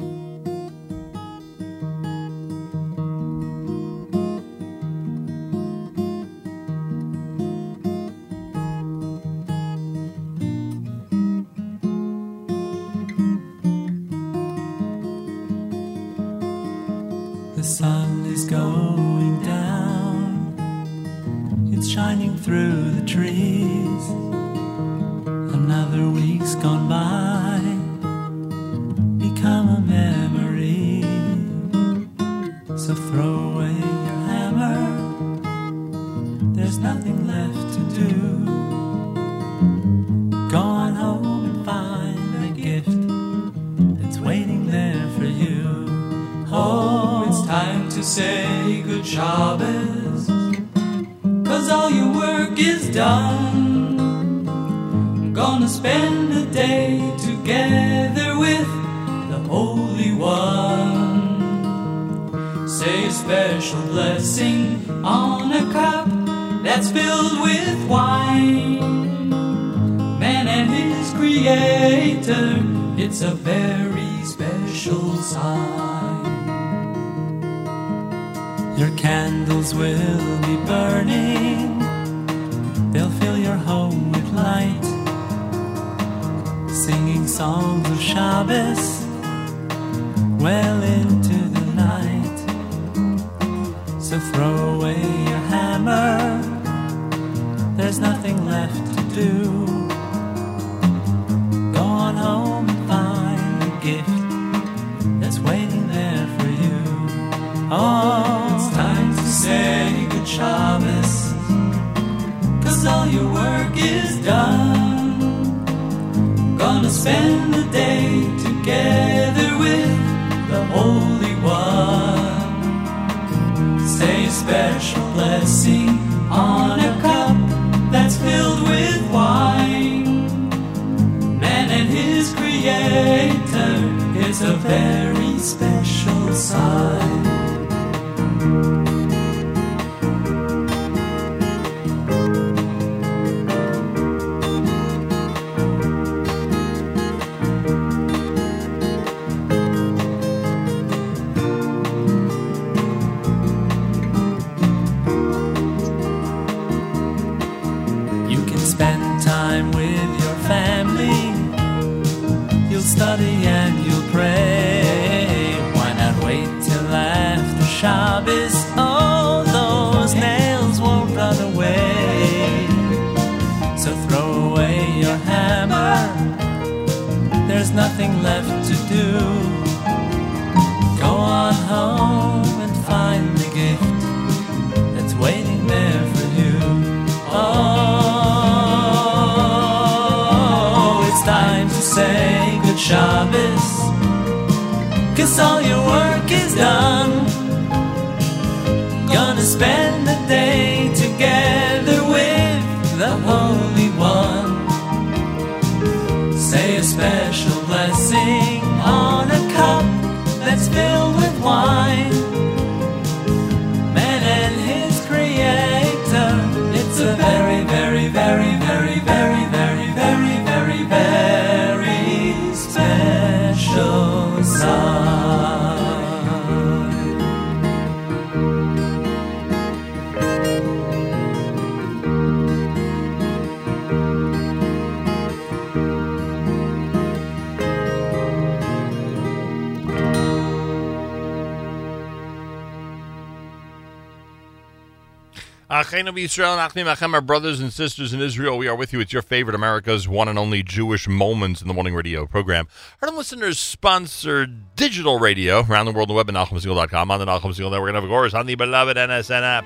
Achenu 246.02 246.24
Yisrael, 246.24 246.64
Achim 246.64 246.86
Achem, 246.86 247.14
our 247.14 247.20
brothers 247.20 247.60
and 247.60 247.72
sisters 247.72 248.12
in 248.12 248.20
Israel. 248.20 248.58
We 248.58 248.66
are 248.66 248.74
with 248.74 248.92
you. 248.92 248.98
It's 248.98 249.12
your 249.12 249.22
favorite 249.22 249.54
America's 249.54 250.08
one 250.08 250.26
and 250.26 250.36
only 250.36 250.62
Jewish 250.64 251.06
Moments 251.06 251.62
in 251.62 251.68
the 251.68 251.74
Morning 251.74 251.94
Radio 251.94 252.26
program. 252.26 252.66
Our 253.00 253.10
listeners 253.10 253.58
sponsor 253.58 254.46
digital 254.46 255.20
radio 255.20 255.62
around 255.62 255.86
the 255.86 255.92
world 255.92 256.10
on 256.10 256.14
the 256.14 256.16
web 256.16 256.28
at 256.28 256.34
NachumSegal.com, 256.34 257.10
on 257.10 257.20
the 257.20 257.26
Nachum 257.26 257.54
Segal 257.54 257.70
Network, 257.70 257.90
and 257.90 257.98
of 257.98 258.08
course 258.08 258.34
on 258.34 258.46
the 258.46 258.56
beloved 258.56 258.96
NSN 258.96 259.42
app. 259.42 259.64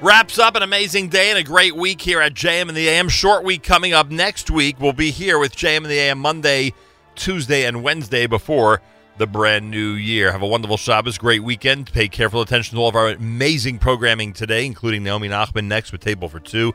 Wraps 0.00 0.38
up 0.38 0.54
an 0.54 0.62
amazing 0.62 1.08
day 1.08 1.30
and 1.30 1.38
a 1.38 1.42
great 1.42 1.74
week 1.74 2.00
here 2.00 2.20
at 2.20 2.34
JM 2.34 2.68
in 2.68 2.76
the 2.76 2.88
AM. 2.88 3.08
Short 3.08 3.42
week 3.42 3.64
coming 3.64 3.92
up 3.92 4.08
next 4.08 4.52
week. 4.52 4.78
We'll 4.78 4.92
be 4.92 5.10
here 5.10 5.40
with 5.40 5.56
JM 5.56 5.78
in 5.78 5.84
the 5.84 5.98
AM 5.98 6.20
Monday, 6.20 6.74
Tuesday, 7.16 7.64
and 7.64 7.82
Wednesday 7.82 8.28
before 8.28 8.80
the 9.16 9.26
brand 9.26 9.70
new 9.70 9.92
year. 9.92 10.32
Have 10.32 10.42
a 10.42 10.46
wonderful 10.46 10.76
Shabbos, 10.76 11.18
great 11.18 11.42
weekend. 11.42 11.92
Pay 11.92 12.08
careful 12.08 12.40
attention 12.40 12.76
to 12.76 12.82
all 12.82 12.88
of 12.88 12.96
our 12.96 13.08
amazing 13.08 13.78
programming 13.78 14.32
today, 14.32 14.66
including 14.66 15.04
Naomi 15.04 15.28
Nachman 15.28 15.64
next 15.64 15.92
with 15.92 16.00
Table 16.00 16.28
for 16.28 16.40
Two, 16.40 16.74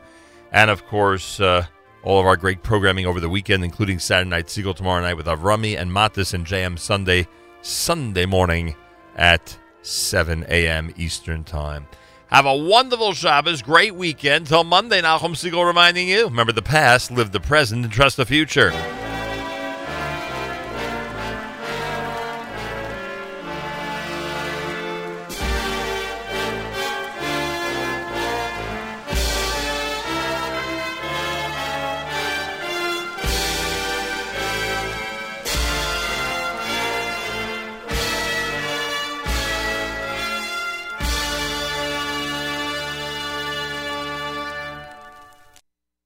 and 0.52 0.70
of 0.70 0.86
course 0.86 1.40
uh, 1.40 1.66
all 2.02 2.18
of 2.20 2.26
our 2.26 2.36
great 2.36 2.62
programming 2.62 3.06
over 3.06 3.20
the 3.20 3.28
weekend, 3.28 3.64
including 3.64 3.98
Saturday 3.98 4.30
Night 4.30 4.46
Segal 4.46 4.74
tomorrow 4.74 5.02
night 5.02 5.16
with 5.16 5.26
Avrami 5.26 5.78
and 5.78 5.90
Matis 5.90 6.34
and 6.34 6.46
JM 6.46 6.78
Sunday, 6.78 7.26
Sunday 7.62 8.26
morning 8.26 8.74
at 9.16 9.56
7 9.82 10.44
a.m. 10.48 10.92
Eastern 10.96 11.44
Time. 11.44 11.86
Have 12.28 12.46
a 12.46 12.56
wonderful 12.56 13.12
Shabbos, 13.12 13.60
great 13.60 13.94
weekend. 13.94 14.46
Till 14.46 14.62
Monday, 14.64 15.02
Nachum 15.02 15.34
Segal 15.34 15.66
reminding 15.66 16.08
you 16.08 16.24
remember 16.24 16.52
the 16.52 16.62
past, 16.62 17.10
live 17.10 17.32
the 17.32 17.40
present, 17.40 17.84
and 17.84 17.92
trust 17.92 18.16
the 18.16 18.24
future. 18.24 18.70